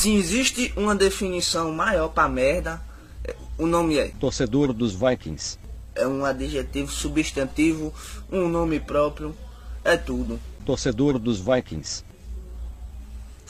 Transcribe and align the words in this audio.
Se 0.00 0.14
existe 0.14 0.72
uma 0.78 0.96
definição 0.96 1.72
maior 1.72 2.08
pra 2.08 2.26
merda, 2.26 2.80
o 3.58 3.66
nome 3.66 3.98
é. 3.98 4.08
Torcedor 4.18 4.72
dos 4.72 4.94
Vikings. 4.94 5.58
É 5.94 6.08
um 6.08 6.24
adjetivo, 6.24 6.90
substantivo, 6.90 7.92
um 8.32 8.48
nome 8.48 8.80
próprio, 8.80 9.36
é 9.84 9.98
tudo. 9.98 10.40
Torcedor 10.64 11.18
dos 11.18 11.38
Vikings. 11.38 12.02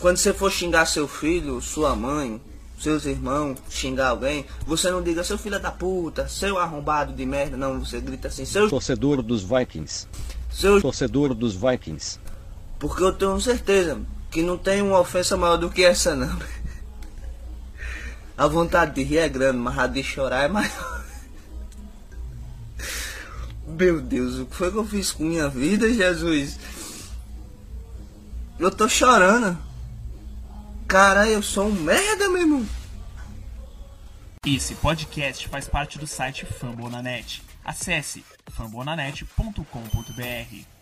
Quando 0.01 0.17
você 0.17 0.33
for 0.35 0.51
xingar 0.51 0.87
seu 0.87 1.07
filho, 1.07 1.61
sua 1.61 1.95
mãe, 1.95 2.43
seus 2.81 3.05
irmãos, 3.05 3.57
xingar 3.71 4.09
alguém, 4.09 4.45
você 4.67 4.91
não 4.91 5.05
diga 5.05 5.23
seu 5.23 5.39
filho 5.39 5.61
da 5.61 5.71
puta, 5.71 6.27
seu 6.27 6.59
arrombado 6.59 7.13
de 7.13 7.25
merda, 7.25 7.57
não, 7.57 7.79
você 7.79 8.01
grita 8.01 8.27
assim, 8.27 8.45
seu 8.45 8.69
Torcedor 8.69 9.23
dos 9.23 9.45
Vikings. 9.45 10.09
seu 10.51 10.83
Torcedor 10.83 11.33
dos 11.33 11.55
Vikings. 11.55 12.19
porque 12.81 13.05
eu 13.05 13.13
tenho 13.13 13.41
certeza 13.41 14.01
que 14.31 14.43
não 14.43 14.57
tem 14.57 14.81
uma 14.81 15.01
ofensa 15.01 15.37
maior 15.37 15.57
do 15.57 15.71
que 15.71 15.85
essa 15.85 16.15
não. 16.15 16.39
A 18.37 18.47
vontade 18.47 18.95
de 18.95 19.03
rir 19.03 19.19
é 19.19 19.29
grande, 19.29 19.59
mas 19.59 19.79
a 19.79 19.87
de 19.87 20.03
chorar 20.03 20.45
é 20.45 20.49
maior. 20.49 21.05
Meu 23.67 24.01
Deus, 24.01 24.39
o 24.39 24.47
que 24.47 24.57
foi 24.57 24.71
que 24.71 24.79
eu 24.79 24.87
fiz 24.87 25.13
com 25.13 25.25
minha 25.25 25.49
vida, 25.49 25.93
Jesus? 25.93 26.59
Eu 28.59 28.71
tô 28.71 28.89
chorando. 28.89 29.59
Caralho, 30.87 31.33
eu 31.33 31.43
sou 31.43 31.69
um 31.69 31.73
merda, 31.73 32.29
meu 32.29 32.41
irmão. 32.41 32.67
Esse 34.47 34.75
podcast 34.75 35.49
faz 35.49 35.69
parte 35.69 35.99
do 35.99 36.07
site 36.07 36.47
Fambonanet. 36.47 37.43
Acesse 37.65 38.25
fambonanet.com.br. 38.51 40.80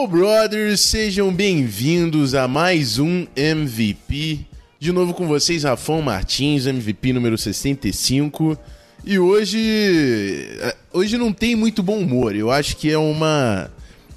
Skull 0.00 0.08
Brothers, 0.08 0.80
sejam 0.80 1.30
bem-vindos 1.30 2.34
a 2.34 2.48
mais 2.48 2.98
um 2.98 3.26
MVP. 3.36 4.40
De 4.78 4.92
novo 4.92 5.12
com 5.12 5.26
vocês, 5.28 5.64
Rafão 5.64 6.00
Martins, 6.00 6.64
MVP 6.64 7.12
número 7.12 7.36
65. 7.36 8.56
E 9.04 9.18
hoje. 9.18 9.58
eh, 10.58 10.76
Hoje 10.90 11.18
não 11.18 11.34
tem 11.34 11.54
muito 11.54 11.82
bom 11.82 11.98
humor. 11.98 12.34
Eu 12.34 12.50
acho 12.50 12.78
que 12.78 12.90
é 12.90 12.96
uma. 12.96 13.70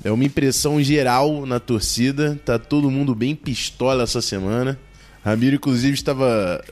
É 0.06 0.10
uma 0.10 0.24
impressão 0.24 0.82
geral 0.82 1.46
na 1.46 1.60
torcida. 1.60 2.40
Tá 2.46 2.58
todo 2.58 2.90
mundo 2.90 3.14
bem 3.14 3.36
pistola 3.36 4.04
essa 4.04 4.22
semana. 4.22 4.80
Ramiro, 5.22 5.58
inclusive, 5.58 5.96
estava 5.96 6.64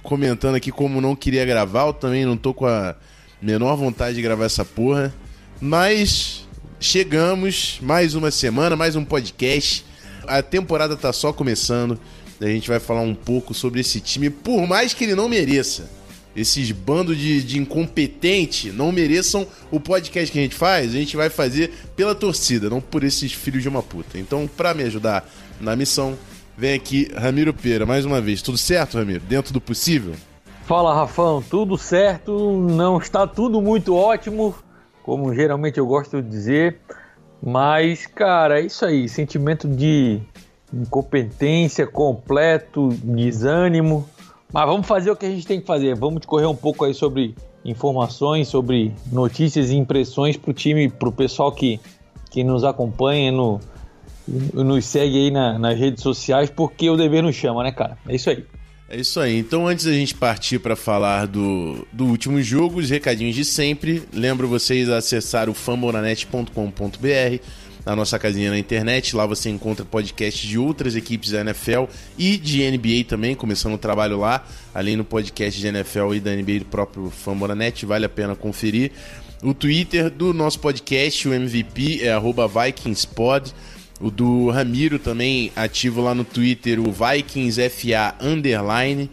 comentando 0.00 0.54
aqui 0.54 0.70
como 0.70 1.00
não 1.00 1.16
queria 1.16 1.44
gravar. 1.44 1.88
Eu 1.88 1.92
também 1.92 2.24
não 2.24 2.36
tô 2.36 2.54
com 2.54 2.66
a 2.66 2.94
menor 3.42 3.74
vontade 3.74 4.14
de 4.14 4.22
gravar 4.22 4.44
essa 4.44 4.64
porra. 4.64 5.12
Mas 5.60 6.48
chegamos, 6.80 7.78
mais 7.82 8.14
uma 8.14 8.30
semana, 8.30 8.74
mais 8.74 8.96
um 8.96 9.04
podcast. 9.04 9.84
A 10.26 10.42
temporada 10.42 10.96
tá 10.96 11.12
só 11.12 11.32
começando. 11.32 12.00
A 12.40 12.46
gente 12.46 12.68
vai 12.68 12.80
falar 12.80 13.02
um 13.02 13.14
pouco 13.14 13.52
sobre 13.52 13.80
esse 13.80 14.00
time, 14.00 14.30
por 14.30 14.66
mais 14.66 14.94
que 14.94 15.04
ele 15.04 15.14
não 15.14 15.28
mereça. 15.28 15.90
Esses 16.34 16.70
bandos 16.72 17.18
de, 17.18 17.42
de 17.42 17.58
incompetente 17.58 18.70
não 18.70 18.90
mereçam 18.90 19.46
o 19.70 19.78
podcast 19.78 20.32
que 20.32 20.38
a 20.38 20.42
gente 20.42 20.54
faz, 20.54 20.90
a 20.90 20.98
gente 20.98 21.16
vai 21.16 21.28
fazer 21.28 21.70
pela 21.94 22.14
torcida, 22.14 22.70
não 22.70 22.80
por 22.80 23.04
esses 23.04 23.32
filhos 23.32 23.62
de 23.62 23.68
uma 23.68 23.82
puta. 23.82 24.16
Então, 24.16 24.48
pra 24.56 24.72
me 24.72 24.84
ajudar 24.84 25.28
na 25.60 25.76
missão, 25.76 26.16
vem 26.56 26.74
aqui 26.74 27.10
Ramiro 27.14 27.52
Pera, 27.52 27.84
mais 27.84 28.06
uma 28.06 28.20
vez. 28.20 28.40
Tudo 28.40 28.56
certo, 28.56 28.96
Ramiro? 28.96 29.20
Dentro 29.28 29.52
do 29.52 29.60
possível? 29.60 30.14
Fala 30.64 30.94
Rafão, 30.94 31.42
tudo 31.42 31.76
certo, 31.76 32.56
não 32.70 32.98
está 32.98 33.26
tudo 33.26 33.60
muito 33.60 33.94
ótimo, 33.94 34.54
como 35.02 35.34
geralmente 35.34 35.78
eu 35.78 35.86
gosto 35.86 36.22
de 36.22 36.28
dizer, 36.28 36.78
mas 37.42 38.06
cara, 38.06 38.60
é 38.60 38.64
isso 38.66 38.84
aí, 38.84 39.08
sentimento 39.08 39.66
de 39.68 40.20
incompetência 40.72 41.86
completo, 41.86 42.88
desânimo, 43.02 44.08
mas 44.52 44.66
vamos 44.66 44.86
fazer 44.86 45.10
o 45.10 45.16
que 45.16 45.26
a 45.26 45.30
gente 45.30 45.46
tem 45.46 45.60
que 45.60 45.66
fazer, 45.66 45.94
vamos 45.96 46.24
correr 46.26 46.46
um 46.46 46.54
pouco 46.56 46.84
aí 46.84 46.94
sobre 46.94 47.34
informações, 47.64 48.48
sobre 48.48 48.92
notícias 49.12 49.70
e 49.70 49.76
impressões 49.76 50.36
pro 50.36 50.52
time, 50.52 50.88
pro 50.88 51.12
pessoal 51.12 51.52
que, 51.52 51.80
que 52.30 52.42
nos 52.42 52.64
acompanha 52.64 53.30
no, 53.30 53.60
nos 54.54 54.84
segue 54.86 55.24
aí 55.24 55.30
na- 55.30 55.58
nas 55.58 55.78
redes 55.78 56.02
sociais, 56.02 56.48
porque 56.50 56.88
o 56.88 56.96
dever 56.96 57.22
nos 57.22 57.34
chama, 57.36 57.62
né 57.62 57.72
cara? 57.72 57.98
É 58.08 58.14
isso 58.14 58.30
aí. 58.30 58.44
É 58.92 58.96
isso 58.98 59.20
aí. 59.20 59.38
Então, 59.38 59.68
antes 59.68 59.84
da 59.84 59.92
gente 59.92 60.16
partir 60.16 60.58
para 60.58 60.74
falar 60.74 61.28
do, 61.28 61.86
do 61.92 62.06
último 62.06 62.42
jogo, 62.42 62.80
os 62.80 62.90
recadinhos 62.90 63.36
de 63.36 63.44
sempre. 63.44 64.02
Lembro 64.12 64.48
vocês 64.48 64.90
a 64.90 64.96
acessar 64.96 65.48
o 65.48 65.54
fambonanet.com.br, 65.54 67.40
a 67.86 67.94
nossa 67.94 68.18
casinha 68.18 68.50
na 68.50 68.58
internet. 68.58 69.14
Lá 69.14 69.26
você 69.26 69.48
encontra 69.48 69.84
podcasts 69.84 70.42
de 70.42 70.58
outras 70.58 70.96
equipes 70.96 71.30
da 71.30 71.42
NFL 71.42 71.84
e 72.18 72.36
de 72.36 72.68
NBA 72.68 73.04
também, 73.06 73.36
começando 73.36 73.74
o 73.74 73.78
trabalho 73.78 74.18
lá, 74.18 74.44
além 74.74 74.96
no 74.96 75.04
podcast 75.04 75.60
de 75.60 75.68
NFL 75.68 76.14
e 76.14 76.18
da 76.18 76.34
NBA 76.34 76.58
do 76.58 76.64
próprio 76.64 77.10
Fambonanet. 77.10 77.86
Vale 77.86 78.06
a 78.06 78.08
pena 78.08 78.34
conferir. 78.34 78.90
O 79.40 79.54
Twitter 79.54 80.10
do 80.10 80.34
nosso 80.34 80.58
podcast, 80.58 81.28
o 81.28 81.32
MVP, 81.32 82.00
é 82.02 82.12
VikingsPod. 82.18 83.54
O 84.00 84.10
do 84.10 84.48
Ramiro 84.48 84.98
também 84.98 85.52
ativo 85.54 86.00
lá 86.00 86.14
no 86.14 86.24
Twitter, 86.24 86.80
o 86.80 86.90
VikingsFA 86.90 88.14
Underline. 88.20 89.10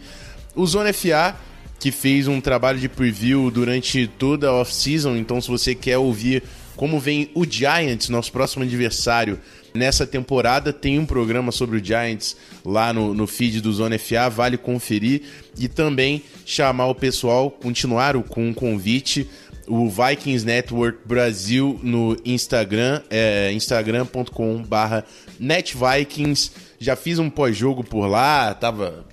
O 0.56 0.66
Zona 0.66 0.92
FA, 0.92 1.36
que 1.78 1.92
fez 1.92 2.26
um 2.26 2.40
trabalho 2.40 2.78
de 2.78 2.88
preview 2.88 3.50
durante 3.50 4.06
toda 4.06 4.48
a 4.48 4.54
off-season. 4.54 5.16
Então, 5.16 5.40
se 5.40 5.48
você 5.48 5.74
quer 5.74 5.98
ouvir 5.98 6.42
como 6.74 7.00
vem 7.00 7.28
o 7.34 7.44
Giants, 7.44 8.08
nosso 8.08 8.30
próximo 8.30 8.62
adversário, 8.62 9.40
nessa 9.74 10.06
temporada, 10.06 10.72
tem 10.72 10.96
um 10.96 11.04
programa 11.04 11.50
sobre 11.50 11.76
o 11.76 11.84
Giants 11.84 12.36
lá 12.64 12.92
no, 12.92 13.12
no 13.12 13.26
feed 13.26 13.60
do 13.60 13.72
Zona 13.72 13.98
FA, 13.98 14.30
vale 14.30 14.56
conferir. 14.56 15.22
E 15.58 15.66
também 15.66 16.22
chamar 16.46 16.86
o 16.86 16.94
pessoal, 16.94 17.50
continuar 17.50 18.14
com 18.22 18.48
um 18.48 18.54
convite 18.54 19.28
o 19.68 19.88
Vikings 19.88 20.44
Network 20.44 21.00
Brasil 21.04 21.78
no 21.82 22.16
Instagram, 22.24 23.02
é 23.10 23.52
instagram.com/barra 23.52 25.04
netvikings. 25.38 26.52
Já 26.78 26.96
fiz 26.96 27.18
um 27.18 27.28
pós-jogo 27.28 27.84
por 27.84 28.06
lá, 28.06 28.54
tava 28.54 29.04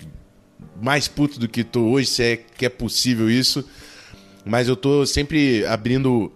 mais 0.81 1.07
puto 1.07 1.39
do 1.39 1.47
que 1.47 1.63
tô 1.63 1.81
hoje, 1.81 2.07
se 2.07 2.23
é 2.23 2.38
que 2.38 2.65
é 2.65 2.69
possível 2.69 3.29
isso. 3.29 3.67
Mas 4.45 4.67
eu 4.67 4.75
tô 4.75 5.05
sempre 5.05 5.65
abrindo 5.65 6.31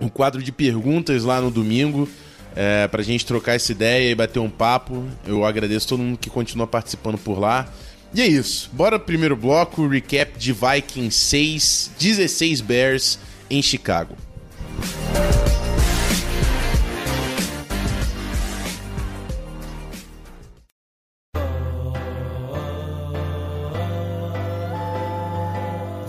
um 0.00 0.08
quadro 0.08 0.42
de 0.42 0.50
perguntas 0.50 1.24
lá 1.24 1.40
no 1.40 1.50
domingo. 1.50 2.08
É, 2.56 2.88
pra 2.88 3.00
gente 3.00 3.24
trocar 3.24 3.54
essa 3.54 3.70
ideia 3.70 4.10
e 4.10 4.14
bater 4.14 4.40
um 4.40 4.50
papo. 4.50 5.04
Eu 5.24 5.44
agradeço 5.44 5.86
todo 5.86 6.02
mundo 6.02 6.18
que 6.18 6.28
continua 6.28 6.66
participando 6.66 7.16
por 7.16 7.38
lá. 7.38 7.72
E 8.12 8.20
é 8.20 8.26
isso. 8.26 8.68
Bora 8.72 8.98
primeiro 8.98 9.36
bloco, 9.36 9.86
recap 9.86 10.36
de 10.36 10.52
Vikings 10.52 11.16
6, 11.16 11.92
16 11.96 12.60
Bears 12.60 13.18
em 13.50 13.62
Chicago. 13.62 14.14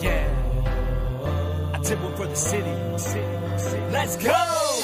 Yeah. 0.02 0.28
I 1.74 1.80
tip 1.84 2.02
one 2.02 2.16
for 2.16 2.28
the 2.28 2.36
city. 2.36 2.72
Let's 3.92 4.16
go. 4.18 4.82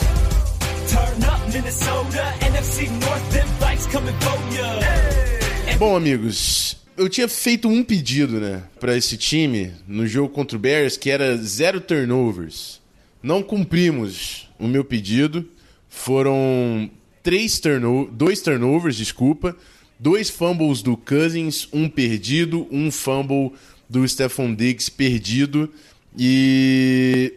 Turn 0.88 1.24
up 1.24 1.40
Minnesota, 1.54 2.34
NFC 2.42 2.90
North, 3.00 3.32
them 3.32 3.48
bikes 3.60 3.86
coming 3.88 4.16
for 4.20 4.56
ya. 4.56 5.78
Bom, 5.80 5.96
amigos, 5.96 6.67
eu 6.98 7.08
tinha 7.08 7.28
feito 7.28 7.68
um 7.68 7.84
pedido, 7.84 8.40
né, 8.40 8.64
para 8.80 8.98
esse 8.98 9.16
time 9.18 9.72
no 9.88 10.08
jogo 10.08 10.30
contra 10.30 10.58
o 10.58 10.60
Bears, 10.60 10.98
que 10.98 11.10
era 11.10 11.38
zero 11.38 11.80
turnovers. 11.80 12.82
Não 13.22 13.44
cumprimos 13.44 14.50
o 14.60 14.68
meu 14.68 14.84
pedido. 14.84 15.48
Foram 15.88 16.90
três 17.24 17.60
turno 17.60 18.10
dois 18.12 18.42
turnovers, 18.42 18.96
desculpa, 18.96 19.56
dois 20.00 20.30
fumbles 20.30 20.82
do 20.82 20.98
Cousins, 20.98 21.68
um 21.72 21.88
perdido, 21.88 22.68
um 22.72 22.92
fumble 22.92 23.54
do 23.90 24.08
Stephon 24.08 24.54
Diggs 24.54 24.92
perdido 24.92 25.72
e 26.18 27.34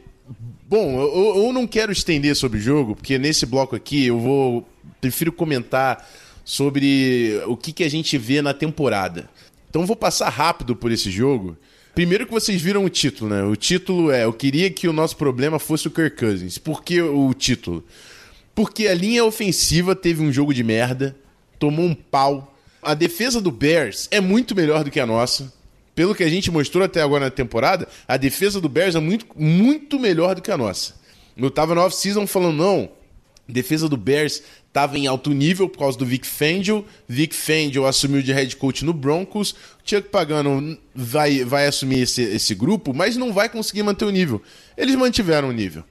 Bom, 0.69 1.01
eu, 1.01 1.47
eu 1.47 1.53
não 1.53 1.67
quero 1.67 1.91
estender 1.91 2.37
sobre 2.37 2.59
o 2.59 2.63
jogo, 2.63 2.95
porque 2.95 3.19
nesse 3.19 3.45
bloco 3.45 3.75
aqui 3.75 4.07
eu 4.07 4.21
vou. 4.21 4.69
Prefiro 5.01 5.33
comentar 5.33 6.09
sobre 6.45 7.41
o 7.47 7.57
que, 7.57 7.73
que 7.73 7.83
a 7.83 7.89
gente 7.89 8.17
vê 8.17 8.41
na 8.41 8.55
temporada. 8.55 9.29
Então 9.71 9.87
vou 9.87 9.97
passar 9.97 10.29
rápido 10.29 10.75
por 10.75 10.91
esse 10.91 11.11
jogo. 11.11 11.57
Primeiro 11.95 12.27
que 12.27 12.33
vocês 12.33 12.61
viram 12.61 12.85
o 12.85 12.91
título, 12.91 13.31
né? 13.31 13.43
O 13.45 13.55
título 13.55 14.11
é: 14.11 14.25
Eu 14.25 14.33
queria 14.33 14.69
que 14.69 14.89
o 14.89 14.93
nosso 14.93 15.17
problema 15.17 15.59
fosse 15.59 15.87
o 15.87 15.91
Kirk 15.91 16.17
Cousins. 16.17 16.59
Por 16.59 16.83
que 16.83 17.01
o 17.01 17.33
título? 17.33 17.85
Porque 18.55 18.89
a 18.89 18.95
linha 18.95 19.25
ofensiva 19.25 19.95
teve 19.95 20.23
um 20.23 20.33
jogo 20.33 20.53
de 20.53 20.65
merda, 20.65 21.17
tomou 21.59 21.87
um 21.87 21.95
pau. 21.95 22.57
A 22.83 22.95
defesa 22.95 23.41
do 23.41 23.51
Bears 23.51 24.09
é 24.11 24.21
muito 24.21 24.55
melhor 24.55 24.83
do 24.83 24.91
que 24.91 24.99
a 24.99 25.07
nossa. 25.07 25.53
Pelo 25.95 26.15
que 26.15 26.25
a 26.25 26.29
gente 26.29 26.51
mostrou 26.51 26.85
até 26.85 27.03
agora 27.03 27.27
na 27.27 27.31
temporada, 27.31 27.87
a 28.09 28.17
defesa 28.17 28.61
do 28.61 28.69
Bears 28.69 28.95
é 28.95 29.01
muito, 29.01 29.27
muito 29.37 29.99
melhor 29.99 30.35
do 30.35 30.43
que 30.43 30.51
a 30.51 30.57
nossa. 30.57 30.95
Eu 31.37 31.51
tava 31.51 31.75
no 31.75 31.81
off-season 31.83 32.27
falando, 32.27 32.57
não, 32.57 32.91
defesa 33.51 33.89
do 33.89 33.97
Bears 33.97 34.43
estava 34.69 34.97
em 34.97 35.07
alto 35.07 35.33
nível 35.33 35.69
por 35.69 35.79
causa 35.79 35.99
do 35.99 36.07
Vic 36.07 36.27
Fangio. 36.27 36.85
Vic 37.09 37.35
Fangio 37.35 37.87
assumiu 37.87 38.23
de 38.23 38.33
head 38.33 38.55
coach 38.57 38.85
no 38.85 38.93
Broncos. 38.93 39.55
Chuck 39.85 40.09
Pagano 40.09 40.79
vai, 40.95 41.45
vai 41.45 41.67
assumir 41.67 42.01
esse, 42.01 42.23
esse 42.23 42.55
grupo, 42.55 42.95
mas 42.95 43.17
não 43.17 43.33
vai 43.33 43.49
conseguir 43.49 43.83
manter 43.83 44.05
o 44.05 44.11
nível. 44.11 44.41
Eles 44.77 44.95
mantiveram 44.95 45.49
o 45.49 45.53
nível. 45.53 45.85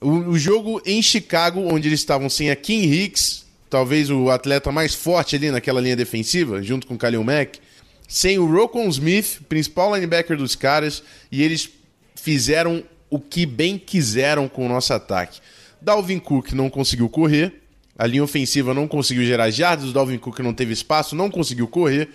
O, 0.00 0.10
o 0.10 0.38
jogo 0.38 0.80
em 0.86 1.02
Chicago, 1.02 1.60
onde 1.60 1.88
eles 1.88 2.00
estavam 2.00 2.28
sem 2.28 2.50
a 2.50 2.56
Kim 2.56 2.82
Hicks, 2.82 3.46
talvez 3.68 4.10
o 4.10 4.30
atleta 4.30 4.70
mais 4.70 4.94
forte 4.94 5.36
ali 5.36 5.50
naquela 5.50 5.80
linha 5.80 5.96
defensiva, 5.96 6.62
junto 6.62 6.86
com 6.86 6.94
o 6.94 6.98
Khalil 6.98 7.24
Mack, 7.24 7.58
sem 8.06 8.38
o 8.38 8.46
Rocon 8.46 8.88
Smith, 8.88 9.40
principal 9.48 9.94
linebacker 9.94 10.36
dos 10.36 10.54
caras, 10.54 11.02
e 11.30 11.42
eles 11.42 11.68
fizeram 12.14 12.82
o 13.10 13.18
que 13.18 13.46
bem 13.46 13.78
quiseram 13.78 14.48
com 14.48 14.66
o 14.66 14.68
nosso 14.68 14.92
ataque. 14.92 15.40
Dalvin 15.80 16.18
Cook 16.18 16.52
não 16.52 16.68
conseguiu 16.68 17.08
correr, 17.08 17.62
a 17.98 18.06
linha 18.06 18.22
ofensiva 18.22 18.72
não 18.72 18.86
conseguiu 18.86 19.24
gerar 19.24 19.50
jardas, 19.50 19.90
o 19.90 19.92
Dalvin 19.92 20.18
Cook 20.18 20.38
não 20.38 20.54
teve 20.54 20.72
espaço, 20.72 21.16
não 21.16 21.28
conseguiu 21.28 21.66
correr. 21.66 22.08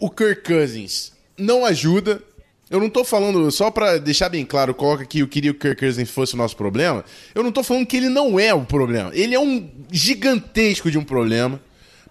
O 0.00 0.10
Kirk 0.10 0.42
Cousins 0.42 1.12
não 1.38 1.64
ajuda. 1.64 2.20
Eu 2.68 2.80
não 2.80 2.90
tô 2.90 3.02
falando, 3.02 3.50
só 3.50 3.70
para 3.70 3.98
deixar 3.98 4.28
bem 4.28 4.44
claro, 4.44 4.74
coloca 4.74 5.06
que 5.06 5.20
eu 5.20 5.28
queria 5.28 5.52
que 5.52 5.56
o 5.56 5.60
Kirk 5.60 5.80
Cousins 5.80 6.10
fosse 6.10 6.34
o 6.34 6.36
nosso 6.36 6.56
problema. 6.56 7.04
Eu 7.34 7.42
não 7.42 7.52
tô 7.52 7.62
falando 7.62 7.86
que 7.86 7.96
ele 7.96 8.08
não 8.08 8.38
é 8.38 8.52
o 8.52 8.64
problema. 8.64 9.10
Ele 9.14 9.34
é 9.34 9.40
um 9.40 9.70
gigantesco 9.90 10.90
de 10.90 10.98
um 10.98 11.04
problema, 11.04 11.60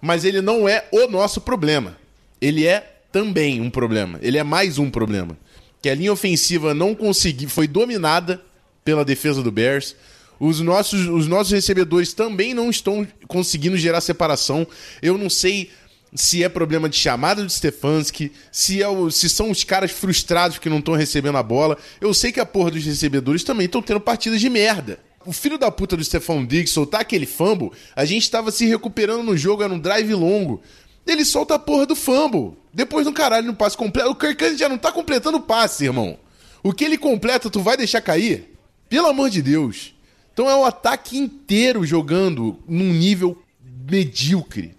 mas 0.00 0.24
ele 0.24 0.40
não 0.40 0.66
é 0.66 0.86
o 0.90 1.06
nosso 1.06 1.40
problema. 1.40 1.96
Ele 2.40 2.66
é 2.66 3.02
também 3.12 3.60
um 3.60 3.70
problema. 3.70 4.18
Ele 4.22 4.38
é 4.38 4.42
mais 4.42 4.78
um 4.78 4.90
problema. 4.90 5.36
Que 5.82 5.90
a 5.90 5.94
linha 5.94 6.12
ofensiva 6.12 6.72
não 6.72 6.94
conseguiu, 6.94 7.48
foi 7.48 7.68
dominada 7.68 8.42
pela 8.84 9.04
defesa 9.04 9.42
do 9.42 9.52
Bears. 9.52 9.94
Os 10.40 10.60
nossos, 10.60 11.06
os 11.08 11.26
nossos 11.26 11.52
recebedores 11.52 12.12
também 12.12 12.54
não 12.54 12.70
estão 12.70 13.06
conseguindo 13.26 13.76
gerar 13.76 14.00
separação. 14.00 14.66
Eu 15.02 15.18
não 15.18 15.28
sei 15.28 15.70
se 16.14 16.42
é 16.42 16.48
problema 16.48 16.88
de 16.88 16.96
chamada 16.96 17.44
de 17.44 17.52
Stefanski, 17.52 18.32
se, 18.50 18.82
é 18.82 18.88
o, 18.88 19.10
se 19.10 19.28
são 19.28 19.50
os 19.50 19.64
caras 19.64 19.90
frustrados 19.90 20.58
que 20.58 20.68
não 20.68 20.78
estão 20.78 20.94
recebendo 20.94 21.38
a 21.38 21.42
bola. 21.42 21.76
Eu 22.00 22.14
sei 22.14 22.32
que 22.32 22.40
a 22.40 22.46
porra 22.46 22.70
dos 22.70 22.84
recebedores 22.84 23.44
também 23.44 23.66
estão 23.66 23.82
tendo 23.82 24.00
partidas 24.00 24.40
de 24.40 24.48
merda. 24.48 24.98
O 25.26 25.32
filho 25.32 25.58
da 25.58 25.70
puta 25.70 25.96
do 25.96 26.04
Stefan 26.04 26.46
Diggs 26.46 26.72
soltar 26.72 27.02
aquele 27.02 27.26
fumble, 27.26 27.70
a 27.94 28.04
gente 28.04 28.22
estava 28.22 28.50
se 28.50 28.64
recuperando 28.64 29.22
no 29.22 29.36
jogo, 29.36 29.62
era 29.62 29.72
um 29.72 29.78
drive 29.78 30.14
longo. 30.14 30.62
Ele 31.06 31.24
solta 31.24 31.54
a 31.54 31.58
porra 31.58 31.86
do 31.86 31.96
fumble. 31.96 32.56
Depois 32.72 33.06
no 33.06 33.12
caralho 33.12 33.46
no 33.46 33.54
passe 33.54 33.76
completo. 33.76 34.10
O 34.10 34.14
Kirk 34.14 34.56
já 34.56 34.68
não 34.68 34.78
tá 34.78 34.92
completando 34.92 35.38
o 35.38 35.42
passe, 35.42 35.84
irmão. 35.84 36.18
O 36.62 36.72
que 36.72 36.84
ele 36.84 36.98
completa, 36.98 37.50
tu 37.50 37.60
vai 37.60 37.76
deixar 37.76 38.00
cair? 38.00 38.54
Pelo 38.88 39.06
amor 39.06 39.30
de 39.30 39.42
Deus. 39.42 39.94
Então 40.38 40.48
é 40.48 40.54
o 40.54 40.64
ataque 40.64 41.18
inteiro 41.18 41.84
jogando 41.84 42.62
num 42.68 42.92
nível 42.92 43.42
medíocre, 43.90 44.72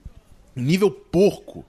nível 0.56 0.90
porco. 0.90 1.66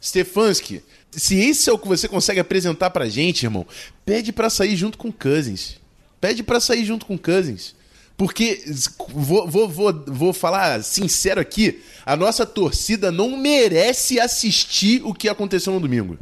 Stefanski, 0.00 0.80
se 1.10 1.40
esse 1.40 1.68
é 1.68 1.72
o 1.72 1.78
que 1.78 1.88
você 1.88 2.06
consegue 2.06 2.38
apresentar 2.38 2.90
pra 2.90 3.08
gente, 3.08 3.42
irmão, 3.42 3.66
pede 4.06 4.32
para 4.32 4.48
sair 4.48 4.76
junto 4.76 4.96
com 4.96 5.10
Cousins. 5.10 5.80
Pede 6.20 6.44
para 6.44 6.60
sair 6.60 6.84
junto 6.84 7.04
com 7.04 7.18
Cousins. 7.18 7.74
Porque, 8.16 8.62
vou, 9.08 9.48
vou, 9.48 9.68
vou, 9.68 10.04
vou 10.06 10.32
falar 10.32 10.80
sincero 10.84 11.40
aqui, 11.40 11.82
a 12.06 12.14
nossa 12.14 12.46
torcida 12.46 13.10
não 13.10 13.36
merece 13.36 14.20
assistir 14.20 15.02
o 15.04 15.12
que 15.12 15.28
aconteceu 15.28 15.72
no 15.72 15.80
domingo. 15.80 16.16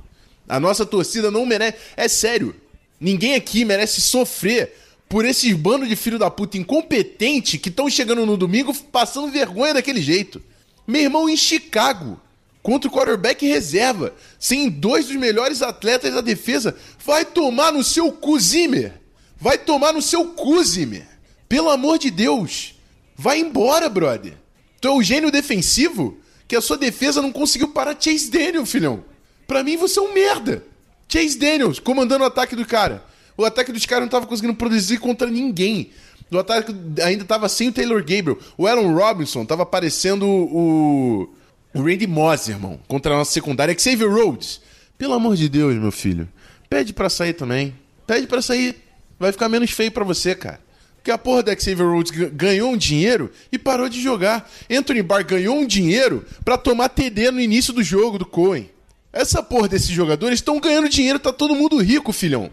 A 0.48 0.58
nossa 0.58 0.86
torcida 0.86 1.30
não 1.30 1.44
merece. 1.44 1.76
É 1.98 2.08
sério. 2.08 2.56
Ninguém 2.98 3.34
aqui 3.34 3.62
merece 3.62 4.00
sofrer 4.00 4.79
por 5.10 5.24
esses 5.24 5.52
bandos 5.54 5.88
de 5.88 5.96
filho 5.96 6.20
da 6.20 6.30
puta 6.30 6.56
incompetente 6.56 7.58
que 7.58 7.68
estão 7.68 7.90
chegando 7.90 8.24
no 8.24 8.36
domingo 8.36 8.72
passando 8.92 9.28
vergonha 9.28 9.74
daquele 9.74 10.00
jeito. 10.00 10.40
Meu 10.86 11.02
irmão, 11.02 11.28
em 11.28 11.36
Chicago, 11.36 12.20
contra 12.62 12.88
o 12.88 12.92
quarterback 12.92 13.44
reserva, 13.44 14.14
sem 14.38 14.70
dois 14.70 15.08
dos 15.08 15.16
melhores 15.16 15.62
atletas 15.62 16.14
da 16.14 16.20
defesa, 16.20 16.76
vai 17.04 17.24
tomar 17.24 17.72
no 17.72 17.82
seu 17.82 18.12
cu, 18.12 18.38
Zimmer. 18.38 19.00
Vai 19.36 19.58
tomar 19.58 19.92
no 19.92 20.00
seu 20.00 20.26
cu, 20.26 20.62
Zimmer. 20.62 21.08
Pelo 21.48 21.70
amor 21.70 21.98
de 21.98 22.08
Deus. 22.08 22.76
Vai 23.16 23.40
embora, 23.40 23.88
brother. 23.88 24.34
Tu 24.80 24.86
é 24.86 24.92
o 24.92 25.02
gênio 25.02 25.32
defensivo 25.32 26.20
que 26.46 26.54
a 26.54 26.60
sua 26.60 26.78
defesa 26.78 27.20
não 27.20 27.32
conseguiu 27.32 27.70
parar 27.70 27.96
Chase 27.98 28.30
Daniel, 28.30 28.64
filhão. 28.64 29.02
Pra 29.44 29.64
mim, 29.64 29.76
você 29.76 29.98
é 29.98 30.02
um 30.02 30.14
merda. 30.14 30.64
Chase 31.08 31.36
Daniels 31.36 31.80
comandando 31.80 32.22
o 32.22 32.28
ataque 32.28 32.54
do 32.54 32.64
cara. 32.64 33.09
O 33.40 33.44
ataque 33.46 33.72
dos 33.72 33.86
caras 33.86 34.02
não 34.02 34.10
tava 34.10 34.26
conseguindo 34.26 34.54
produzir 34.54 34.98
contra 34.98 35.26
ninguém. 35.26 35.92
O 36.30 36.38
ataque 36.38 36.74
ainda 37.02 37.24
tava 37.24 37.48
sem 37.48 37.68
o 37.68 37.72
Taylor 37.72 38.00
Gabriel. 38.00 38.38
O 38.58 38.66
Aaron 38.66 38.94
Robinson 38.94 39.46
tava 39.46 39.64
parecendo 39.64 40.26
o. 40.26 41.34
O 41.72 41.82
Randy 41.82 42.06
Moss, 42.06 42.48
irmão. 42.48 42.78
Contra 42.86 43.14
a 43.14 43.16
nossa 43.16 43.32
secundária. 43.32 43.74
Xavier 43.78 44.10
Rhodes. 44.10 44.60
Pelo 44.98 45.14
amor 45.14 45.36
de 45.36 45.48
Deus, 45.48 45.74
meu 45.76 45.90
filho. 45.90 46.28
Pede 46.68 46.92
pra 46.92 47.08
sair 47.08 47.32
também. 47.32 47.74
Pede 48.06 48.26
pra 48.26 48.42
sair. 48.42 48.76
Vai 49.18 49.32
ficar 49.32 49.48
menos 49.48 49.70
feio 49.70 49.90
pra 49.90 50.04
você, 50.04 50.34
cara. 50.34 50.60
Porque 50.96 51.10
a 51.10 51.16
porra 51.16 51.42
da 51.42 51.58
Xavier 51.58 51.88
Rhodes 51.88 52.10
ganhou 52.10 52.70
um 52.72 52.76
dinheiro 52.76 53.30
e 53.50 53.58
parou 53.58 53.88
de 53.88 54.02
jogar. 54.02 54.50
Anthony 54.70 55.02
Barr 55.02 55.24
ganhou 55.24 55.56
um 55.56 55.66
dinheiro 55.66 56.26
para 56.44 56.58
tomar 56.58 56.90
TD 56.90 57.30
no 57.30 57.40
início 57.40 57.72
do 57.72 57.82
jogo 57.82 58.18
do 58.18 58.26
Cohen. 58.26 58.68
Essa 59.10 59.42
porra 59.42 59.66
desses 59.66 59.88
jogadores 59.88 60.40
estão 60.40 60.60
ganhando 60.60 60.90
dinheiro, 60.90 61.18
tá 61.18 61.32
todo 61.32 61.54
mundo 61.54 61.78
rico, 61.78 62.12
filhão. 62.12 62.50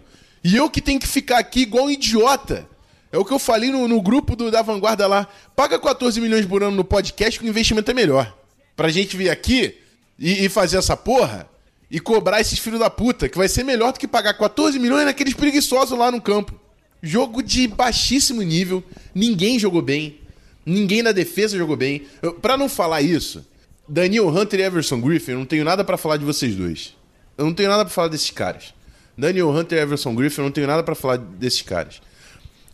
E 0.48 0.56
eu 0.56 0.70
que 0.70 0.82
tenho 0.82 0.98
que 0.98 1.06
ficar 1.06 1.40
aqui 1.40 1.64
igual 1.64 1.88
um 1.88 1.90
idiota. 1.90 2.66
É 3.12 3.18
o 3.18 3.26
que 3.26 3.34
eu 3.34 3.40
falei 3.40 3.70
no, 3.70 3.86
no 3.86 4.02
grupo 4.02 4.34
do, 4.34 4.50
da 4.50 4.62
Vanguarda 4.62 5.06
lá. 5.06 5.28
Paga 5.54 5.78
14 5.78 6.22
milhões 6.22 6.46
por 6.46 6.64
ano 6.64 6.78
no 6.78 6.86
podcast 6.86 7.38
que 7.38 7.46
o 7.46 7.50
investimento 7.50 7.92
é 7.92 7.94
melhor. 7.94 8.34
Pra 8.74 8.88
gente 8.88 9.18
vir 9.18 9.30
aqui 9.30 9.78
e, 10.18 10.46
e 10.46 10.48
fazer 10.48 10.78
essa 10.78 10.96
porra 10.96 11.50
e 11.92 12.00
cobrar 12.00 12.40
esses 12.40 12.60
filhos 12.60 12.80
da 12.80 12.90
puta, 12.90 13.28
que 13.28 13.38
vai 13.38 13.50
ser 13.50 13.66
melhor 13.66 13.92
do 13.92 14.00
que 14.00 14.08
pagar 14.08 14.36
14 14.36 14.80
milhões 14.80 15.04
naqueles 15.04 15.34
preguiçosos 15.34 16.00
lá 16.00 16.10
no 16.10 16.22
campo. 16.22 16.58
Jogo 17.04 17.44
de 17.44 17.68
baixíssimo 17.68 18.42
nível, 18.42 18.82
ninguém 19.14 19.60
jogou 19.60 19.82
bem, 19.82 20.22
ninguém 20.66 21.04
na 21.04 21.12
defesa 21.12 21.58
jogou 21.58 21.76
bem. 21.76 22.08
Para 22.42 22.56
não 22.56 22.70
falar 22.70 23.02
isso, 23.02 23.46
Daniel 23.86 24.30
Hunter 24.30 24.62
e 24.62 24.64
Everson 24.64 25.02
Griffin, 25.02 25.32
eu 25.32 25.40
não 25.40 25.46
tenho 25.46 25.66
nada 25.66 25.84
para 25.84 25.98
falar 25.98 26.16
de 26.16 26.24
vocês 26.24 26.56
dois. 26.56 26.96
Eu 27.38 27.44
não 27.44 27.54
tenho 27.54 27.68
nada 27.68 27.84
para 27.84 27.94
falar 27.94 28.08
desses 28.08 28.32
caras. 28.32 28.77
Daniel 29.18 29.50
Hunter 29.50 29.80
e 29.80 29.82
Everson 29.82 30.14
Griffin, 30.14 30.42
eu 30.42 30.46
não 30.46 30.52
tenho 30.52 30.68
nada 30.68 30.84
para 30.84 30.94
falar 30.94 31.18
desses 31.18 31.62
caras. 31.62 32.02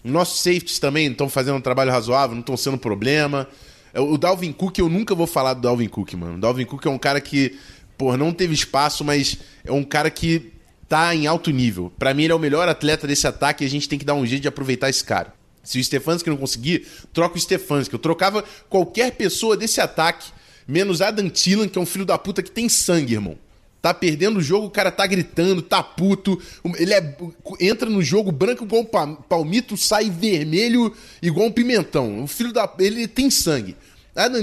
Nossos 0.03 0.41
safeties 0.41 0.79
também 0.79 1.09
estão 1.09 1.29
fazendo 1.29 1.55
um 1.55 1.61
trabalho 1.61 1.91
razoável, 1.91 2.35
não 2.35 2.41
estão 2.41 2.57
sendo 2.57 2.77
problema. 2.77 3.47
O 3.95 4.17
Dalvin 4.17 4.51
Cook, 4.51 4.79
eu 4.79 4.89
nunca 4.89 5.15
vou 5.15 5.25
falar 5.25 5.53
do 5.53 5.61
Dalvin 5.61 5.87
Cook, 5.87 6.13
mano. 6.15 6.35
O 6.35 6.39
Dalvin 6.39 6.65
Cook 6.65 6.85
é 6.85 6.89
um 6.89 6.97
cara 6.97 7.21
que, 7.21 7.57
pô, 7.97 8.17
não 8.17 8.33
teve 8.33 8.53
espaço, 8.53 9.05
mas 9.05 9.37
é 9.63 9.71
um 9.71 9.83
cara 9.83 10.09
que 10.09 10.51
tá 10.89 11.15
em 11.15 11.25
alto 11.25 11.51
nível. 11.51 11.93
Para 11.97 12.13
mim, 12.13 12.23
ele 12.23 12.33
é 12.33 12.35
o 12.35 12.39
melhor 12.39 12.67
atleta 12.67 13.07
desse 13.07 13.25
ataque 13.25 13.63
e 13.63 13.67
a 13.67 13.69
gente 13.69 13.87
tem 13.87 13.97
que 13.97 14.03
dar 14.03 14.15
um 14.15 14.25
jeito 14.25 14.41
de 14.41 14.47
aproveitar 14.47 14.89
esse 14.89 15.03
cara. 15.03 15.33
Se 15.63 15.79
o 15.79 15.83
Stefanski 15.83 16.29
não 16.29 16.35
conseguir, 16.35 16.85
troca 17.13 17.37
o 17.37 17.39
Stefanski. 17.39 17.93
Eu 17.93 17.99
trocava 17.99 18.43
qualquer 18.67 19.11
pessoa 19.13 19.55
desse 19.55 19.79
ataque, 19.79 20.29
menos 20.67 21.01
Adam 21.01 21.29
Thielen, 21.29 21.69
que 21.69 21.77
é 21.77 21.81
um 21.81 21.85
filho 21.85 22.05
da 22.05 22.17
puta 22.17 22.43
que 22.43 22.51
tem 22.51 22.67
sangue, 22.67 23.13
irmão. 23.13 23.37
Tá 23.83 23.93
perdendo 23.93 24.39
o 24.39 24.41
jogo, 24.41 24.67
o 24.67 24.71
cara 24.71 24.89
tá 24.89 25.05
gritando, 25.05 25.61
tá 25.61 25.83
puto. 25.83 26.41
Ele 26.77 26.93
é, 26.93 27.17
entra 27.59 27.89
no 27.89 28.01
jogo 28.01 28.31
branco 28.31 28.63
igual 28.63 28.83
um 28.83 29.15
palmito, 29.15 29.75
sai 29.75 30.09
vermelho 30.09 30.95
igual 31.21 31.47
um 31.47 31.51
pimentão. 31.51 32.23
O 32.23 32.27
filho 32.27 32.53
da. 32.53 32.73
Ele 32.79 33.09
tem 33.09 33.29
sangue. 33.29 33.75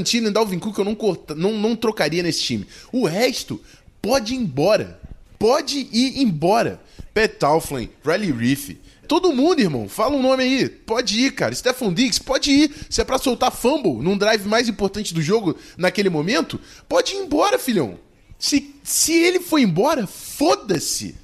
Thielen 0.05 0.29
e 0.29 0.31
Dalvin 0.31 0.59
Cook 0.59 0.77
eu 0.77 0.85
não, 0.85 0.95
corta, 0.95 1.35
não, 1.35 1.55
não 1.55 1.75
trocaria 1.75 2.23
nesse 2.23 2.43
time. 2.43 2.67
O 2.93 3.07
resto 3.07 3.59
pode 4.03 4.35
ir 4.35 4.37
embora. 4.37 5.01
Pode 5.39 5.89
ir 5.91 6.21
embora. 6.21 6.79
Pat 7.15 7.39
Tauflin, 7.39 7.89
Riley 8.05 8.33
Reef. 8.33 8.77
Todo 9.09 9.33
mundo, 9.33 9.61
irmão. 9.61 9.89
Fala 9.89 10.17
um 10.17 10.23
nome 10.23 10.43
aí. 10.43 10.69
Pode 10.69 11.19
ir, 11.19 11.33
cara. 11.33 11.55
Stephen 11.55 11.95
Diggs, 11.95 12.21
pode 12.21 12.51
ir. 12.51 12.75
Se 12.91 13.01
é 13.01 13.05
pra 13.05 13.17
soltar 13.17 13.51
fumble 13.51 14.03
num 14.03 14.19
drive 14.19 14.47
mais 14.47 14.69
importante 14.69 15.15
do 15.15 15.23
jogo 15.23 15.57
naquele 15.79 16.11
momento, 16.11 16.61
pode 16.87 17.15
ir 17.15 17.21
embora, 17.21 17.59
filhão. 17.59 17.99
Se, 18.41 18.75
se 18.83 19.13
ele 19.13 19.39
for 19.39 19.59
embora, 19.59 20.07
foda-se. 20.07 21.15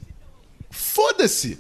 Foda-se. 0.71 1.59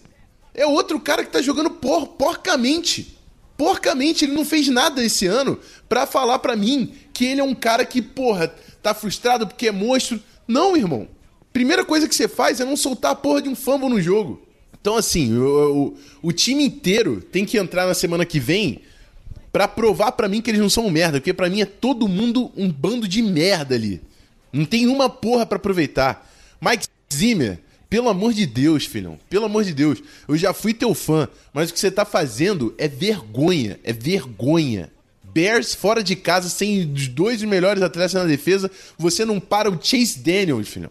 É 0.54 0.66
outro 0.66 1.00
cara 1.00 1.24
que 1.24 1.32
tá 1.32 1.40
jogando 1.40 1.70
por, 1.70 2.08
porcamente. 2.08 3.16
Porcamente, 3.56 4.26
ele 4.26 4.34
não 4.34 4.44
fez 4.44 4.68
nada 4.68 5.02
esse 5.02 5.26
ano 5.26 5.58
pra 5.88 6.06
falar 6.06 6.40
pra 6.40 6.54
mim 6.54 6.94
que 7.14 7.24
ele 7.24 7.40
é 7.40 7.44
um 7.44 7.54
cara 7.54 7.86
que, 7.86 8.02
porra, 8.02 8.54
tá 8.82 8.92
frustrado 8.92 9.46
porque 9.46 9.68
é 9.68 9.72
monstro. 9.72 10.20
Não, 10.46 10.76
irmão. 10.76 11.08
Primeira 11.54 11.86
coisa 11.86 12.06
que 12.06 12.14
você 12.14 12.28
faz 12.28 12.60
é 12.60 12.64
não 12.66 12.76
soltar 12.76 13.12
a 13.12 13.16
porra 13.16 13.40
de 13.40 13.48
um 13.48 13.56
fumble 13.56 13.88
no 13.88 14.00
jogo. 14.00 14.46
Então, 14.78 14.94
assim, 14.94 15.34
o, 15.38 15.94
o, 16.22 16.28
o 16.28 16.32
time 16.32 16.64
inteiro 16.64 17.22
tem 17.22 17.46
que 17.46 17.56
entrar 17.56 17.86
na 17.86 17.94
semana 17.94 18.26
que 18.26 18.38
vem 18.38 18.82
para 19.50 19.66
provar 19.66 20.12
para 20.12 20.28
mim 20.28 20.42
que 20.42 20.50
eles 20.50 20.60
não 20.60 20.68
são 20.68 20.84
um 20.84 20.90
merda, 20.90 21.18
porque 21.18 21.32
para 21.32 21.48
mim 21.48 21.62
é 21.62 21.64
todo 21.64 22.06
mundo 22.06 22.52
um 22.54 22.70
bando 22.70 23.08
de 23.08 23.22
merda 23.22 23.74
ali. 23.74 24.02
Não 24.52 24.64
tem 24.64 24.86
uma 24.86 25.08
porra 25.08 25.46
pra 25.46 25.56
aproveitar. 25.56 26.30
Mike 26.60 26.86
Zimmer, 27.12 27.58
pelo 27.88 28.08
amor 28.08 28.32
de 28.32 28.46
Deus, 28.46 28.84
filhão. 28.84 29.18
Pelo 29.28 29.46
amor 29.46 29.64
de 29.64 29.72
Deus. 29.72 30.02
Eu 30.26 30.36
já 30.36 30.52
fui 30.52 30.74
teu 30.74 30.94
fã, 30.94 31.28
mas 31.52 31.70
o 31.70 31.72
que 31.72 31.80
você 31.80 31.90
tá 31.90 32.04
fazendo 32.04 32.74
é 32.78 32.88
vergonha. 32.88 33.78
É 33.84 33.92
vergonha. 33.92 34.90
Bears 35.22 35.74
fora 35.74 36.02
de 36.02 36.16
casa, 36.16 36.48
sem 36.48 36.90
os 36.90 37.08
dois 37.08 37.42
melhores 37.42 37.82
atletas 37.82 38.14
na 38.14 38.24
defesa, 38.24 38.70
você 38.96 39.22
não 39.22 39.38
para 39.38 39.70
o 39.70 39.78
Chase 39.80 40.18
Daniels, 40.18 40.68
filhão. 40.68 40.90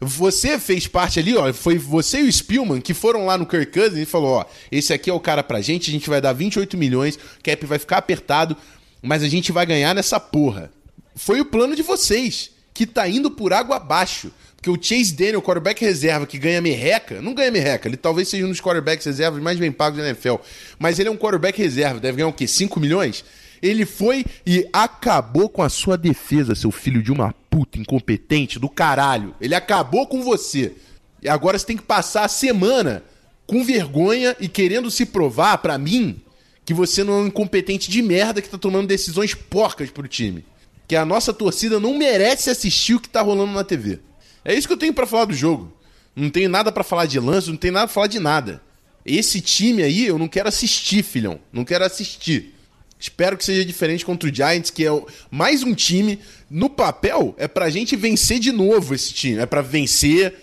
Você 0.00 0.58
fez 0.58 0.86
parte 0.86 1.18
ali, 1.18 1.36
ó, 1.36 1.52
foi 1.52 1.78
você 1.78 2.20
e 2.20 2.28
o 2.28 2.32
Spielman 2.32 2.80
que 2.80 2.94
foram 2.94 3.26
lá 3.26 3.38
no 3.38 3.46
Kirk 3.46 3.72
Cousins 3.72 3.98
e 3.98 4.04
falou, 4.04 4.38
ó, 4.38 4.44
esse 4.70 4.92
aqui 4.92 5.10
é 5.10 5.12
o 5.12 5.18
cara 5.18 5.42
pra 5.42 5.60
gente, 5.60 5.90
a 5.90 5.92
gente 5.92 6.08
vai 6.08 6.20
dar 6.20 6.32
28 6.32 6.76
milhões, 6.76 7.18
cap 7.42 7.66
vai 7.66 7.78
ficar 7.78 7.98
apertado, 7.98 8.56
mas 9.02 9.22
a 9.22 9.28
gente 9.28 9.50
vai 9.50 9.66
ganhar 9.66 9.94
nessa 9.94 10.20
porra. 10.20 10.72
Foi 11.16 11.40
o 11.40 11.44
plano 11.44 11.74
de 11.74 11.82
vocês, 11.82 12.50
que 12.78 12.86
tá 12.86 13.08
indo 13.08 13.28
por 13.28 13.52
água 13.52 13.74
abaixo. 13.74 14.30
Porque 14.54 14.70
o 14.70 14.80
Chase 14.80 15.12
Daniel, 15.12 15.42
quarterback 15.42 15.84
reserva, 15.84 16.28
que 16.28 16.38
ganha 16.38 16.60
merreca, 16.60 17.20
não 17.20 17.34
ganha 17.34 17.50
merreca, 17.50 17.88
ele 17.88 17.96
talvez 17.96 18.28
seja 18.28 18.44
um 18.44 18.50
dos 18.50 18.60
quarterbacks 18.60 19.04
reservas 19.04 19.42
mais 19.42 19.58
bem 19.58 19.72
pagos 19.72 19.98
da 19.98 20.06
NFL, 20.06 20.36
mas 20.78 20.96
ele 21.00 21.08
é 21.08 21.12
um 21.12 21.16
quarterback 21.16 21.60
reserva, 21.60 21.98
deve 21.98 22.18
ganhar 22.18 22.28
o 22.28 22.32
quê? 22.32 22.46
5 22.46 22.78
milhões? 22.78 23.24
Ele 23.60 23.84
foi 23.84 24.24
e 24.46 24.68
acabou 24.72 25.48
com 25.48 25.60
a 25.60 25.68
sua 25.68 25.98
defesa, 25.98 26.54
seu 26.54 26.70
filho 26.70 27.02
de 27.02 27.10
uma 27.10 27.34
puta 27.50 27.80
incompetente 27.80 28.60
do 28.60 28.68
caralho. 28.68 29.34
Ele 29.40 29.56
acabou 29.56 30.06
com 30.06 30.22
você. 30.22 30.74
E 31.20 31.28
agora 31.28 31.58
você 31.58 31.66
tem 31.66 31.76
que 31.76 31.82
passar 31.82 32.24
a 32.24 32.28
semana 32.28 33.02
com 33.44 33.64
vergonha 33.64 34.36
e 34.38 34.46
querendo 34.46 34.88
se 34.88 35.04
provar 35.04 35.58
pra 35.58 35.76
mim 35.76 36.22
que 36.64 36.72
você 36.72 37.02
não 37.02 37.14
é 37.14 37.16
um 37.22 37.26
incompetente 37.26 37.90
de 37.90 38.00
merda 38.02 38.40
que 38.40 38.48
tá 38.48 38.56
tomando 38.56 38.86
decisões 38.86 39.34
porcas 39.34 39.90
pro 39.90 40.06
time. 40.06 40.44
Que 40.88 40.96
a 40.96 41.04
nossa 41.04 41.32
torcida 41.32 41.78
não 41.78 41.96
merece 41.96 42.50
assistir 42.50 42.94
o 42.94 43.00
que 43.00 43.08
tá 43.08 43.20
rolando 43.20 43.52
na 43.52 43.62
TV. 43.62 44.00
É 44.44 44.54
isso 44.54 44.66
que 44.66 44.72
eu 44.72 44.78
tenho 44.78 44.94
pra 44.94 45.06
falar 45.06 45.26
do 45.26 45.34
jogo. 45.34 45.72
Não 46.16 46.30
tenho 46.30 46.48
nada 46.48 46.72
pra 46.72 46.82
falar 46.82 47.06
de 47.06 47.20
lance, 47.20 47.50
não 47.50 47.56
tenho 47.56 47.74
nada 47.74 47.86
pra 47.86 47.94
falar 47.94 48.06
de 48.06 48.18
nada. 48.18 48.62
Esse 49.04 49.40
time 49.40 49.82
aí 49.82 50.06
eu 50.06 50.18
não 50.18 50.26
quero 50.26 50.48
assistir, 50.48 51.04
filhão. 51.04 51.38
Não 51.52 51.64
quero 51.64 51.84
assistir. 51.84 52.54
Espero 52.98 53.36
que 53.36 53.44
seja 53.44 53.64
diferente 53.64 54.04
contra 54.04 54.28
o 54.28 54.34
Giants, 54.34 54.70
que 54.70 54.84
é 54.84 54.90
mais 55.30 55.62
um 55.62 55.74
time. 55.74 56.18
No 56.50 56.68
papel, 56.68 57.34
é 57.38 57.46
pra 57.46 57.70
gente 57.70 57.94
vencer 57.94 58.38
de 58.40 58.50
novo 58.50 58.94
esse 58.94 59.12
time. 59.12 59.38
É 59.38 59.46
pra 59.46 59.60
vencer. 59.60 60.34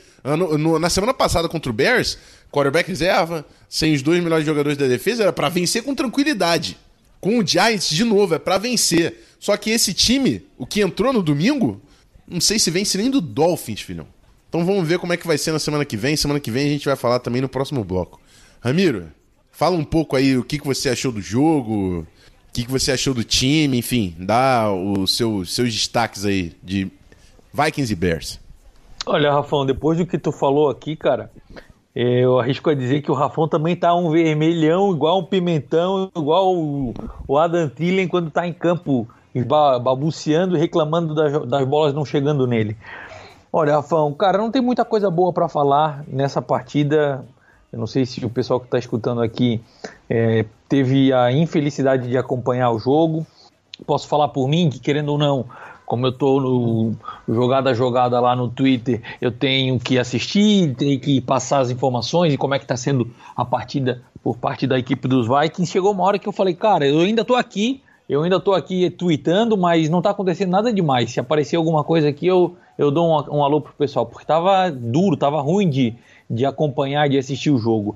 Na 0.80 0.90
semana 0.90 1.14
passada 1.14 1.50
contra 1.50 1.70
o 1.70 1.74
Bears, 1.74 2.18
quarterback 2.52 2.88
reserva, 2.88 3.46
sem 3.68 3.94
os 3.94 4.02
dois 4.02 4.24
melhores 4.24 4.46
jogadores 4.46 4.78
da 4.78 4.88
defesa, 4.88 5.24
era 5.24 5.34
pra 5.34 5.50
vencer 5.50 5.84
com 5.84 5.94
tranquilidade. 5.94 6.78
Com 7.20 7.40
o 7.40 7.46
Giants, 7.46 7.90
de 7.90 8.04
novo, 8.04 8.36
é 8.36 8.40
pra 8.40 8.58
vencer. 8.58 9.22
Só 9.46 9.56
que 9.56 9.70
esse 9.70 9.94
time, 9.94 10.44
o 10.58 10.66
que 10.66 10.82
entrou 10.82 11.14
no 11.14 11.22
domingo, 11.22 11.80
não 12.28 12.42
sei 12.42 12.58
se 12.58 12.72
vence 12.72 12.98
nem 12.98 13.12
do 13.12 13.22
Dolphins, 13.22 13.80
filhão. 13.80 14.08
Então 14.50 14.66
vamos 14.66 14.88
ver 14.88 14.98
como 14.98 15.14
é 15.14 15.18
que 15.18 15.28
vai 15.28 15.38
ser 15.38 15.52
na 15.52 15.60
semana 15.60 15.86
que 15.86 15.96
vem. 15.96 16.16
Semana 16.16 16.40
que 16.40 16.50
vem 16.50 16.66
a 16.66 16.70
gente 16.72 16.88
vai 16.88 16.96
falar 16.96 17.20
também 17.20 17.44
no 17.44 17.48
próximo 17.48 17.84
bloco. 17.84 18.20
Ramiro, 18.60 19.06
fala 19.52 19.78
um 19.78 19.84
pouco 19.84 20.16
aí 20.16 20.36
o 20.36 20.44
que, 20.44 20.58
que 20.58 20.66
você 20.66 20.90
achou 20.90 21.12
do 21.12 21.22
jogo, 21.22 22.00
o 22.00 22.08
que, 22.52 22.66
que 22.66 22.72
você 22.72 22.92
achou 22.92 23.14
do 23.14 23.24
time, 23.24 23.78
enfim, 23.78 24.16
dá 24.18 24.74
os 24.74 25.16
seu, 25.16 25.46
seus 25.46 25.72
destaques 25.72 26.25
aí 26.25 26.52
de 26.64 26.92
Vikings 27.54 27.94
e 27.94 27.96
Bears. 27.96 28.40
Olha, 29.06 29.32
Rafão, 29.32 29.64
depois 29.64 30.00
do 30.00 30.08
que 30.08 30.18
tu 30.18 30.32
falou 30.32 30.72
aqui, 30.72 30.96
cara, 30.96 31.32
eu 31.94 32.40
arrisco 32.40 32.72
a 32.72 32.74
dizer 32.74 33.04
que 33.04 33.12
o 33.12 33.14
Rafão 33.14 33.48
também 33.48 33.75
tá 33.75 33.94
um 33.94 34.10
vermelhão, 34.10 34.92
igual 34.92 35.20
um 35.20 35.25
pimentão, 35.25 36.12
igual 36.18 36.52
o, 36.52 37.38
Adam 37.38 37.70
Thielen 37.70 38.08
quando 38.08 38.32
tá 38.32 38.48
em 38.48 38.52
campo 38.52 39.08
balbuciando 39.44 40.56
e 40.56 40.60
reclamando 40.60 41.13
das, 41.13 41.46
das 41.48 41.68
bolas 41.68 41.94
não 41.94 42.06
chegando 42.06 42.48
nele. 42.48 42.77
Olha, 43.51 43.75
Rafão, 43.75 44.13
cara, 44.13 44.38
não 44.38 44.51
tem 44.51 44.62
muita 44.62 44.84
coisa 44.84 45.10
boa 45.10 45.32
para 45.32 45.48
falar 45.48 46.04
nessa 46.08 46.42
partida. 46.42 47.25
Eu 47.72 47.80
não 47.80 47.88
sei 47.88 48.06
se 48.06 48.24
o 48.25 48.30
pessoal 48.30 48.60
que 48.60 48.65
está 48.68 48.77
escutando 48.77 49.22
aqui 49.22 49.62
eh, 50.10 50.46
teve 50.68 51.13
a 51.13 51.32
infelicidade 51.32 52.10
de 52.10 52.18
acompanhar 52.18 52.72
o 52.72 52.80
jogo. 52.80 53.25
Posso 53.86 54.08
falar 54.08 54.30
por 54.30 54.48
mim 54.48 54.70
que, 54.70 54.80
querendo 54.80 55.10
ou 55.10 55.18
não, 55.18 55.46
como 55.86 56.08
eu 56.08 56.12
tô 56.12 56.39
no 56.42 56.96
jogada 57.27 57.70
a 57.70 57.74
jogada 57.74 58.20
lá 58.20 58.36
no 58.36 58.50
Twitter, 58.50 59.01
eu 59.22 59.32
tenho 59.32 59.80
que 59.80 60.00
assistir, 60.00 60.75
tenho 60.75 61.00
que 61.00 61.22
passar 61.22 61.60
as 61.60 61.70
informações 61.70 62.34
e 62.34 62.38
como 62.38 62.56
é 62.56 62.60
que 62.60 62.65
tá 62.65 62.75
sendo 62.75 63.10
a 63.36 63.46
partida 63.46 64.01
por 64.24 64.36
parte 64.36 64.65
da 64.65 64.77
equipe 64.77 65.08
dos 65.08 65.27
Vikings. 65.27 65.72
Chegou 65.72 65.92
uma 65.92 66.04
hora 66.04 66.18
que 66.18 66.27
eu 66.27 66.34
falei, 66.34 66.56
cara, 66.56 66.88
eu 66.88 67.00
ainda 67.00 67.24
tô 67.24 67.36
aqui, 67.36 67.82
eu 68.08 68.22
ainda 68.22 68.40
tô 68.40 68.54
aqui 68.54 68.90
tweetando, 68.90 69.58
mas 69.58 69.90
não 69.90 70.02
tá 70.02 70.12
acontecendo 70.12 70.52
nada 70.52 70.72
demais. 70.72 71.12
Se 71.12 71.20
aparecer 71.20 71.56
alguma 71.56 71.84
coisa 71.84 72.10
aqui, 72.10 72.28
eu, 72.28 72.56
eu 72.78 72.92
dou 72.92 73.08
um, 73.08 73.38
um 73.38 73.44
alô 73.44 73.60
pro 73.60 73.74
pessoal, 73.74 74.06
porque 74.06 74.26
tava 74.26 74.70
duro, 74.70 75.18
tava 75.18 75.42
ruim 75.42 75.70
de, 75.70 75.96
de 76.30 76.46
acompanhar, 76.46 77.10
de 77.10 77.18
assistir 77.18 77.50
o 77.50 77.58
jogo. 77.58 77.96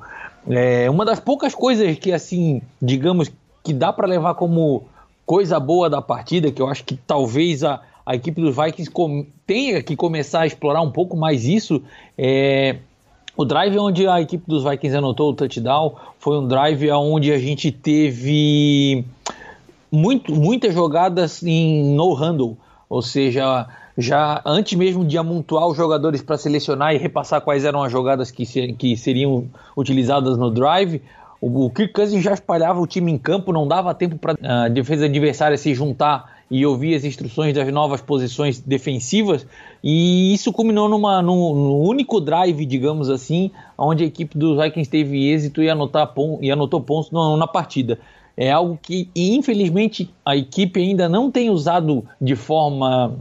É, 0.50 0.89
uma 0.89 1.06
das 1.06 1.20
poucas 1.20 1.54
coisas 1.54 1.98
que, 2.00 2.12
assim, 2.12 2.62
digamos, 2.82 3.32
que 3.63 3.74
dá 3.74 3.94
para 3.94 4.08
levar 4.08 4.34
como 4.34 4.84
coisa 5.25 5.60
boa 5.60 5.89
da 5.89 6.01
partida, 6.01 6.51
que 6.51 6.62
eu 6.62 6.68
acho 6.68 6.84
que 6.84 6.98
talvez 6.98 7.63
a, 7.63 7.82
a 8.04 8.16
equipe 8.16 8.42
dos 8.42 8.56
Vikings 8.56 8.92
tenha 9.46 9.84
que 9.84 9.96
começar 9.96 10.42
a 10.42 10.48
explorar 10.48 10.82
um 10.82 10.92
pouco 10.92 11.16
mais 11.16 11.46
isso, 11.46 11.84
é 12.18 12.78
o 13.38 13.46
drive 13.46 13.78
onde 13.78 14.06
a 14.06 14.20
equipe 14.20 14.44
dos 14.48 14.66
Vikings 14.66 14.98
anotou 14.98 15.30
o 15.30 15.34
touchdown 15.34 15.96
foi 16.18 16.38
um 16.38 16.46
drive 16.46 16.92
onde 16.92 17.32
a 17.32 17.38
gente 17.38 17.72
teve 17.72 19.06
muito, 19.91 20.34
muitas 20.36 20.74
jogadas 20.74 21.43
em 21.43 21.96
no 21.96 22.13
handle, 22.13 22.58
ou 22.89 23.01
seja, 23.01 23.67
já 23.98 24.41
antes 24.46 24.77
mesmo 24.77 25.05
de 25.05 25.17
amontoar 25.17 25.67
os 25.67 25.77
jogadores 25.77 26.22
para 26.22 26.38
selecionar 26.38 26.93
e 26.93 26.98
repassar 26.98 27.41
quais 27.41 27.65
eram 27.65 27.84
as 27.84 27.91
jogadas 27.91 28.31
que, 28.31 28.46
se- 28.46 28.74
que 28.74 28.96
seriam 28.98 29.46
utilizadas 29.75 30.38
no 30.38 30.50
drive, 30.50 31.01
o, 31.41 31.65
o 31.65 31.69
Kirk 31.69 31.93
Cousins 31.93 32.24
já 32.24 32.34
espalhava 32.34 32.79
o 32.81 32.88
time 32.88 33.12
em 33.12 33.17
campo, 33.17 33.51
não 33.53 33.67
dava 33.67 33.93
tempo 33.93 34.17
para 34.17 34.36
a 34.41 34.67
defesa 34.67 35.05
adversária 35.05 35.58
se 35.58 35.74
juntar 35.74 36.39
e 36.51 36.65
ouvir 36.65 36.96
as 36.96 37.03
instruções 37.05 37.53
das 37.53 37.72
novas 37.72 38.01
posições 38.01 38.60
defensivas, 38.60 39.46
e 39.84 40.34
isso 40.34 40.51
culminou 40.51 40.89
numa, 40.89 41.22
num, 41.22 41.53
num 41.53 41.79
único 41.81 42.19
drive, 42.19 42.65
digamos 42.65 43.08
assim, 43.10 43.51
onde 43.77 44.03
a 44.03 44.08
equipe 44.08 44.36
dos 44.36 44.58
Vikings 44.58 44.89
teve 44.89 45.29
êxito 45.31 45.62
e, 45.62 45.69
anotar 45.69 46.12
e 46.41 46.51
anotou 46.51 46.81
pontos 46.81 47.12
na, 47.12 47.38
na 47.38 47.46
partida. 47.48 48.00
É 48.41 48.50
algo 48.50 48.79
que, 48.81 49.10
infelizmente, 49.13 50.10
a 50.25 50.34
equipe 50.34 50.79
ainda 50.79 51.10
não 51.10 51.29
tem 51.29 51.50
usado 51.50 52.05
de 52.22 52.38
forma 52.38 53.17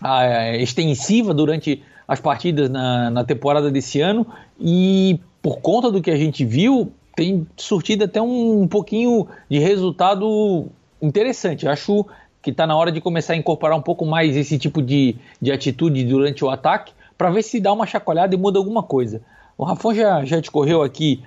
ah, 0.00 0.56
extensiva 0.56 1.34
durante 1.34 1.82
as 2.08 2.18
partidas 2.18 2.70
na, 2.70 3.10
na 3.10 3.24
temporada 3.24 3.70
desse 3.70 4.00
ano 4.00 4.26
e 4.58 5.20
por 5.42 5.58
conta 5.58 5.90
do 5.90 6.00
que 6.00 6.10
a 6.10 6.16
gente 6.16 6.46
viu 6.46 6.90
tem 7.14 7.46
surtido 7.58 8.04
até 8.04 8.22
um, 8.22 8.62
um 8.62 8.66
pouquinho 8.66 9.28
de 9.50 9.58
resultado 9.58 10.66
interessante. 11.00 11.68
Acho 11.68 12.06
que 12.40 12.48
está 12.48 12.66
na 12.66 12.74
hora 12.74 12.90
de 12.90 13.02
começar 13.02 13.34
a 13.34 13.36
incorporar 13.36 13.76
um 13.76 13.82
pouco 13.82 14.06
mais 14.06 14.34
esse 14.34 14.58
tipo 14.58 14.80
de, 14.80 15.14
de 15.42 15.52
atitude 15.52 16.04
durante 16.04 16.42
o 16.42 16.48
ataque 16.48 16.94
para 17.18 17.30
ver 17.30 17.42
se 17.42 17.60
dá 17.60 17.70
uma 17.70 17.86
chacoalhada 17.86 18.34
e 18.34 18.38
muda 18.38 18.58
alguma 18.58 18.82
coisa. 18.82 19.20
O 19.58 19.64
Rafão 19.64 19.94
já, 19.94 20.24
já 20.24 20.40
discorreu 20.40 20.82
aqui 20.82 21.22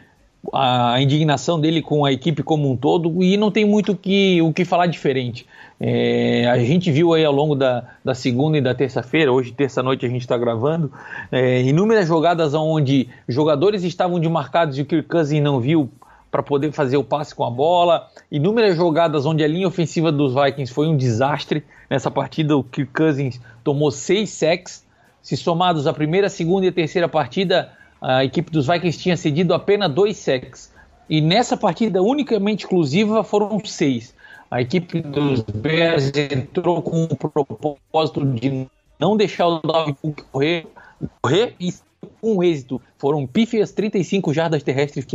a 0.54 1.01
indignação 1.01 1.60
dele 1.60 1.82
com 1.82 2.06
a 2.06 2.12
equipe 2.12 2.42
como 2.42 2.72
um 2.72 2.77
todo 2.77 3.22
e 3.22 3.36
não 3.36 3.51
tem 3.51 3.66
muito 3.66 3.96
que, 3.96 4.42
o 4.42 4.54
que 4.54 4.63
falar 4.63 4.88
diferente. 4.88 5.46
É, 5.80 6.48
a 6.50 6.58
gente 6.58 6.92
viu 6.92 7.13
aí 7.13 7.24
ao 7.24 7.34
longo 7.34 7.54
da, 7.56 7.84
da 8.04 8.16
segunda 8.16 8.58
e 8.58 8.62
da 8.62 8.74
terça-feira, 8.74 9.32
hoje 9.32 9.51
terça-noite 9.51 10.06
a 10.06 10.10
gente 10.10 10.22
está 10.22 10.38
gravando, 10.38 10.92
é, 11.32 11.62
inúmeras 11.62 12.08
jogadas 12.08 12.54
onde 12.54 13.10
jogadores 13.27 13.84
estavam 13.84 14.20
demarcados 14.20 14.77
e 14.77 14.82
o 14.82 14.86
Kirk 14.86 15.08
Cousins 15.08 15.44
não 15.44 15.60
viu 15.60 15.89
para 16.32 16.42
poder 16.42 16.72
fazer 16.72 16.98
o 16.98 17.04
passe 17.04 17.34
com 17.34 17.44
a 17.44 17.51
bola, 17.51 18.08
inúmeras 18.32 18.75
jogadas 18.75 19.25
onde 19.25 19.44
a 19.44 19.48
linha 19.48 19.68
ofensiva 19.68 20.12
dos 20.12 20.34
Vikings 20.34 20.74
foi 20.74 20.88
um 20.88 20.98
desastre. 20.98 21.63
Nessa 21.89 22.12
partida, 22.12 22.58
o 22.58 22.63
Kirk 22.63 22.92
Cousins 22.92 23.39
tomou 23.63 23.92
seis 23.92 24.30
sacks, 24.32 24.86
se 25.22 25.38
somados 25.38 25.88
a 25.88 25.94
primeira, 25.94 26.27
segunda 26.30 26.66
e 26.66 26.70
a 26.70 26.72
terceira 26.72 27.08
partida, 27.08 27.72
a 28.01 28.24
equipe 28.24 28.51
dos 28.51 28.68
Vikings 28.68 29.00
tinha 29.00 29.18
cedido 29.18 29.54
apenas 29.54 29.92
dois 29.92 30.18
sacks. 30.18 30.72
E 31.10 31.22
nessa 31.22 31.56
partida 31.56 32.01
unicamente 32.01 32.66
exclusiva 32.66 33.24
foram 33.24 33.63
seis. 33.63 34.13
A 34.50 34.62
equipe 34.62 35.01
dos 35.01 35.42
Bears 35.42 36.12
entrou 36.16 36.82
com 36.82 37.04
o 37.04 37.16
propósito 37.16 38.25
de 38.25 38.68
não 39.00 39.18
deixar 39.18 39.48
o 39.48 39.60
Dalvin 39.60 39.94
Cook 39.94 40.22
correr, 40.32 40.68
correr 41.22 41.56
e 41.60 41.74
com 42.22 42.44
êxito. 42.44 42.82
Foram 42.98 43.25
pífias 43.27 43.72
35 43.72 44.34
jardas 44.34 44.63
terrestres 44.63 45.06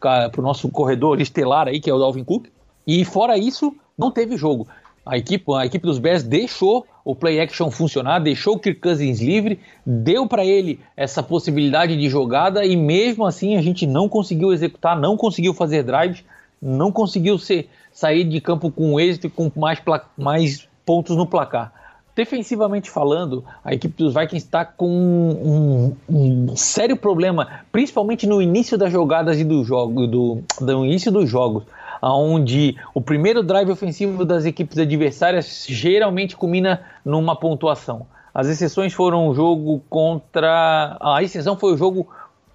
para 0.00 0.30
o 0.38 0.42
nosso 0.42 0.68
corredor 0.70 1.20
estelar 1.20 1.68
aí, 1.68 1.80
que 1.80 1.90
é 1.90 1.94
o 1.94 1.98
Dalvin 1.98 2.24
Cook. 2.24 2.46
E 2.86 3.04
fora 3.04 3.36
isso, 3.36 3.74
não 3.96 4.10
teve 4.10 4.36
jogo. 4.36 4.66
A 5.04 5.16
equipe, 5.18 5.44
a 5.54 5.66
equipe 5.66 5.86
dos 5.86 5.98
Bears 5.98 6.22
deixou 6.22 6.86
o 7.08 7.14
play 7.14 7.40
action 7.40 7.70
funcionar, 7.70 8.18
deixou 8.18 8.56
o 8.56 8.58
Kirk 8.58 8.82
Cousins 8.82 9.18
livre, 9.22 9.58
deu 9.84 10.26
para 10.26 10.44
ele 10.44 10.78
essa 10.94 11.22
possibilidade 11.22 11.96
de 11.96 12.06
jogada 12.06 12.66
e 12.66 12.76
mesmo 12.76 13.24
assim 13.24 13.56
a 13.56 13.62
gente 13.62 13.86
não 13.86 14.10
conseguiu 14.10 14.52
executar, 14.52 14.94
não 14.94 15.16
conseguiu 15.16 15.54
fazer 15.54 15.82
drives, 15.84 16.22
não 16.60 16.92
conseguiu 16.92 17.38
ser, 17.38 17.70
sair 17.90 18.24
de 18.24 18.42
campo 18.42 18.70
com 18.70 19.00
êxito 19.00 19.26
e 19.26 19.30
com 19.30 19.50
mais, 19.56 19.80
mais 20.18 20.68
pontos 20.84 21.16
no 21.16 21.26
placar. 21.26 21.72
defensivamente 22.14 22.90
falando, 22.90 23.42
a 23.64 23.72
equipe 23.72 23.96
dos 23.96 24.12
Vikings 24.12 24.44
está 24.44 24.66
com 24.66 24.90
um, 24.90 25.96
um, 26.10 26.56
sério 26.56 26.94
problema, 26.94 27.62
principalmente 27.72 28.26
no 28.26 28.42
início 28.42 28.76
das 28.76 28.92
jogadas 28.92 29.40
e 29.40 29.44
do 29.44 29.64
jogo, 29.64 30.06
do, 30.06 30.42
do 30.60 30.84
início 30.84 31.10
dos 31.10 31.30
jogos, 31.30 31.62
onde 32.02 32.76
o 32.94 33.00
primeiro 33.00 33.42
drive 33.42 33.70
ofensivo 33.70 34.24
das 34.24 34.44
equipes 34.44 34.78
adversárias 34.78 35.66
geralmente 35.68 36.36
culmina 36.36 36.82
numa 37.04 37.34
pontuação. 37.36 38.06
As 38.32 38.46
exceções 38.46 38.92
foram 38.92 39.28
o 39.28 39.34
jogo 39.34 39.82
contra. 39.90 40.96
A 41.00 41.22
exceção 41.22 41.56
foi 41.56 41.74
o 41.74 41.76
jogo 41.76 42.06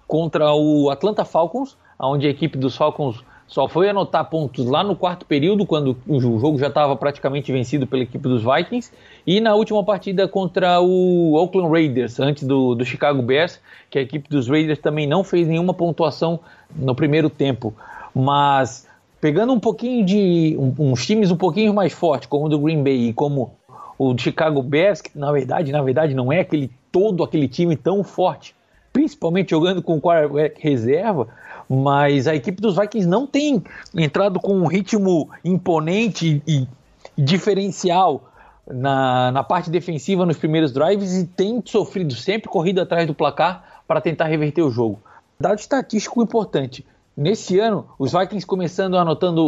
contra 0.06 0.52
o 0.54 0.90
Atlanta 0.90 1.24
Falcons, 1.24 1.76
onde 1.98 2.26
a 2.26 2.30
equipe 2.30 2.56
dos 2.56 2.76
Falcons 2.76 3.22
só 3.46 3.68
foi 3.68 3.88
anotar 3.88 4.24
pontos 4.30 4.64
lá 4.66 4.82
no 4.82 4.96
quarto 4.96 5.26
período, 5.26 5.66
quando 5.66 5.96
o 6.08 6.18
jogo 6.18 6.58
já 6.58 6.68
estava 6.68 6.96
praticamente 6.96 7.52
vencido 7.52 7.86
pela 7.86 8.02
equipe 8.02 8.26
dos 8.26 8.42
Vikings, 8.42 8.90
e 9.26 9.40
na 9.40 9.54
última 9.54 9.84
partida 9.84 10.26
contra 10.26 10.80
o 10.80 11.34
Oakland 11.34 11.70
Raiders, 11.70 12.18
antes 12.18 12.44
do, 12.44 12.74
do 12.74 12.84
Chicago 12.84 13.22
Bears, 13.22 13.60
que 13.90 13.98
a 13.98 14.02
equipe 14.02 14.28
dos 14.28 14.48
Raiders 14.48 14.78
também 14.78 15.06
não 15.06 15.22
fez 15.22 15.46
nenhuma 15.46 15.74
pontuação 15.74 16.40
no 16.74 16.94
primeiro 16.94 17.28
tempo. 17.28 17.74
Mas 18.14 18.88
pegando 19.24 19.54
um 19.54 19.58
pouquinho 19.58 20.04
de. 20.04 20.54
Um, 20.58 20.90
uns 20.90 21.06
times 21.06 21.30
um 21.30 21.36
pouquinho 21.38 21.72
mais 21.72 21.94
fortes, 21.94 22.28
como 22.28 22.44
o 22.44 22.48
do 22.50 22.58
Green 22.58 22.82
Bay 22.82 23.08
e 23.08 23.12
como 23.14 23.54
o 23.98 24.14
Chicago 24.18 24.62
Bears, 24.62 25.00
que 25.00 25.18
na 25.18 25.32
verdade, 25.32 25.72
na 25.72 25.80
verdade, 25.80 26.12
não 26.12 26.30
é 26.30 26.40
aquele 26.40 26.70
todo 26.92 27.24
aquele 27.24 27.48
time 27.48 27.74
tão 27.74 28.04
forte, 28.04 28.54
principalmente 28.92 29.48
jogando 29.48 29.82
com 29.82 29.96
o 29.96 30.00
quarterback 30.00 30.62
reserva, 30.62 31.26
mas 31.66 32.28
a 32.28 32.34
equipe 32.34 32.60
dos 32.60 32.76
Vikings 32.76 33.08
não 33.08 33.26
tem 33.26 33.64
entrado 33.96 34.38
com 34.38 34.52
um 34.52 34.66
ritmo 34.66 35.30
imponente 35.42 36.42
e 36.46 36.68
diferencial 37.16 38.30
na, 38.70 39.32
na 39.32 39.42
parte 39.42 39.70
defensiva 39.70 40.26
nos 40.26 40.36
primeiros 40.36 40.70
drives 40.70 41.14
e 41.14 41.24
tem 41.26 41.62
sofrido 41.64 42.14
sempre 42.14 42.50
corrida 42.50 42.82
atrás 42.82 43.06
do 43.06 43.14
placar 43.14 43.80
para 43.88 44.02
tentar 44.02 44.26
reverter 44.26 44.60
o 44.60 44.70
jogo. 44.70 45.00
Dado 45.40 45.58
estatístico 45.58 46.22
importante. 46.22 46.84
Nesse 47.16 47.60
ano, 47.60 47.86
os 47.96 48.12
Vikings 48.12 48.44
começando 48.44 48.98
anotando 48.98 49.44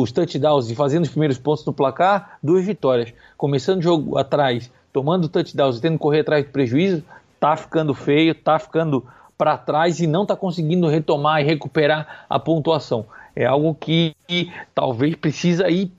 os 0.00 0.12
touchdowns 0.12 0.70
e 0.70 0.76
fazendo 0.76 1.02
os 1.02 1.10
primeiros 1.10 1.36
pontos 1.36 1.64
no 1.64 1.72
placar, 1.72 2.38
duas 2.40 2.64
vitórias. 2.64 3.12
Começando 3.36 3.80
o 3.80 3.82
jogo 3.82 4.16
atrás, 4.16 4.70
tomando 4.92 5.28
touchdowns 5.28 5.78
e 5.78 5.80
tendo 5.80 5.94
que 5.94 5.98
correr 5.98 6.20
atrás 6.20 6.44
do 6.44 6.52
prejuízo, 6.52 7.02
tá 7.40 7.56
ficando 7.56 7.92
feio, 7.92 8.36
tá 8.36 8.56
ficando 8.56 9.04
para 9.36 9.58
trás 9.58 9.98
e 9.98 10.06
não 10.06 10.22
está 10.22 10.36
conseguindo 10.36 10.86
retomar 10.86 11.40
e 11.40 11.44
recuperar 11.44 12.24
a 12.30 12.38
pontuação. 12.38 13.04
É 13.34 13.46
algo 13.46 13.74
que, 13.74 14.14
que 14.28 14.52
talvez 14.72 15.16
precisa 15.16 15.68
ir 15.68 15.90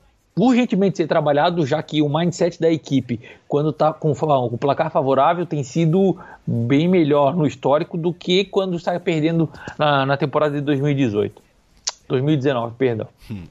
urgentemente 0.41 0.97
ser 0.97 1.07
trabalhado, 1.07 1.65
já 1.65 1.81
que 1.81 2.01
o 2.01 2.09
mindset 2.09 2.59
da 2.59 2.71
equipe, 2.71 3.19
quando 3.47 3.69
está 3.69 3.93
com 3.93 4.11
o 4.11 4.57
placar 4.57 4.91
favorável, 4.91 5.45
tem 5.45 5.63
sido 5.63 6.17
bem 6.45 6.87
melhor 6.87 7.35
no 7.35 7.45
histórico 7.45 7.97
do 7.97 8.13
que 8.13 8.45
quando 8.45 8.77
está 8.77 8.99
perdendo 8.99 9.49
na, 9.77 10.05
na 10.05 10.17
temporada 10.17 10.55
de 10.55 10.61
2018. 10.61 11.41
2019, 12.07 12.75
perdão. 12.77 13.07
Hum. 13.29 13.43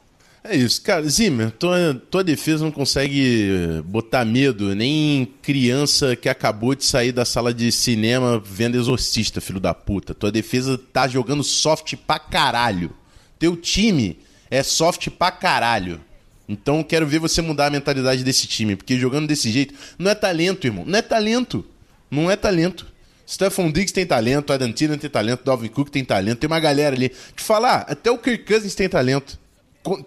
É 0.42 0.56
isso, 0.56 0.80
cara. 0.82 1.06
Zimmer, 1.08 1.50
tua, 1.50 2.00
tua 2.10 2.24
defesa 2.24 2.64
não 2.64 2.70
consegue 2.70 3.82
botar 3.84 4.24
medo 4.24 4.74
nem 4.74 5.26
criança 5.42 6.16
que 6.16 6.28
acabou 6.28 6.74
de 6.74 6.84
sair 6.84 7.12
da 7.12 7.24
sala 7.24 7.52
de 7.52 7.70
cinema 7.70 8.42
vendo 8.42 8.76
Exorcista, 8.76 9.40
filho 9.40 9.60
da 9.60 9.74
puta. 9.74 10.14
Tua 10.14 10.32
defesa 10.32 10.78
tá 10.78 11.06
jogando 11.06 11.42
soft 11.42 11.96
pra 12.06 12.18
caralho. 12.18 12.90
Teu 13.38 13.56
time 13.56 14.18
é 14.50 14.62
soft 14.62 15.10
pra 15.10 15.30
caralho. 15.30 16.00
Então 16.48 16.82
quero 16.82 17.06
ver 17.06 17.18
você 17.18 17.42
mudar 17.42 17.66
a 17.66 17.70
mentalidade 17.70 18.24
desse 18.24 18.46
time, 18.46 18.74
porque 18.74 18.96
jogando 18.98 19.26
desse 19.26 19.50
jeito 19.50 19.74
não 19.98 20.10
é 20.10 20.14
talento, 20.14 20.66
irmão. 20.66 20.84
Não 20.86 20.98
é 20.98 21.02
talento. 21.02 21.64
Não 22.10 22.30
é 22.30 22.36
talento. 22.36 22.86
Stephon 23.28 23.70
Diggs 23.70 23.92
tem 23.92 24.06
talento, 24.06 24.52
Adam 24.52 24.72
Thielen 24.72 24.96
tem 24.96 25.10
talento, 25.10 25.44
Dalvin 25.44 25.68
Cook 25.68 25.90
tem 25.90 26.02
talento, 26.02 26.38
tem 26.38 26.48
uma 26.48 26.58
galera 26.58 26.96
ali. 26.96 27.10
Te 27.36 27.42
falar, 27.42 27.84
até 27.86 28.10
o 28.10 28.16
Kirk 28.16 28.44
Cousins 28.44 28.74
tem 28.74 28.88
talento 28.88 29.38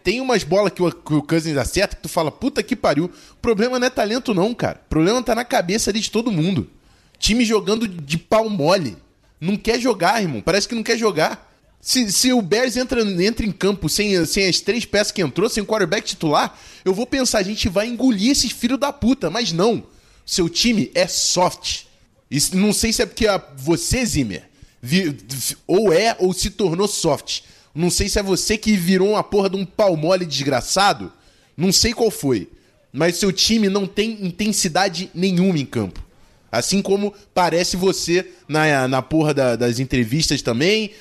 tem 0.04 0.22
umas 0.22 0.44
bolas 0.44 0.72
que 0.74 0.84
o, 0.84 0.92
Cousins 1.24 1.58
acerta 1.58 1.96
que 1.96 2.02
tu 2.02 2.10
fala, 2.10 2.32
puta 2.32 2.62
que 2.62 2.76
pariu. 2.76 3.06
O 3.06 3.38
problema 3.42 3.80
não 3.80 3.88
é 3.88 3.90
talento, 3.90 4.34
não, 4.34 4.54
cara. 4.54 4.80
O 4.86 4.90
problema 4.90 5.22
tá 5.24 5.34
na 5.34 5.46
cabeça 5.46 5.90
ali 5.90 6.00
de 6.00 6.12
todo 6.12 6.32
mundo. 6.32 6.70
Time 7.18 7.44
jogando 7.44 7.88
de 7.88 8.18
pau 8.18 8.50
mole. 8.50 8.98
Não 9.40 9.56
quer 9.56 9.80
jogar, 9.80 10.22
irmão. 10.22 10.42
Parece 10.42 10.68
que 10.68 10.76
não 10.76 10.84
quer 10.84 10.98
jogar. 10.98 11.51
Se, 11.82 12.12
se 12.12 12.32
o 12.32 12.42
Bears 12.44 12.78
entra, 12.78 13.02
entra 13.02 13.44
em 13.44 13.52
campo 13.52 13.90
sem, 13.90 14.24
sem 14.26 14.48
as 14.48 14.60
três 14.60 14.86
peças 14.86 15.12
que 15.12 15.22
entrou, 15.22 15.50
sem 15.50 15.64
o 15.64 15.66
quarterback 15.66 16.08
titular, 16.08 16.56
eu 16.86 16.94
vou 16.94 17.08
pensar, 17.08 17.40
a 17.40 17.44
gente 17.44 17.68
vai 17.68 17.88
engolir 17.88 18.32
esses 18.32 18.52
filhos 18.52 18.80
da 18.80 18.94
puta. 18.94 19.32
Mas 19.32 19.52
não. 19.52 19.84
Seu 20.24 20.48
time 20.48 20.92
é 20.94 21.08
soft. 21.08 21.86
E 22.30 22.40
não 22.54 22.72
sei 22.72 22.94
se 22.94 23.02
é 23.02 23.06
porque 23.06 23.28
a, 23.28 23.44
você, 23.58 24.06
Zimmer, 24.06 24.44
vi, 24.80 25.18
ou 25.66 25.92
é 25.92 26.16
ou 26.20 26.32
se 26.34 26.52
tornou 26.52 26.88
soft. 26.88 27.42
Não 27.74 27.90
sei 27.90 28.08
se 28.08 28.20
é 28.20 28.24
você 28.24 28.58
que 28.58 28.78
virou 28.78 29.10
uma 29.10 29.24
porra 29.24 29.50
de 29.50 29.56
um 29.56 29.66
pau 29.66 29.98
mole 29.98 30.26
desgraçado. 30.26 31.12
Não 31.58 31.72
sei 31.72 31.94
qual 31.94 32.12
foi. 32.12 32.48
Mas 32.94 33.18
seu 33.18 33.32
time 33.32 33.70
não 33.70 33.88
tem 33.88 34.26
intensidade 34.26 35.10
nenhuma 35.16 35.58
em 35.58 35.66
campo. 35.66 36.04
Assim 36.52 36.82
como 36.82 37.14
parece 37.34 37.78
você 37.78 38.30
na, 38.48 38.88
na 38.88 39.02
porra 39.02 39.34
da, 39.34 39.56
das 39.56 39.80
entrevistas 39.80 40.42
também, 40.42 40.92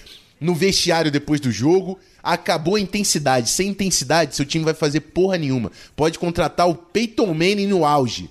no 0.41 0.55
vestiário 0.55 1.11
depois 1.11 1.41
do 1.41 1.53
jogo. 1.53 1.99
Acabou 2.23 2.77
a 2.77 2.81
intensidade. 2.81 3.51
Sem 3.51 3.69
intensidade, 3.69 4.35
seu 4.35 4.45
time 4.45 4.65
vai 4.65 4.75
fazer 4.75 5.01
porra 5.01 5.37
nenhuma. 5.37 5.71
Pode 5.95 6.19
contratar 6.19 6.69
o 6.69 6.75
Peyton 6.75 7.27
Manning 7.27 7.67
no 7.67 7.85
auge. 7.85 8.31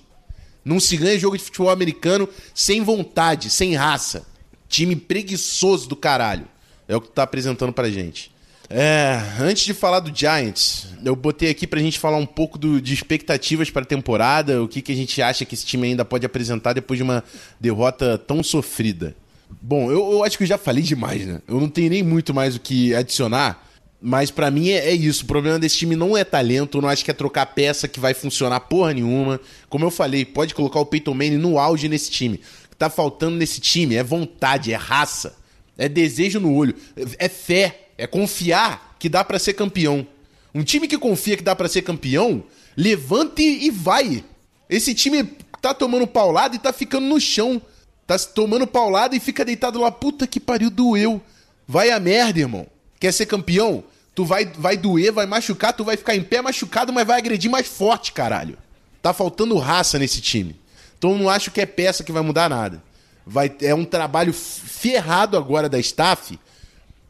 Não 0.66 0.80
se 0.80 0.98
ganha 0.98 1.20
jogo 1.20 1.38
de 1.38 1.44
futebol 1.44 1.70
americano 1.70 2.28
sem 2.54 2.84
vontade, 2.84 3.50
sem 3.50 3.76
raça. 3.76 4.26
Time 4.68 4.96
preguiçoso 4.96 5.88
do 5.88 5.96
caralho. 5.96 6.48
É 6.88 6.96
o 6.96 7.02
que 7.02 7.10
tá 7.10 7.24
apresentando 7.24 7.72
pra 7.72 7.90
gente. 7.90 8.32
É, 8.72 9.20
antes 9.40 9.64
de 9.64 9.74
falar 9.74 10.00
do 10.00 10.16
Giants, 10.16 10.88
eu 11.04 11.16
botei 11.16 11.50
aqui 11.50 11.66
pra 11.66 11.80
gente 11.80 11.98
falar 11.98 12.18
um 12.18 12.26
pouco 12.26 12.56
do, 12.56 12.80
de 12.80 12.94
expectativas 12.94 13.72
para 13.72 13.82
a 13.82 13.86
temporada, 13.86 14.62
o 14.62 14.68
que, 14.68 14.80
que 14.80 14.92
a 14.92 14.96
gente 14.96 15.20
acha 15.24 15.44
que 15.44 15.56
esse 15.56 15.66
time 15.66 15.88
ainda 15.88 16.06
pode 16.06 16.24
apresentar 16.24 16.74
depois 16.74 17.00
de 17.00 17.04
uma 17.04 17.24
derrota 17.60 18.16
tão 18.16 18.44
sofrida. 18.44 19.16
Bom, 19.62 19.92
eu, 19.92 20.12
eu 20.14 20.24
acho 20.24 20.38
que 20.38 20.44
eu 20.44 20.48
já 20.48 20.58
falei 20.58 20.84
demais, 20.84 21.26
né? 21.26 21.42
Eu 21.48 21.60
não 21.60 21.70
tenho 21.70 21.90
nem 21.90 22.04
muito 22.04 22.34
mais 22.34 22.56
o 22.56 22.60
que 22.60 22.94
adicionar, 22.94 23.68
mas 24.02 24.32
para 24.32 24.50
mim 24.50 24.70
é, 24.70 24.90
é, 24.90 24.94
isso. 24.94 25.24
O 25.24 25.28
problema 25.28 25.60
desse 25.60 25.78
time 25.78 25.96
não 25.96 26.16
é 26.16 26.24
talento, 26.24 26.78
eu 26.78 26.82
não 26.82 26.90
acho 26.90 27.04
que 27.04 27.12
é 27.12 27.14
trocar 27.14 27.46
peça 27.48 27.88
que 27.88 28.00
vai 28.00 28.14
funcionar 28.14 28.60
porra 28.62 28.94
nenhuma. 28.94 29.40
Como 29.68 29.84
eu 29.86 29.92
falei, 29.92 30.24
pode 30.24 30.54
colocar 30.54 30.80
o 30.80 30.86
Peyton 30.86 31.14
Manning 31.14 31.38
no 31.38 31.60
auge 31.60 31.90
nesse 31.90 32.10
time. 32.10 32.42
O 32.66 32.70
que 32.70 32.76
tá 32.78 32.90
faltando 32.90 33.36
nesse 33.38 33.60
time 33.60 33.96
é 33.96 34.04
vontade, 34.04 34.72
é 34.72 34.76
raça. 34.76 35.36
É 35.78 35.88
desejo 35.88 36.42
no 36.42 36.54
olho, 36.54 36.76
é 37.18 37.30
fé, 37.30 37.88
é 37.98 38.06
confiar 38.06 38.98
que 39.00 39.08
dá 39.08 39.24
para 39.24 39.40
ser 39.40 39.54
campeão. 39.54 40.06
Um 40.54 40.62
time 40.62 40.88
que 40.88 40.98
confia 40.98 41.38
que 41.38 41.44
dá 41.44 41.56
para 41.56 41.70
ser 41.70 41.84
campeão, 41.84 42.44
levante 42.76 43.42
e 43.42 43.70
vai. 43.72 44.24
Esse 44.70 44.94
time 44.94 45.24
tá 45.62 45.74
tomando 45.74 46.06
paulada 46.06 46.56
e 46.56 46.60
tá 46.60 46.74
ficando 46.74 47.08
no 47.08 47.20
chão. 47.20 47.62
Tá 48.10 48.18
tomando 48.18 48.66
paulada 48.66 49.16
e 49.16 49.20
fica 49.20 49.46
deitado 49.46 49.80
lá. 49.80 49.92
Puta 49.92 50.26
que 50.26 50.40
pariu, 50.40 50.70
doeu. 50.70 51.22
Vai 51.68 51.92
a 51.92 52.00
merda, 52.00 52.40
irmão. 52.40 52.66
Quer 53.00 53.14
ser 53.14 53.28
campeão? 53.28 53.84
Tu 54.16 54.26
vai, 54.26 54.46
vai 54.46 54.76
doer, 54.76 55.12
vai 55.12 55.26
machucar, 55.28 55.74
tu 55.74 55.84
vai 55.84 55.96
ficar 55.96 56.16
em 56.16 56.24
pé 56.24 56.42
machucado, 56.42 56.92
mas 56.92 57.06
vai 57.06 57.20
agredir 57.20 57.52
mais 57.52 57.68
forte, 57.68 58.12
caralho. 58.12 58.58
Tá 59.02 59.14
faltando 59.14 59.58
raça 59.58 60.00
nesse 60.00 60.20
time. 60.20 60.60
Então 60.98 61.18
não 61.18 61.30
acho 61.30 61.52
que 61.52 61.62
é 61.62 61.66
peça 61.66 62.04
que 62.04 62.12
vai 62.12 62.24
mudar 62.24 62.50
nada 62.50 62.82
vai 63.30 63.56
é 63.62 63.76
um 63.76 63.86
trabalho 63.86 64.34
ferrado 64.34 65.38
agora 65.38 65.70
da 65.70 65.80
staff 65.80 66.40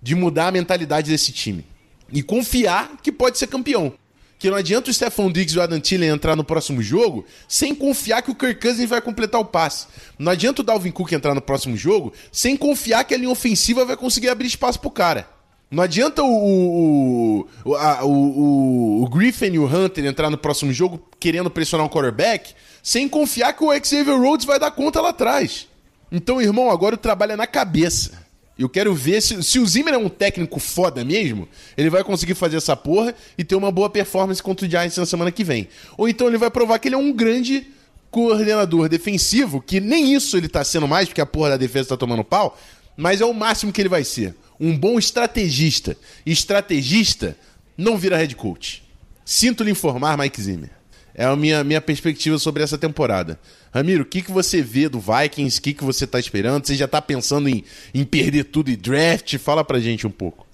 de 0.02 0.16
mudar 0.16 0.48
a 0.48 0.52
mentalidade 0.52 1.10
desse 1.10 1.32
time. 1.32 1.66
E 2.12 2.22
confiar 2.22 2.98
que 3.02 3.12
pode 3.12 3.38
ser 3.38 3.48
campeão. 3.48 3.94
Que 4.40 4.50
não 4.50 4.56
adianta 4.56 4.90
o 4.90 4.94
Stephon 4.94 5.30
Diggs 5.30 5.54
e 5.54 5.60
o 5.60 5.62
Adam 5.62 5.82
Thielen 5.82 6.10
entrar 6.10 6.34
no 6.34 6.46
próximo 6.46 6.82
jogo 6.82 7.26
sem 7.46 7.76
confiar 7.76 8.22
que 8.22 8.32
o 8.32 8.36
Kirk 8.36 8.62
Cousins 8.62 8.90
vai 8.90 9.02
completar 9.02 9.42
o 9.42 9.46
passe. 9.46 9.86
Não 10.18 10.32
adianta 10.32 10.62
o 10.62 10.64
Dalvin 10.64 10.92
Cook 10.92 11.12
entrar 11.12 11.36
no 11.36 11.42
próximo 11.42 11.76
jogo 11.76 12.14
sem 12.32 12.56
confiar 12.56 13.04
que 13.04 13.14
a 13.14 13.18
linha 13.18 13.30
ofensiva 13.30 13.84
vai 13.84 13.98
conseguir 13.98 14.30
abrir 14.30 14.48
espaço 14.48 14.80
pro 14.80 14.90
cara. 14.90 15.28
Não 15.70 15.84
adianta 15.84 16.24
o, 16.24 17.46
o, 17.64 17.76
a, 17.76 18.04
o, 18.04 19.04
o, 19.04 19.10
Griffin 19.10 19.52
e 19.52 19.60
o 19.60 19.66
Hunter 19.68 20.06
entrar 20.06 20.30
no 20.30 20.38
próximo 20.38 20.74
jogo 20.74 21.00
querendo 21.20 21.50
pressionar 21.52 21.86
um 21.86 21.90
quarterback 21.90 22.56
sem 22.82 23.08
confiar 23.08 23.54
que 23.54 23.64
o 23.64 23.72
Xavier 23.72 24.18
Rhodes 24.18 24.46
vai 24.46 24.58
dar 24.58 24.72
conta 24.72 25.00
lá 25.00 25.10
atrás. 25.10 25.68
Então, 26.12 26.42
irmão, 26.42 26.72
agora 26.72 26.96
o 26.96 26.98
trabalho 26.98 27.34
é 27.34 27.36
na 27.36 27.46
cabeça. 27.46 28.19
Eu 28.60 28.68
quero 28.68 28.94
ver 28.94 29.22
se, 29.22 29.42
se 29.42 29.58
o 29.58 29.66
Zimmer 29.66 29.94
é 29.94 29.98
um 29.98 30.10
técnico 30.10 30.60
foda 30.60 31.06
mesmo, 31.06 31.48
ele 31.78 31.90
vai 31.90 32.04
conseguir 32.04 32.36
fazer 32.36 32.58
essa 32.58 32.76
porra 32.76 33.16
e 33.38 33.44
ter 33.46 33.56
uma 33.56 33.72
boa 33.72 33.90
performance 33.90 34.44
contra 34.44 34.68
o 34.68 34.70
Giants 34.70 34.98
na 34.98 35.06
semana 35.06 35.32
que 35.32 35.46
vem. 35.46 35.70
Ou 35.98 36.10
então 36.10 36.28
ele 36.28 36.38
vai 36.38 36.52
provar 36.52 36.78
que 36.78 36.90
ele 36.90 36.96
é 36.96 36.98
um 36.98 37.14
grande 37.14 37.66
coordenador 38.12 38.90
defensivo, 38.90 39.62
que 39.62 39.80
nem 39.80 40.14
isso 40.14 40.36
ele 40.36 40.50
tá 40.50 40.62
sendo 40.62 40.90
mais, 40.90 41.08
porque 41.08 41.22
a 41.22 41.26
porra 41.26 41.52
da 41.52 41.58
defesa 41.58 41.90
tá 41.90 41.98
tomando 41.98 42.22
pau, 42.22 42.60
mas 42.98 43.22
é 43.22 43.26
o 43.26 43.34
máximo 43.34 43.72
que 43.72 43.82
ele 43.82 43.88
vai 43.88 44.04
ser. 44.04 44.36
Um 44.60 44.78
bom 44.78 45.00
estrategista. 45.00 45.96
Estrategista 46.26 47.38
não 47.78 47.98
vira 47.98 48.18
head 48.18 48.36
coach. 48.36 48.84
Sinto 49.24 49.64
lhe 49.64 49.72
informar, 49.72 50.18
Mike 50.18 50.42
Zimmer. 50.42 50.72
É 51.20 51.26
a 51.26 51.36
minha, 51.36 51.66
minha 51.66 51.82
perspectiva 51.82 52.38
sobre 52.38 52.64
essa 52.64 52.78
temporada. 52.78 53.38
Ramiro, 53.74 54.04
o 54.04 54.06
que, 54.06 54.22
que 54.22 54.32
você 54.32 54.62
vê 54.62 54.88
do 54.88 55.02
Vikings? 55.02 55.60
O 55.60 55.62
que, 55.62 55.74
que 55.74 55.84
você 55.84 56.08
tá 56.08 56.18
esperando? 56.18 56.66
Você 56.66 56.76
já 56.76 56.88
tá 56.88 57.02
pensando 57.02 57.50
em, 57.50 57.62
em 57.94 58.06
perder 58.06 58.46
tudo 58.46 58.70
e 58.70 58.78
draft? 58.78 59.38
Fala 59.38 59.62
pra 59.66 59.80
gente 59.80 60.08
um 60.08 60.10
pouco. 60.10 60.48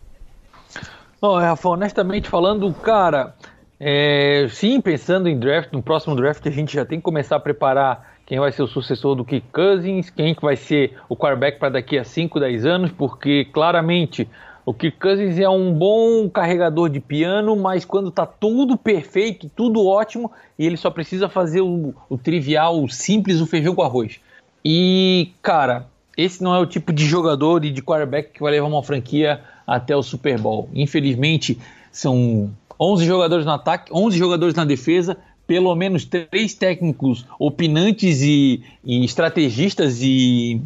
Oh, 1.21 1.37
Rafa, 1.37 1.69
honestamente 1.69 2.27
falando, 2.27 2.73
cara, 2.73 3.35
é, 3.79 4.47
sim, 4.49 4.81
pensando 4.81 5.29
em 5.29 5.37
draft, 5.37 5.71
no 5.71 5.83
próximo 5.83 6.15
draft 6.15 6.43
a 6.47 6.49
gente 6.49 6.73
já 6.73 6.83
tem 6.83 6.97
que 6.97 7.03
começar 7.03 7.35
a 7.35 7.39
preparar 7.39 8.15
quem 8.25 8.39
vai 8.39 8.51
ser 8.51 8.63
o 8.63 8.67
sucessor 8.67 9.13
do 9.13 9.23
Kirk 9.23 9.45
Cousins, 9.53 10.09
quem 10.09 10.33
que 10.33 10.41
vai 10.41 10.55
ser 10.55 10.97
o 11.07 11.15
quarterback 11.15 11.59
para 11.59 11.69
daqui 11.69 11.95
a 11.95 12.03
5, 12.03 12.39
10 12.39 12.65
anos, 12.65 12.91
porque 12.91 13.45
claramente 13.53 14.27
o 14.65 14.73
Kirk 14.73 14.97
Cousins 14.97 15.37
é 15.37 15.47
um 15.47 15.71
bom 15.71 16.27
carregador 16.27 16.89
de 16.89 16.99
piano, 16.99 17.55
mas 17.55 17.85
quando 17.85 18.09
tá 18.09 18.25
tudo 18.25 18.75
perfeito, 18.75 19.49
tudo 19.55 19.85
ótimo, 19.85 20.31
e 20.57 20.65
ele 20.65 20.75
só 20.75 20.89
precisa 20.89 21.29
fazer 21.29 21.61
o, 21.61 21.93
o 22.09 22.17
trivial, 22.17 22.83
o 22.83 22.89
simples, 22.89 23.39
o 23.39 23.45
feijão 23.45 23.75
com 23.75 23.83
arroz. 23.83 24.19
E, 24.63 25.29
cara, 25.43 25.85
esse 26.17 26.41
não 26.41 26.55
é 26.55 26.59
o 26.59 26.65
tipo 26.65 26.91
de 26.91 27.05
jogador 27.05 27.63
e 27.63 27.69
de 27.69 27.83
quarterback 27.83 28.31
que 28.31 28.41
vai 28.41 28.53
levar 28.53 28.67
uma 28.67 28.81
franquia 28.81 29.39
até 29.67 29.95
o 29.95 30.01
Super 30.01 30.39
Bowl. 30.39 30.67
Infelizmente, 30.73 31.59
são 31.91 32.51
11 32.79 33.05
jogadores 33.05 33.45
no 33.45 33.51
ataque, 33.51 33.93
11 33.93 34.17
jogadores 34.17 34.55
na 34.55 34.65
defesa, 34.65 35.15
pelo 35.45 35.75
menos 35.75 36.05
três 36.05 36.55
técnicos 36.55 37.23
opinantes 37.37 38.23
e, 38.23 38.63
e 38.83 39.05
estrategistas 39.05 40.01
e, 40.01 40.59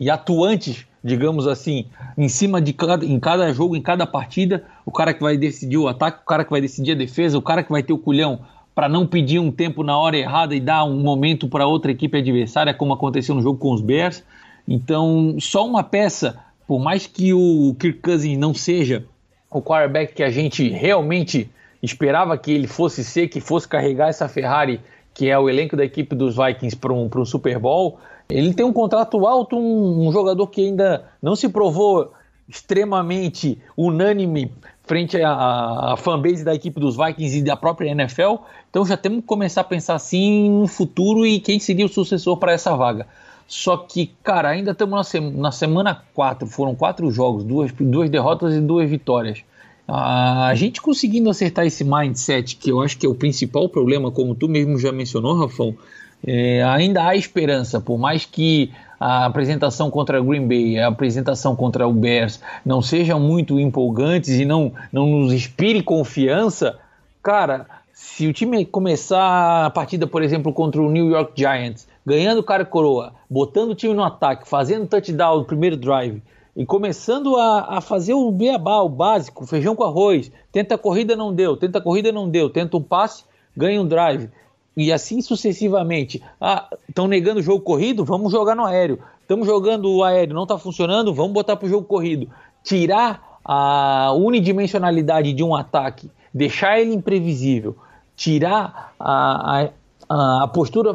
e 0.00 0.08
atuantes 0.08 0.86
digamos 1.06 1.46
assim, 1.46 1.86
em 2.18 2.28
cima 2.28 2.60
de 2.60 2.72
cada, 2.72 3.06
em 3.06 3.20
cada 3.20 3.52
jogo, 3.52 3.76
em 3.76 3.80
cada 3.80 4.04
partida, 4.04 4.64
o 4.84 4.90
cara 4.90 5.14
que 5.14 5.22
vai 5.22 5.36
decidir 5.36 5.78
o 5.78 5.86
ataque, 5.86 6.22
o 6.22 6.26
cara 6.26 6.44
que 6.44 6.50
vai 6.50 6.60
decidir 6.60 6.92
a 6.92 6.96
defesa, 6.96 7.38
o 7.38 7.42
cara 7.42 7.62
que 7.62 7.70
vai 7.70 7.82
ter 7.82 7.92
o 7.92 7.98
culhão 7.98 8.40
para 8.74 8.88
não 8.88 9.06
pedir 9.06 9.38
um 9.38 9.52
tempo 9.52 9.84
na 9.84 9.96
hora 9.96 10.18
errada 10.18 10.54
e 10.54 10.60
dar 10.60 10.84
um 10.84 11.00
momento 11.00 11.48
para 11.48 11.66
outra 11.66 11.92
equipe 11.92 12.18
adversária, 12.18 12.74
como 12.74 12.92
aconteceu 12.92 13.34
no 13.36 13.40
jogo 13.40 13.58
com 13.58 13.72
os 13.72 13.80
Bears. 13.80 14.22
Então, 14.66 15.36
só 15.38 15.64
uma 15.64 15.84
peça, 15.84 16.38
por 16.66 16.80
mais 16.80 17.06
que 17.06 17.32
o 17.32 17.74
Kirk 17.78 18.00
Cousins 18.00 18.36
não 18.36 18.52
seja 18.52 19.04
o 19.48 19.62
quarterback 19.62 20.12
que 20.12 20.24
a 20.24 20.30
gente 20.30 20.68
realmente 20.68 21.48
esperava 21.80 22.36
que 22.36 22.50
ele 22.50 22.66
fosse 22.66 23.04
ser, 23.04 23.28
que 23.28 23.40
fosse 23.40 23.68
carregar 23.68 24.08
essa 24.08 24.28
Ferrari, 24.28 24.80
que 25.14 25.30
é 25.30 25.38
o 25.38 25.48
elenco 25.48 25.76
da 25.76 25.84
equipe 25.84 26.14
dos 26.16 26.36
Vikings 26.36 26.76
para 26.76 26.92
um, 26.92 27.08
um 27.16 27.24
Super 27.24 27.58
Bowl, 27.58 27.98
ele 28.28 28.52
tem 28.54 28.64
um 28.64 28.72
contrato 28.72 29.26
alto, 29.26 29.56
um, 29.56 30.08
um 30.08 30.12
jogador 30.12 30.46
que 30.48 30.66
ainda 30.66 31.04
não 31.22 31.36
se 31.36 31.48
provou 31.48 32.12
extremamente 32.48 33.58
unânime 33.76 34.52
frente 34.84 35.20
à, 35.20 35.92
à 35.92 35.96
fanbase 35.96 36.44
da 36.44 36.54
equipe 36.54 36.78
dos 36.78 36.96
Vikings 36.96 37.38
e 37.38 37.42
da 37.42 37.56
própria 37.56 37.90
NFL. 37.90 38.36
Então 38.70 38.86
já 38.86 38.96
temos 38.96 39.20
que 39.20 39.26
começar 39.26 39.62
a 39.62 39.64
pensar 39.64 39.94
assim 39.94 40.48
no 40.50 40.66
futuro 40.66 41.26
e 41.26 41.40
quem 41.40 41.58
seria 41.58 41.86
o 41.86 41.88
sucessor 41.88 42.36
para 42.36 42.52
essa 42.52 42.74
vaga. 42.76 43.06
Só 43.48 43.76
que, 43.76 44.12
cara, 44.24 44.48
ainda 44.48 44.72
estamos 44.72 44.96
na, 44.96 45.04
sema, 45.04 45.30
na 45.30 45.52
semana 45.52 46.02
4, 46.14 46.46
foram 46.48 46.74
quatro 46.74 47.10
jogos, 47.10 47.44
duas, 47.44 47.72
duas 47.72 48.10
derrotas 48.10 48.54
e 48.54 48.60
duas 48.60 48.88
vitórias. 48.88 49.44
A 49.88 50.52
gente 50.56 50.82
conseguindo 50.82 51.30
acertar 51.30 51.64
esse 51.64 51.84
mindset, 51.84 52.56
que 52.56 52.72
eu 52.72 52.80
acho 52.80 52.98
que 52.98 53.06
é 53.06 53.08
o 53.08 53.14
principal 53.14 53.68
problema, 53.68 54.10
como 54.10 54.34
tu 54.34 54.48
mesmo 54.48 54.76
já 54.78 54.90
mencionou, 54.90 55.38
Rafão, 55.38 55.76
é, 56.24 56.62
ainda 56.62 57.04
há 57.06 57.16
esperança, 57.16 57.80
por 57.80 57.98
mais 57.98 58.24
que 58.24 58.72
a 58.98 59.26
apresentação 59.26 59.90
contra 59.90 60.20
Green 60.20 60.46
Bay, 60.46 60.78
a 60.78 60.88
apresentação 60.88 61.54
contra 61.54 61.86
o 61.86 61.92
Bears 61.92 62.40
não 62.64 62.80
sejam 62.80 63.20
muito 63.20 63.60
empolgantes 63.60 64.30
e 64.30 64.44
não, 64.44 64.72
não 64.92 65.06
nos 65.06 65.32
inspire 65.32 65.82
confiança, 65.82 66.78
cara, 67.22 67.66
se 67.92 68.26
o 68.26 68.32
time 68.32 68.64
começar 68.64 69.66
a 69.66 69.70
partida, 69.70 70.06
por 70.06 70.22
exemplo, 70.22 70.52
contra 70.52 70.80
o 70.80 70.90
New 70.90 71.08
York 71.10 71.32
Giants, 71.34 71.86
ganhando 72.04 72.42
cara 72.42 72.64
coroa, 72.64 73.12
botando 73.28 73.70
o 73.70 73.74
time 73.74 73.94
no 73.94 74.04
ataque, 74.04 74.48
fazendo 74.48 74.86
touchdown 74.86 75.38
no 75.38 75.44
primeiro 75.44 75.76
drive 75.76 76.22
e 76.56 76.64
começando 76.64 77.36
a, 77.36 77.76
a 77.76 77.80
fazer 77.80 78.14
o 78.14 78.30
beabá, 78.30 78.80
o 78.80 78.88
básico, 78.88 79.46
feijão 79.46 79.76
com 79.76 79.84
arroz, 79.84 80.30
tenta 80.50 80.74
a 80.74 80.78
corrida, 80.78 81.14
não 81.14 81.34
deu, 81.34 81.56
tenta 81.56 81.78
a 81.78 81.82
corrida, 81.82 82.10
não 82.10 82.28
deu, 82.28 82.48
tenta 82.48 82.76
um 82.76 82.82
passe, 82.82 83.24
ganha 83.54 83.80
um 83.80 83.86
drive 83.86 84.30
e 84.76 84.92
assim 84.92 85.22
sucessivamente. 85.22 86.22
Ah, 86.40 86.68
estão 86.88 87.08
negando 87.08 87.40
o 87.40 87.42
jogo 87.42 87.60
corrido? 87.60 88.04
Vamos 88.04 88.30
jogar 88.30 88.54
no 88.54 88.64
aéreo. 88.64 88.98
Estamos 89.22 89.46
jogando 89.46 89.90
o 89.90 90.04
aéreo, 90.04 90.34
não 90.34 90.42
está 90.42 90.58
funcionando? 90.58 91.14
Vamos 91.14 91.32
botar 91.32 91.56
para 91.56 91.66
o 91.66 91.68
jogo 91.68 91.86
corrido. 91.86 92.28
Tirar 92.62 93.38
a 93.44 94.12
unidimensionalidade 94.12 95.32
de 95.32 95.42
um 95.42 95.54
ataque, 95.54 96.10
deixar 96.34 96.80
ele 96.80 96.92
imprevisível, 96.92 97.76
tirar 98.16 98.92
a, 98.98 99.70
a, 100.08 100.42
a 100.42 100.48
postura 100.48 100.94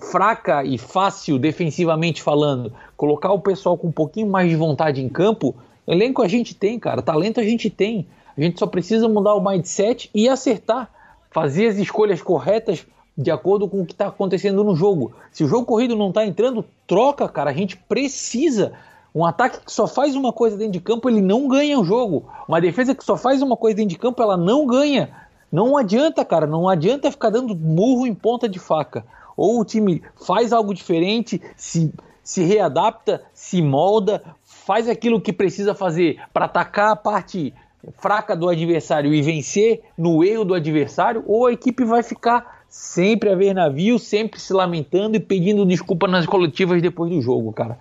fraca 0.00 0.62
e 0.62 0.76
fácil 0.76 1.38
defensivamente 1.38 2.22
falando, 2.22 2.72
colocar 2.96 3.32
o 3.32 3.40
pessoal 3.40 3.78
com 3.78 3.88
um 3.88 3.92
pouquinho 3.92 4.28
mais 4.28 4.48
de 4.50 4.56
vontade 4.56 5.02
em 5.02 5.08
campo, 5.08 5.54
elenco 5.86 6.22
a 6.22 6.28
gente 6.28 6.54
tem, 6.54 6.78
cara, 6.78 7.00
talento 7.00 7.40
a 7.40 7.44
gente 7.44 7.70
tem. 7.70 8.06
A 8.36 8.40
gente 8.42 8.58
só 8.58 8.66
precisa 8.66 9.08
mudar 9.08 9.34
o 9.34 9.42
mindset 9.42 10.10
e 10.14 10.28
acertar, 10.28 10.90
fazer 11.30 11.68
as 11.68 11.78
escolhas 11.78 12.20
corretas 12.20 12.86
de 13.16 13.30
acordo 13.30 13.68
com 13.68 13.80
o 13.80 13.86
que 13.86 13.92
está 13.92 14.08
acontecendo 14.08 14.62
no 14.62 14.76
jogo. 14.76 15.12
Se 15.32 15.42
o 15.42 15.48
jogo 15.48 15.64
corrido 15.64 15.96
não 15.96 16.08
está 16.08 16.26
entrando, 16.26 16.64
troca, 16.86 17.28
cara. 17.28 17.50
A 17.50 17.54
gente 17.54 17.76
precisa. 17.76 18.72
Um 19.14 19.24
ataque 19.24 19.64
que 19.64 19.72
só 19.72 19.86
faz 19.86 20.14
uma 20.14 20.32
coisa 20.32 20.58
dentro 20.58 20.74
de 20.74 20.80
campo, 20.80 21.08
ele 21.08 21.22
não 21.22 21.48
ganha 21.48 21.80
o 21.80 21.84
jogo. 21.84 22.26
Uma 22.46 22.60
defesa 22.60 22.94
que 22.94 23.02
só 23.02 23.16
faz 23.16 23.40
uma 23.40 23.56
coisa 23.56 23.76
dentro 23.76 23.90
de 23.90 23.98
campo, 23.98 24.22
ela 24.22 24.36
não 24.36 24.66
ganha. 24.66 25.10
Não 25.50 25.76
adianta, 25.78 26.24
cara. 26.24 26.46
Não 26.46 26.68
adianta 26.68 27.10
ficar 27.10 27.30
dando 27.30 27.56
murro 27.56 28.06
em 28.06 28.14
ponta 28.14 28.46
de 28.46 28.58
faca. 28.58 29.06
Ou 29.34 29.60
o 29.60 29.64
time 29.64 30.02
faz 30.26 30.52
algo 30.52 30.74
diferente, 30.74 31.40
se, 31.56 31.92
se 32.22 32.44
readapta, 32.44 33.22
se 33.32 33.62
molda, 33.62 34.22
faz 34.42 34.88
aquilo 34.88 35.20
que 35.20 35.32
precisa 35.32 35.74
fazer 35.74 36.20
para 36.32 36.44
atacar 36.44 36.90
a 36.90 36.96
parte 36.96 37.54
fraca 37.98 38.34
do 38.34 38.48
adversário 38.48 39.14
e 39.14 39.22
vencer 39.22 39.82
no 39.96 40.24
erro 40.24 40.44
do 40.44 40.54
adversário, 40.54 41.22
ou 41.26 41.46
a 41.46 41.52
equipe 41.52 41.84
vai 41.84 42.02
ficar 42.02 42.55
sempre 42.76 43.30
a 43.30 43.34
ver 43.34 43.54
navio, 43.54 43.98
sempre 43.98 44.38
se 44.38 44.52
lamentando 44.52 45.16
e 45.16 45.20
pedindo 45.20 45.64
desculpa 45.64 46.06
nas 46.06 46.26
coletivas 46.26 46.82
depois 46.82 47.10
do 47.10 47.22
jogo, 47.22 47.50
cara. 47.50 47.78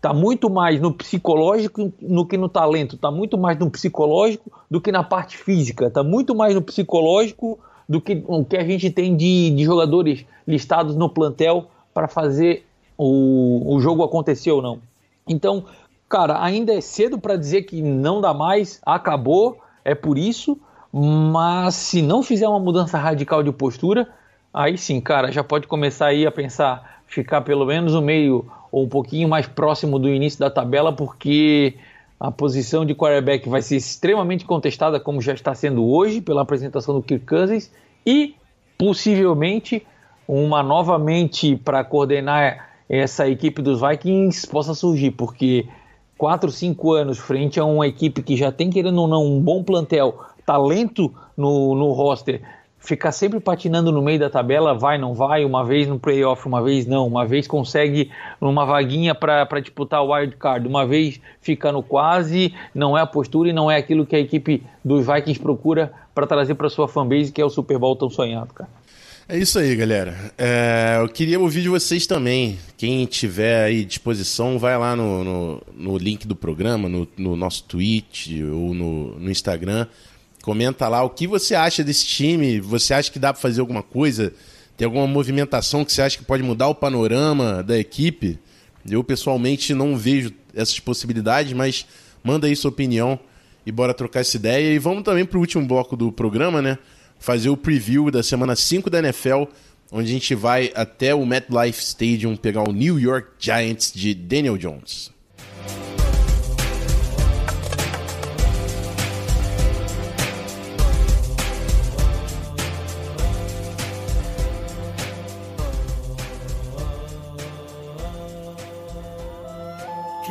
Tá 0.00 0.12
muito 0.12 0.50
mais 0.50 0.80
no 0.80 0.92
psicológico 0.92 1.92
do 2.00 2.26
que 2.26 2.36
no 2.36 2.48
talento, 2.48 2.96
tá 2.96 3.08
muito 3.08 3.38
mais 3.38 3.56
no 3.56 3.70
psicológico 3.70 4.50
do 4.68 4.80
que 4.80 4.90
na 4.90 5.04
parte 5.04 5.38
física, 5.38 5.88
tá 5.88 6.02
muito 6.02 6.34
mais 6.34 6.56
no 6.56 6.60
psicológico 6.60 7.56
do 7.88 8.00
que 8.00 8.20
o 8.26 8.44
que 8.44 8.56
a 8.56 8.64
gente 8.64 8.90
tem 8.90 9.16
de, 9.16 9.50
de 9.50 9.64
jogadores 9.64 10.26
listados 10.46 10.96
no 10.96 11.08
plantel 11.08 11.68
para 11.94 12.08
fazer 12.08 12.66
o, 12.98 13.76
o 13.76 13.80
jogo 13.80 14.02
acontecer 14.02 14.50
ou 14.50 14.60
não. 14.60 14.80
Então, 15.26 15.66
cara, 16.08 16.42
ainda 16.42 16.74
é 16.74 16.80
cedo 16.80 17.16
para 17.16 17.36
dizer 17.36 17.62
que 17.62 17.80
não 17.80 18.20
dá 18.20 18.34
mais, 18.34 18.80
acabou, 18.84 19.58
é 19.84 19.94
por 19.94 20.18
isso, 20.18 20.58
mas 20.92 21.76
se 21.76 22.02
não 22.02 22.24
fizer 22.24 22.48
uma 22.48 22.58
mudança 22.58 22.98
radical 22.98 23.40
de 23.44 23.52
postura, 23.52 24.08
aí 24.52 24.76
sim, 24.76 25.00
cara, 25.00 25.30
já 25.30 25.42
pode 25.42 25.66
começar 25.66 26.06
aí 26.06 26.26
a 26.26 26.30
pensar 26.30 27.02
ficar 27.06 27.42
pelo 27.42 27.66
menos 27.66 27.92
no 27.92 28.02
meio 28.02 28.50
ou 28.70 28.84
um 28.84 28.88
pouquinho 28.88 29.28
mais 29.28 29.46
próximo 29.46 29.98
do 29.98 30.08
início 30.08 30.40
da 30.40 30.50
tabela, 30.50 30.92
porque 30.92 31.74
a 32.18 32.30
posição 32.30 32.86
de 32.86 32.94
quarterback 32.94 33.48
vai 33.48 33.60
ser 33.60 33.76
extremamente 33.76 34.44
contestada, 34.44 34.98
como 34.98 35.20
já 35.20 35.34
está 35.34 35.54
sendo 35.54 35.86
hoje, 35.86 36.20
pela 36.20 36.42
apresentação 36.42 36.94
do 36.94 37.02
Kirk 37.02 37.26
Cousins, 37.26 37.70
e 38.06 38.34
possivelmente 38.78 39.86
uma 40.26 40.62
novamente 40.62 41.56
para 41.56 41.84
coordenar 41.84 42.70
essa 42.88 43.28
equipe 43.28 43.60
dos 43.60 43.80
Vikings 43.80 44.46
possa 44.46 44.74
surgir, 44.74 45.10
porque 45.10 45.66
4, 46.16 46.50
5 46.50 46.92
anos 46.92 47.18
frente 47.18 47.58
a 47.58 47.64
uma 47.64 47.86
equipe 47.86 48.22
que 48.22 48.36
já 48.36 48.52
tem, 48.52 48.70
querendo 48.70 49.00
ou 49.00 49.08
não, 49.08 49.24
um 49.24 49.40
bom 49.40 49.62
plantel, 49.62 50.20
talento 50.46 51.12
no, 51.36 51.74
no 51.74 51.92
roster, 51.92 52.40
ficar 52.82 53.12
sempre 53.12 53.38
patinando 53.38 53.92
no 53.92 54.02
meio 54.02 54.18
da 54.18 54.28
tabela, 54.28 54.74
vai, 54.74 54.98
não 54.98 55.14
vai, 55.14 55.44
uma 55.44 55.64
vez 55.64 55.86
no 55.86 55.98
playoff, 55.98 56.46
uma 56.46 56.62
vez 56.62 56.84
não, 56.84 57.06
uma 57.06 57.24
vez 57.24 57.46
consegue 57.46 58.10
uma 58.40 58.66
vaguinha 58.66 59.14
para 59.14 59.60
disputar 59.60 60.02
o 60.02 60.12
wild 60.12 60.36
card, 60.36 60.66
uma 60.66 60.84
vez 60.84 61.20
fica 61.40 61.70
no 61.70 61.82
quase, 61.82 62.52
não 62.74 62.98
é 62.98 63.00
a 63.00 63.06
postura 63.06 63.48
e 63.48 63.52
não 63.52 63.70
é 63.70 63.76
aquilo 63.76 64.04
que 64.04 64.16
a 64.16 64.18
equipe 64.18 64.62
dos 64.84 65.06
Vikings 65.06 65.40
procura 65.40 65.92
para 66.14 66.26
trazer 66.26 66.56
para 66.56 66.68
sua 66.68 66.88
fanbase, 66.88 67.32
que 67.32 67.40
é 67.40 67.44
o 67.44 67.50
Super 67.50 67.78
Bowl 67.78 67.96
tão 67.96 68.10
sonhado, 68.10 68.52
cara. 68.52 68.68
É 69.28 69.38
isso 69.38 69.58
aí, 69.58 69.74
galera. 69.76 70.32
É, 70.36 70.98
eu 71.00 71.08
queria 71.08 71.38
ouvir 71.38 71.62
de 71.62 71.68
vocês 71.68 72.06
também. 72.06 72.58
Quem 72.76 73.06
tiver 73.06 73.64
aí 73.64 73.84
disposição, 73.84 74.58
vai 74.58 74.76
lá 74.76 74.96
no, 74.96 75.22
no, 75.22 75.62
no 75.74 75.96
link 75.96 76.26
do 76.26 76.34
programa, 76.34 76.88
no, 76.88 77.08
no 77.16 77.36
nosso 77.36 77.62
tweet 77.64 78.42
ou 78.42 78.74
no, 78.74 79.18
no 79.20 79.30
Instagram 79.30 79.86
Comenta 80.42 80.88
lá 80.88 81.02
o 81.02 81.10
que 81.10 81.26
você 81.26 81.54
acha 81.54 81.82
desse 81.82 82.04
time. 82.04 82.60
Você 82.60 82.92
acha 82.92 83.10
que 83.10 83.18
dá 83.18 83.32
para 83.32 83.40
fazer 83.40 83.60
alguma 83.60 83.82
coisa? 83.82 84.32
Tem 84.76 84.84
alguma 84.84 85.06
movimentação 85.06 85.84
que 85.84 85.92
você 85.92 86.02
acha 86.02 86.18
que 86.18 86.24
pode 86.24 86.42
mudar 86.42 86.68
o 86.68 86.74
panorama 86.74 87.62
da 87.62 87.78
equipe? 87.78 88.38
Eu 88.88 89.02
pessoalmente 89.04 89.72
não 89.72 89.96
vejo 89.96 90.32
essas 90.54 90.78
possibilidades, 90.80 91.52
mas 91.52 91.86
manda 92.22 92.46
aí 92.46 92.56
sua 92.56 92.70
opinião 92.70 93.18
e 93.64 93.70
bora 93.70 93.94
trocar 93.94 94.20
essa 94.20 94.36
ideia. 94.36 94.74
E 94.74 94.78
vamos 94.78 95.04
também 95.04 95.24
para 95.24 95.38
o 95.38 95.40
último 95.40 95.64
bloco 95.64 95.96
do 95.96 96.10
programa, 96.10 96.60
né? 96.60 96.76
fazer 97.22 97.50
o 97.50 97.56
preview 97.56 98.10
da 98.10 98.20
semana 98.20 98.56
5 98.56 98.90
da 98.90 98.98
NFL, 98.98 99.44
onde 99.92 100.10
a 100.10 100.12
gente 100.12 100.34
vai 100.34 100.72
até 100.74 101.14
o 101.14 101.24
MetLife 101.24 101.80
Stadium 101.80 102.34
pegar 102.34 102.68
o 102.68 102.72
New 102.72 102.98
York 102.98 103.28
Giants 103.38 103.92
de 103.94 104.12
Daniel 104.12 104.58
Jones. 104.58 105.11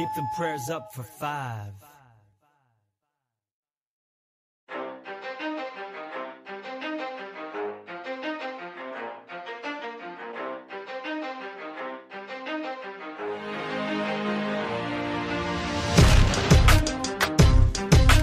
Keep 0.02 0.16
them 0.16 0.28
prayers 0.36 0.68
up 0.68 0.92
for 0.96 1.04
five. 1.04 1.74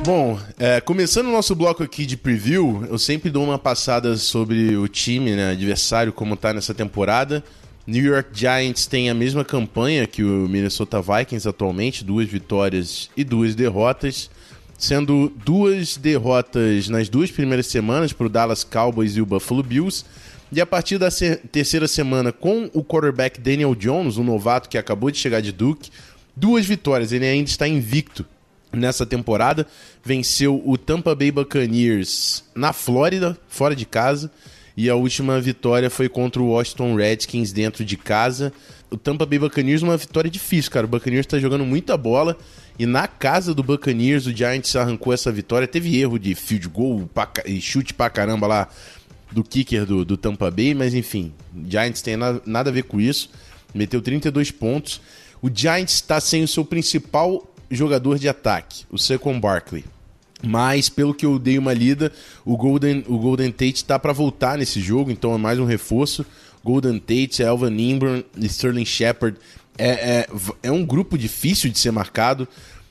Bom, 0.04 0.36
é, 0.58 0.80
começando 0.80 1.26
o 1.26 1.30
nosso 1.30 1.54
bloco 1.54 1.84
aqui 1.84 2.04
de 2.04 2.16
preview, 2.16 2.84
eu 2.90 2.98
sempre 2.98 3.30
dou 3.30 3.44
uma 3.44 3.56
passada 3.56 4.16
sobre 4.16 4.76
o 4.76 4.88
time, 4.88 5.36
né, 5.36 5.52
adversário, 5.52 6.12
como 6.12 6.36
tá 6.36 6.52
nessa 6.52 6.74
temporada. 6.74 7.44
New 7.88 8.04
York 8.04 8.28
Giants 8.34 8.86
tem 8.86 9.08
a 9.08 9.14
mesma 9.14 9.42
campanha 9.42 10.06
que 10.06 10.22
o 10.22 10.46
Minnesota 10.46 11.00
Vikings 11.00 11.48
atualmente, 11.48 12.04
duas 12.04 12.28
vitórias 12.28 13.08
e 13.16 13.24
duas 13.24 13.54
derrotas, 13.54 14.28
sendo 14.76 15.32
duas 15.42 15.96
derrotas 15.96 16.90
nas 16.90 17.08
duas 17.08 17.30
primeiras 17.30 17.66
semanas 17.66 18.12
para 18.12 18.26
o 18.26 18.28
Dallas 18.28 18.62
Cowboys 18.62 19.16
e 19.16 19.22
o 19.22 19.26
Buffalo 19.26 19.62
Bills. 19.62 20.04
E 20.52 20.60
a 20.60 20.66
partir 20.66 20.98
da 20.98 21.08
terceira 21.50 21.88
semana, 21.88 22.30
com 22.30 22.68
o 22.74 22.84
quarterback 22.84 23.40
Daniel 23.40 23.74
Jones, 23.74 24.18
um 24.18 24.24
novato 24.24 24.68
que 24.68 24.76
acabou 24.76 25.10
de 25.10 25.16
chegar 25.16 25.40
de 25.40 25.50
Duke, 25.50 25.90
duas 26.36 26.66
vitórias. 26.66 27.10
Ele 27.10 27.24
ainda 27.24 27.48
está 27.48 27.66
invicto 27.66 28.26
nessa 28.70 29.06
temporada. 29.06 29.66
Venceu 30.04 30.62
o 30.62 30.76
Tampa 30.76 31.14
Bay 31.14 31.30
Buccaneers 31.30 32.44
na 32.54 32.74
Flórida, 32.74 33.38
fora 33.48 33.74
de 33.74 33.86
casa. 33.86 34.30
E 34.78 34.88
a 34.88 34.94
última 34.94 35.40
vitória 35.40 35.90
foi 35.90 36.08
contra 36.08 36.40
o 36.40 36.50
Washington 36.50 36.94
Redskins 36.94 37.50
dentro 37.50 37.84
de 37.84 37.96
casa. 37.96 38.52
O 38.88 38.96
Tampa 38.96 39.26
Bay 39.26 39.36
Buccaneers 39.36 39.82
uma 39.82 39.96
vitória 39.96 40.30
difícil, 40.30 40.70
cara. 40.70 40.86
O 40.86 40.88
Buccaneers 40.88 41.26
está 41.26 41.36
jogando 41.36 41.66
muita 41.66 41.96
bola. 41.96 42.36
E 42.78 42.86
na 42.86 43.08
casa 43.08 43.52
do 43.52 43.60
Buccaneers, 43.60 44.26
o 44.26 44.30
Giants 44.30 44.76
arrancou 44.76 45.12
essa 45.12 45.32
vitória. 45.32 45.66
Teve 45.66 46.00
erro 46.00 46.16
de 46.16 46.32
field 46.36 46.68
goal 46.68 47.10
e 47.44 47.60
chute 47.60 47.92
pra 47.92 48.08
caramba 48.08 48.46
lá 48.46 48.68
do 49.32 49.42
kicker 49.42 49.84
do, 49.84 50.04
do 50.04 50.16
Tampa 50.16 50.48
Bay. 50.48 50.74
Mas 50.74 50.94
enfim, 50.94 51.32
Giants 51.68 52.00
tem 52.00 52.16
nada, 52.16 52.40
nada 52.46 52.70
a 52.70 52.72
ver 52.72 52.84
com 52.84 53.00
isso. 53.00 53.30
Meteu 53.74 54.00
32 54.00 54.52
pontos. 54.52 55.00
O 55.42 55.50
Giants 55.52 55.94
está 55.94 56.20
sem 56.20 56.44
o 56.44 56.46
seu 56.46 56.64
principal 56.64 57.52
jogador 57.68 58.16
de 58.16 58.28
ataque, 58.28 58.84
o 58.88 58.96
Saquon 58.96 59.40
Barkley. 59.40 59.84
Mas, 60.42 60.88
pelo 60.88 61.14
que 61.14 61.26
eu 61.26 61.38
dei 61.38 61.58
uma 61.58 61.72
lida, 61.72 62.12
o 62.44 62.56
Golden, 62.56 63.04
o 63.08 63.18
Golden 63.18 63.50
Tate 63.50 63.76
está 63.76 63.98
para 63.98 64.12
voltar 64.12 64.58
nesse 64.58 64.80
jogo, 64.80 65.10
então 65.10 65.34
é 65.34 65.38
mais 65.38 65.58
um 65.58 65.64
reforço. 65.64 66.24
Golden 66.62 66.98
Tate, 66.98 67.42
Elvan 67.42 67.72
Ingram 67.72 68.22
Sterling 68.36 68.84
Shepard. 68.84 69.36
É, 69.76 69.88
é, 69.88 70.26
é 70.64 70.72
um 70.72 70.84
grupo 70.84 71.16
difícil 71.16 71.70
de 71.70 71.78
ser 71.78 71.90
marcado. 71.90 72.46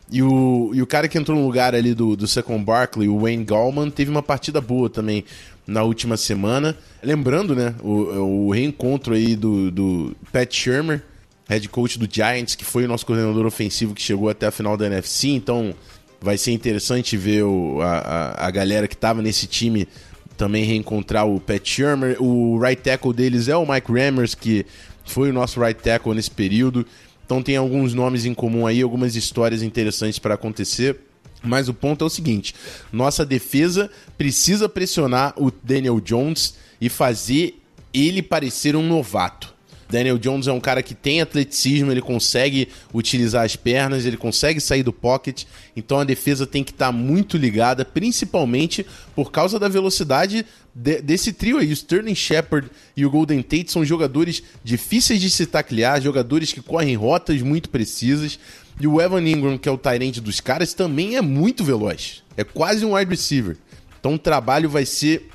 E 0.10 0.22
o, 0.22 0.72
e 0.74 0.82
o 0.82 0.88
cara 0.88 1.08
que 1.08 1.18
entrou 1.18 1.38
no 1.38 1.46
lugar 1.46 1.76
ali 1.76 1.94
do, 1.94 2.16
do 2.16 2.28
Saquon 2.28 2.64
Barkley, 2.64 3.10
o 3.10 3.20
Wayne 3.20 3.44
Gallman, 3.44 3.90
teve 3.90 4.10
uma 4.10 4.24
partida 4.24 4.62
boa 4.62 4.90
também 4.90 5.26
na 5.66 5.84
última 5.84 6.16
semana. 6.16 6.78
Lembrando, 7.04 7.54
né, 7.54 7.76
o, 7.82 8.48
o 8.48 8.52
reencontro 8.52 9.14
aí 9.14 9.36
do, 9.36 9.70
do 9.70 10.16
Pat 10.32 10.54
Shermer, 10.54 11.04
head 11.50 11.68
coach 11.68 12.00
do 12.00 12.08
Giants, 12.10 12.56
que 12.56 12.64
foi 12.64 12.86
o 12.86 12.88
nosso 12.88 13.06
coordenador 13.06 13.46
ofensivo 13.46 13.94
que 13.94 14.02
chegou 14.02 14.30
até 14.30 14.48
a 14.48 14.52
final 14.52 14.78
da 14.78 14.86
NFC, 14.86 15.30
então 15.30 15.76
vai 16.22 16.38
ser 16.38 16.52
interessante 16.52 17.16
ver 17.16 17.44
o, 17.44 17.80
a, 17.82 18.48
a, 18.48 18.52
galera 18.52 18.88
que 18.88 18.96
estava 18.96 19.22
nesse 19.22 19.48
time 19.48 19.88
também 20.36 20.64
reencontrar 20.64 21.28
o 21.28 21.40
Pat 21.40 21.66
Shermer. 21.68 22.22
O 22.22 22.60
right 22.60 22.82
tackle 22.82 23.14
deles 23.14 23.48
é 23.48 23.56
o 23.56 23.66
Mike 23.66 23.92
Rammers, 23.92 24.36
que 24.36 24.66
foi 25.06 25.30
o 25.30 25.34
nosso 25.34 25.60
right 25.60 25.82
tackle 25.82 26.14
nesse 26.14 26.32
período. 26.32 26.86
Então 27.26 27.42
tem 27.42 27.58
alguns 27.58 27.94
nomes 27.94 28.26
em 28.26 28.34
comum 28.34 28.66
aí, 28.66 28.82
algumas 28.82 29.16
histórias 29.16 29.62
interessantes 29.62 30.20
para 30.20 30.36
acontecer. 30.36 30.98
Mas 31.44 31.68
o 31.70 31.74
ponto 31.74 32.04
é 32.04 32.08
o 32.08 32.10
seguinte: 32.10 32.54
nossa 32.92 33.26
defesa 33.26 33.90
precisa 34.18 34.68
pressionar 34.70 35.34
o 35.38 35.52
Daniel 35.64 36.00
Jones 36.00 36.56
e 36.80 36.90
fazer 36.90 37.62
ele 37.94 38.22
parecer 38.22 38.76
um 38.76 38.88
novato. 38.88 39.57
Daniel 39.90 40.18
Jones 40.18 40.48
é 40.48 40.52
um 40.52 40.60
cara 40.60 40.84
que 40.84 40.94
tem 40.94 41.22
atleticismo, 41.22 41.92
ele 41.92 42.02
consegue 42.02 42.68
utilizar 42.94 43.46
as 43.46 43.56
pernas, 43.56 44.06
ele 44.06 44.18
consegue 44.18 44.60
sair 44.60 44.84
do 44.84 44.92
pocket, 44.92 45.46
então 45.76 46.00
a 46.00 46.04
defesa 46.04 46.46
tem 46.46 46.64
que 46.64 46.72
estar 46.72 46.88
tá 46.88 46.92
muito 46.92 47.38
ligada, 47.38 47.86
principalmente 47.86 48.86
por 49.16 49.32
causa 49.32 49.58
da 49.58 49.68
velocidade 49.68 50.46
de, 50.76 51.02
desse 51.02 51.32
trio 51.34 51.58
aí. 51.58 51.70
O 51.70 51.74
Sterling 51.74 52.16
Shepard 52.16 52.70
e 52.96 53.06
o 53.06 53.10
Golden 53.10 53.42
Tate 53.42 53.72
são 53.72 53.86
jogadores 53.86 54.44
difíceis 54.64 55.22
de 55.22 55.30
se 55.30 55.46
taclear, 55.46 56.02
jogadores 56.02 56.52
que 56.52 56.62
correm 56.62 56.96
rotas 56.96 57.42
muito 57.42 57.70
precisas. 57.70 58.38
E 58.80 58.86
o 58.86 59.02
Evan 59.02 59.28
Ingram, 59.28 59.58
que 59.58 59.68
é 59.68 59.72
o 59.72 59.78
Tyrant 59.78 60.20
dos 60.20 60.40
caras, 60.40 60.74
também 60.74 61.16
é 61.16 61.22
muito 61.22 61.64
veloz. 61.64 62.24
É 62.36 62.44
quase 62.44 62.86
um 62.86 62.94
wide 62.94 63.10
receiver. 63.10 63.58
Então 64.00 64.14
o 64.14 64.20
trabalho 64.20 64.70
vai 64.70 64.86
ser 64.86 65.30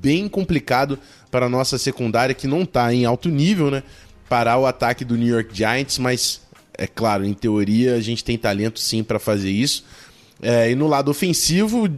bem 0.00 0.28
complicado 0.28 0.98
para 1.36 1.44
a 1.44 1.48
nossa 1.50 1.76
secundária, 1.76 2.34
que 2.34 2.46
não 2.46 2.62
está 2.62 2.94
em 2.94 3.04
alto 3.04 3.28
nível, 3.28 3.70
né? 3.70 3.82
Parar 4.26 4.56
o 4.56 4.64
ataque 4.64 5.04
do 5.04 5.18
New 5.18 5.28
York 5.28 5.54
Giants, 5.54 5.98
mas 5.98 6.40
é 6.72 6.86
claro, 6.86 7.26
em 7.26 7.34
teoria 7.34 7.94
a 7.94 8.00
gente 8.00 8.24
tem 8.24 8.38
talento 8.38 8.80
sim 8.80 9.04
para 9.04 9.18
fazer 9.18 9.50
isso. 9.50 9.84
É, 10.40 10.70
e 10.70 10.74
no 10.74 10.86
lado 10.86 11.10
ofensivo, 11.10 11.90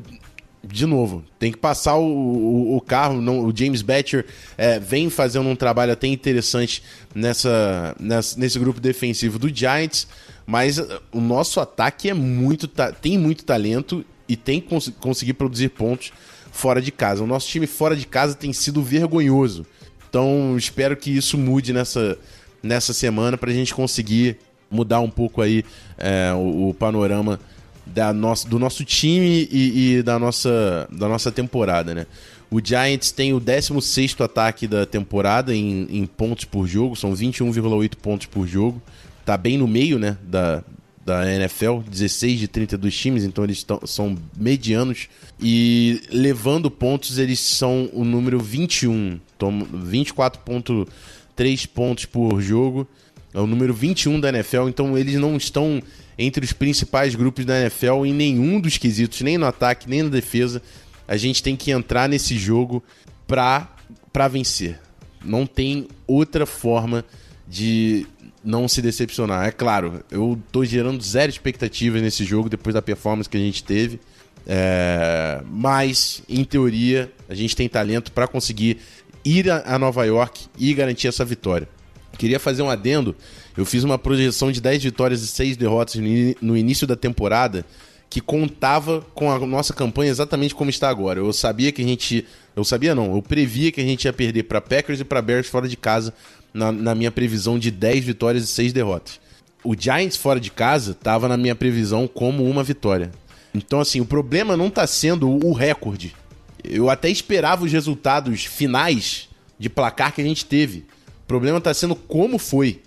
de 0.61 0.87
novo, 0.87 1.25
tem 1.39 1.53
que 1.53 1.59
passar 1.59 1.95
o, 1.95 2.05
o, 2.05 2.77
o 2.79 2.81
carro. 2.81 3.21
Não, 3.21 3.47
o 3.47 3.57
James 3.57 3.81
Batcher 3.81 4.27
é, 4.57 4.81
vem 4.81 5.09
fazendo 5.09 5.49
um 5.49 5.55
trabalho 5.55 5.93
até 5.93 6.09
interessante 6.09 6.83
nessa, 7.15 7.95
nessa, 8.01 8.37
nesse 8.41 8.59
grupo 8.59 8.81
defensivo 8.81 9.39
do 9.39 9.49
Giants, 9.55 10.09
mas 10.45 10.81
o 11.13 11.21
nosso 11.21 11.61
ataque 11.61 12.11
é 12.11 12.15
muito 12.15 12.67
tem 13.01 13.17
muito 13.17 13.45
talento 13.45 14.05
e 14.29 14.37
tem 14.37 14.61
que 14.61 14.67
cons 14.67 14.93
conseguir 14.99 15.35
produzir 15.35 15.69
pontos 15.69 16.13
fora 16.59 16.83
de 16.83 16.91
casa. 16.91 17.23
O 17.23 17.27
nosso 17.27 17.47
time 17.47 17.69
fora 17.69 17.95
de 17.95 18.05
casa 18.05 18.35
tem 18.35 18.53
sido 18.53 18.83
vergonhoso. 18.83 19.65
Então 20.11 20.57
espero 20.57 20.97
que 20.97 21.17
isso 21.17 21.39
mude 21.39 21.73
nessa, 21.73 22.19
nessa 22.61 22.93
semana 22.93 23.39
para 23.39 23.51
a 23.51 23.55
gente 23.55 23.73
conseguir 23.73 24.39
mudar 24.69 25.01
um 25.01 25.09
pouco 25.09 25.41
aí 25.41 25.65
é, 25.97 26.33
o, 26.35 26.71
o, 26.71 26.75
panorama 26.75 27.39
da 27.87 28.13
nossa, 28.13 28.49
do 28.49 28.59
nosso 28.59 28.85
time 28.85 29.49
e, 29.51 29.99
e, 29.99 30.03
da, 30.03 30.19
nossa, 30.19 30.89
da 30.91 31.09
nossa 31.09 31.31
temporada, 31.31 31.95
né? 31.95 32.07
O 32.51 32.61
Giants 32.63 33.13
tem 33.13 33.33
o 33.33 33.41
16 33.41 34.17
ataque 34.21 34.67
da 34.67 34.85
temporada 34.85 35.55
em, 35.55 35.87
em 35.91 36.07
pontos 36.07 36.45
por 36.45 36.67
jogo, 36.67 36.97
são 36.97 37.13
21,8 37.13 37.95
pontos 37.97 38.27
por 38.27 38.47
jogo. 38.47 38.83
Tá 39.25 39.37
bem 39.37 39.59
no 39.59 39.69
meio, 39.69 39.99
né, 39.99 40.17
da, 40.23 40.65
da 41.09 41.29
NFL, 41.33 41.79
16 41.91 42.39
de 42.39 42.47
32 42.47 42.95
times, 42.95 43.25
então 43.25 43.43
eles 43.43 43.63
tão, 43.63 43.81
são 43.87 44.15
medianos. 44.37 45.09
E 45.41 46.03
levando 46.11 46.71
pontos, 46.71 47.17
eles 47.17 47.41
são 47.41 47.89
o 47.95 48.05
número 48.05 48.39
21, 48.39 49.19
24,3 49.41 51.67
pontos 51.67 52.05
por 52.05 52.43
jogo. 52.43 52.87
É 53.33 53.41
o 53.41 53.47
número 53.47 53.73
21 53.73 54.21
da 54.21 54.29
NFL, 54.29 54.69
então 54.69 54.99
eles 54.99 55.15
não 55.15 55.39
estão 55.39 55.83
entre 56.19 56.45
os 56.45 56.53
principais 56.53 57.15
grupos 57.15 57.47
da 57.47 57.59
NFL 57.59 58.05
em 58.05 58.13
nenhum 58.13 58.61
dos 58.61 58.77
quesitos, 58.77 59.23
nem 59.23 59.39
no 59.39 59.47
ataque, 59.47 59.89
nem 59.89 60.03
na 60.03 60.11
defesa. 60.11 60.61
A 61.07 61.17
gente 61.17 61.43
tem 61.43 61.57
que 61.57 61.71
entrar 61.71 62.07
nesse 62.07 62.37
jogo 62.37 62.85
pra, 63.27 63.75
pra 64.13 64.29
vencer. 64.29 64.79
Não 65.25 65.47
tem 65.47 65.89
outra 66.07 66.45
forma 66.45 67.03
de 67.49 68.07
não 68.49 68.67
se 68.67 68.81
decepcionar. 68.81 69.47
É 69.47 69.53
claro, 69.53 70.03
eu 70.11 70.41
tô 70.51 70.65
gerando 70.65 71.03
zero 71.03 71.31
expectativas 71.31 72.01
nesse 72.01 72.25
jogo 72.25 72.49
depois 72.49 72.73
da 72.73 72.81
performance 72.81 73.29
que 73.29 73.37
a 73.37 73.41
gente 73.41 73.63
teve. 73.63 74.01
É... 74.47 75.43
Mas, 75.51 76.23
em 76.27 76.43
teoria, 76.45 77.13
a 77.29 77.35
gente 77.35 77.55
tem 77.55 77.69
talento 77.69 78.11
para 78.11 78.27
conseguir 78.27 78.79
ir 79.23 79.51
a 79.51 79.79
Nova 79.79 80.07
York 80.07 80.47
e 80.59 80.73
garantir 80.73 81.09
essa 81.09 81.27
vitória. 81.27 81.69
Queria 82.17 82.41
fazer 82.41 82.63
um 82.63 82.71
adendo. 82.71 83.15
Eu 83.55 83.67
fiz 83.67 83.85
uma 83.85 83.99
projeção 83.99 84.51
de 84.51 84.63
10 84.63 84.83
vitórias 84.83 85.21
e 85.23 85.27
6 85.27 85.59
derrotas 85.59 85.97
no 86.41 86.57
início 86.57 86.87
da 86.87 86.97
temporada 86.97 87.67
que 88.09 88.23
contava 88.23 89.05
com 89.15 89.31
a 89.31 89.39
nossa 89.41 89.75
campanha 89.75 90.11
exatamente 90.11 90.55
como 90.55 90.71
está 90.71 90.89
agora. 90.89 91.21
Eu 91.21 91.31
sabia 91.35 91.71
que 91.71 91.83
a 91.83 91.85
gente. 91.85 92.27
Eu 92.57 92.65
sabia 92.65 92.95
não, 92.95 93.15
eu 93.15 93.21
previa 93.21 93.71
que 93.71 93.81
a 93.81 93.85
gente 93.85 94.07
ia 94.07 94.13
perder 94.13 94.45
para 94.45 94.61
Packers 94.61 95.01
e 95.01 95.05
para 95.05 95.21
Bears 95.21 95.49
fora 95.49 95.69
de 95.69 95.77
casa 95.77 96.15
na, 96.59 96.73
na 96.73 96.95
minha 96.95 97.11
previsão 97.11 97.59
de 97.59 97.71
10 97.71 98.05
vitórias 98.05 98.45
e 98.45 98.47
6 98.49 98.73
derrotas. 98.73 99.21
O 99.65 99.75
Giants 99.79 100.17
fora 100.17 100.39
de 100.39 100.51
casa 100.51 100.93
estava 100.93 101.29
na 101.29 101.37
minha 101.37 101.55
previsão 101.55 102.07
como 102.07 102.45
uma 102.45 102.63
vitória. 102.63 103.11
Então, 103.55 103.81
assim, 103.81 104.01
o 104.01 104.07
problema 104.07 104.57
não 104.57 104.69
está 104.69 104.87
sendo 104.87 105.29
o 105.45 105.53
recorde. 105.53 106.15
eu 106.63 106.91
até 106.91 107.09
esperava 107.09 107.65
os 107.65 107.73
resultados 107.73 108.45
finais 108.45 109.29
de 109.59 109.69
placar 109.69 110.15
que 110.15 110.21
a 110.21 110.25
gente 110.25 110.45
teve. 110.45 110.85
O 111.25 111.27
problema 111.27 111.61
tá 111.61 111.73
sendo 111.73 111.95
como 111.95 112.39
foi. 112.39 112.81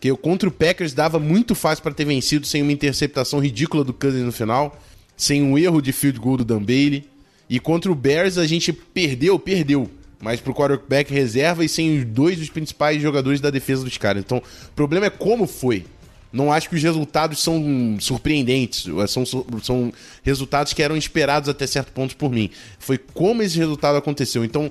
Que 0.00 0.14
contra 0.16 0.48
o 0.48 0.52
Packers 0.52 0.92
dava 0.92 1.18
muito 1.18 1.54
fácil 1.54 1.82
para 1.82 1.92
ter 1.92 2.04
vencido 2.04 2.46
sem 2.46 2.62
uma 2.62 2.72
interceptação 2.72 3.40
ridícula 3.40 3.84
do 3.84 3.92
Cousins 3.92 4.22
no 4.22 4.32
final, 4.32 4.80
sem 5.16 5.42
um 5.42 5.58
erro 5.58 5.82
de 5.82 5.92
field 5.92 6.18
goal 6.18 6.36
do 6.36 6.44
Dan 6.44 6.62
Bailey. 6.62 7.04
E 7.50 7.58
contra 7.58 7.90
o 7.90 7.94
Bears 7.94 8.38
a 8.38 8.46
gente 8.46 8.72
perdeu, 8.72 9.38
perdeu. 9.38 9.90
Mas 10.20 10.40
pro 10.40 10.54
quarterback 10.54 11.12
reserva 11.12 11.64
e 11.64 11.68
sem 11.68 11.98
os 11.98 12.04
dois 12.04 12.38
dos 12.38 12.50
principais 12.50 13.00
jogadores 13.00 13.40
da 13.40 13.50
defesa 13.50 13.84
dos 13.84 13.96
caras. 13.96 14.22
Então, 14.24 14.38
o 14.38 14.72
problema 14.74 15.06
é 15.06 15.10
como 15.10 15.46
foi. 15.46 15.84
Não 16.32 16.52
acho 16.52 16.68
que 16.68 16.74
os 16.76 16.82
resultados 16.82 17.42
são 17.42 17.96
surpreendentes. 18.00 18.86
São, 19.08 19.24
são 19.62 19.92
resultados 20.22 20.72
que 20.72 20.82
eram 20.82 20.96
esperados 20.96 21.48
até 21.48 21.66
certo 21.66 21.92
ponto 21.92 22.16
por 22.16 22.30
mim. 22.30 22.50
Foi 22.78 22.98
como 22.98 23.42
esse 23.42 23.56
resultado 23.56 23.96
aconteceu. 23.96 24.44
Então, 24.44 24.70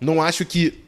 não 0.00 0.20
acho 0.20 0.44
que 0.44 0.82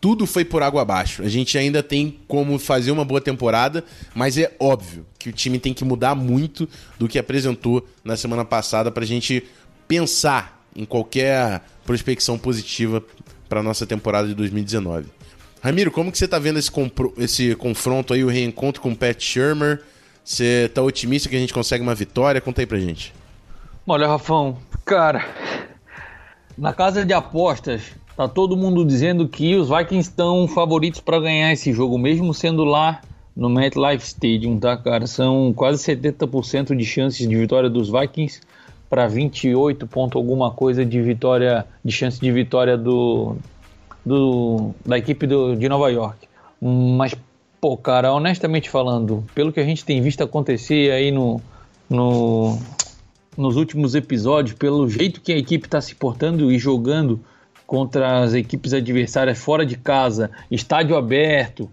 tudo 0.00 0.26
foi 0.26 0.44
por 0.44 0.62
água 0.62 0.82
abaixo. 0.82 1.22
A 1.22 1.28
gente 1.28 1.58
ainda 1.58 1.82
tem 1.82 2.18
como 2.26 2.58
fazer 2.58 2.90
uma 2.90 3.04
boa 3.04 3.20
temporada, 3.20 3.84
mas 4.14 4.38
é 4.38 4.54
óbvio 4.58 5.04
que 5.18 5.28
o 5.28 5.32
time 5.32 5.58
tem 5.58 5.74
que 5.74 5.84
mudar 5.84 6.14
muito 6.14 6.68
do 6.98 7.08
que 7.08 7.18
apresentou 7.18 7.86
na 8.04 8.16
semana 8.16 8.44
passada 8.44 8.90
para 8.90 9.04
a 9.04 9.06
gente 9.06 9.44
pensar 9.86 10.64
em 10.74 10.84
qualquer 10.84 11.62
prospecção 11.84 12.38
positiva 12.38 13.04
para 13.52 13.62
nossa 13.62 13.86
temporada 13.86 14.26
de 14.26 14.34
2019. 14.34 15.08
Ramiro, 15.60 15.90
como 15.90 16.10
que 16.10 16.16
você 16.16 16.24
está 16.24 16.38
vendo 16.38 16.58
esse, 16.58 16.72
esse 17.18 17.54
confronto 17.54 18.14
aí, 18.14 18.24
o 18.24 18.28
reencontro 18.28 18.80
com 18.80 18.92
o 18.92 18.96
Pat 18.96 19.22
Shermer? 19.22 19.82
Você 20.24 20.64
está 20.70 20.80
otimista 20.80 21.28
que 21.28 21.36
a 21.36 21.38
gente 21.38 21.52
consegue 21.52 21.82
uma 21.82 21.94
vitória? 21.94 22.40
Conta 22.40 22.62
aí 22.62 22.66
pra 22.66 22.78
gente. 22.78 23.12
Olha, 23.86 24.08
Rafão, 24.08 24.56
cara, 24.86 25.26
na 26.56 26.72
casa 26.72 27.04
de 27.04 27.12
apostas, 27.12 27.82
tá 28.16 28.26
todo 28.26 28.56
mundo 28.56 28.86
dizendo 28.86 29.28
que 29.28 29.54
os 29.54 29.68
Vikings 29.68 30.08
estão 30.08 30.48
favoritos 30.48 31.00
para 31.00 31.20
ganhar 31.20 31.52
esse 31.52 31.74
jogo, 31.74 31.98
mesmo 31.98 32.32
sendo 32.32 32.64
lá 32.64 33.02
no 33.36 33.50
MetLife 33.50 34.06
Stadium, 34.06 34.58
tá, 34.58 34.78
cara? 34.78 35.06
São 35.06 35.52
quase 35.54 35.84
70% 35.84 36.74
de 36.74 36.86
chances 36.86 37.28
de 37.28 37.36
vitória 37.36 37.68
dos 37.68 37.90
Vikings 37.90 38.40
para 38.92 39.06
28 39.06 39.86
ponto 39.86 40.18
alguma 40.18 40.50
coisa 40.50 40.84
de 40.84 41.00
vitória, 41.00 41.64
de 41.82 41.90
chance 41.90 42.20
de 42.20 42.30
vitória 42.30 42.76
do, 42.76 43.38
do 44.04 44.74
da 44.84 44.98
equipe 44.98 45.26
do, 45.26 45.56
de 45.56 45.66
Nova 45.66 45.90
York. 45.90 46.28
Mas, 46.60 47.14
pô, 47.58 47.74
cara, 47.74 48.12
honestamente 48.12 48.68
falando, 48.68 49.24
pelo 49.34 49.50
que 49.50 49.60
a 49.60 49.64
gente 49.64 49.82
tem 49.82 50.02
visto 50.02 50.22
acontecer 50.22 50.92
aí 50.92 51.10
no, 51.10 51.40
no 51.88 52.58
nos 53.34 53.56
últimos 53.56 53.94
episódios, 53.94 54.54
pelo 54.58 54.86
jeito 54.90 55.22
que 55.22 55.32
a 55.32 55.38
equipe 55.38 55.66
está 55.66 55.80
se 55.80 55.94
portando 55.94 56.52
e 56.52 56.58
jogando 56.58 57.18
contra 57.66 58.22
as 58.22 58.34
equipes 58.34 58.74
adversárias 58.74 59.38
fora 59.38 59.64
de 59.64 59.78
casa, 59.78 60.30
estádio 60.50 60.98
aberto, 60.98 61.66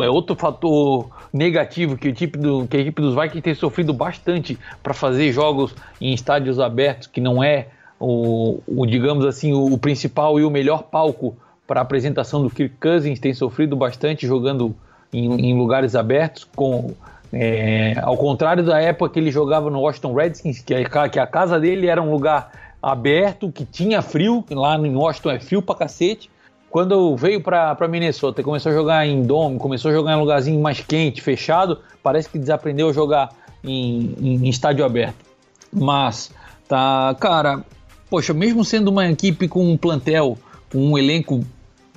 é 0.00 0.08
outro 0.08 0.34
fator 0.34 1.10
negativo 1.32 1.96
que, 1.96 2.08
o 2.08 2.12
tipo 2.12 2.38
do, 2.38 2.66
que 2.66 2.76
a 2.76 2.80
equipe 2.80 3.02
dos 3.02 3.14
Vikings 3.14 3.42
tem 3.42 3.54
sofrido 3.54 3.92
bastante 3.92 4.58
para 4.82 4.94
fazer 4.94 5.32
jogos 5.32 5.74
em 6.00 6.14
estádios 6.14 6.58
abertos, 6.58 7.06
que 7.06 7.20
não 7.20 7.42
é 7.42 7.68
o, 8.00 8.60
o 8.66 8.86
digamos 8.86 9.24
assim, 9.24 9.52
o, 9.52 9.72
o, 9.72 9.78
principal 9.78 10.40
e 10.40 10.44
o 10.44 10.50
melhor 10.50 10.84
palco 10.84 11.36
para 11.66 11.80
a 11.80 11.82
apresentação 11.82 12.42
do 12.42 12.50
Kirk 12.50 12.74
Cousins, 12.80 13.20
tem 13.20 13.32
sofrido 13.34 13.76
bastante 13.76 14.26
jogando 14.26 14.74
em, 15.12 15.50
em 15.50 15.58
lugares 15.58 15.94
abertos, 15.94 16.44
com 16.56 16.94
é, 17.32 17.94
ao 18.02 18.16
contrário 18.16 18.64
da 18.64 18.80
época 18.80 19.14
que 19.14 19.18
ele 19.18 19.30
jogava 19.30 19.70
no 19.70 19.80
Washington 19.80 20.14
Redskins, 20.14 20.60
que 20.60 20.74
a, 20.74 21.08
que 21.08 21.18
a 21.18 21.26
casa 21.26 21.60
dele 21.60 21.86
era 21.86 22.02
um 22.02 22.10
lugar 22.10 22.50
aberto, 22.82 23.50
que 23.52 23.64
tinha 23.64 24.02
frio, 24.02 24.44
lá 24.50 24.76
em 24.76 24.94
Washington 24.94 25.30
é 25.30 25.40
frio 25.40 25.62
pra 25.62 25.74
cacete, 25.74 26.28
quando 26.72 27.14
veio 27.14 27.38
para 27.38 27.86
Minnesota 27.86 28.40
e 28.40 28.44
começou 28.44 28.72
a 28.72 28.74
jogar 28.74 29.06
em 29.06 29.22
dome, 29.22 29.58
começou 29.58 29.90
a 29.90 29.94
jogar 29.94 30.12
em 30.12 30.16
um 30.16 30.20
lugarzinho 30.20 30.58
mais 30.58 30.80
quente, 30.80 31.20
fechado, 31.20 31.78
parece 32.02 32.30
que 32.30 32.38
desaprendeu 32.38 32.88
a 32.88 32.92
jogar 32.94 33.28
em, 33.62 34.14
em, 34.18 34.46
em 34.46 34.48
estádio 34.48 34.82
aberto. 34.82 35.22
Mas, 35.70 36.32
tá, 36.66 37.14
cara, 37.20 37.62
poxa, 38.08 38.32
mesmo 38.32 38.64
sendo 38.64 38.88
uma 38.88 39.06
equipe 39.06 39.48
com 39.48 39.70
um 39.70 39.76
plantel, 39.76 40.38
com 40.72 40.78
um 40.78 40.96
elenco 40.96 41.44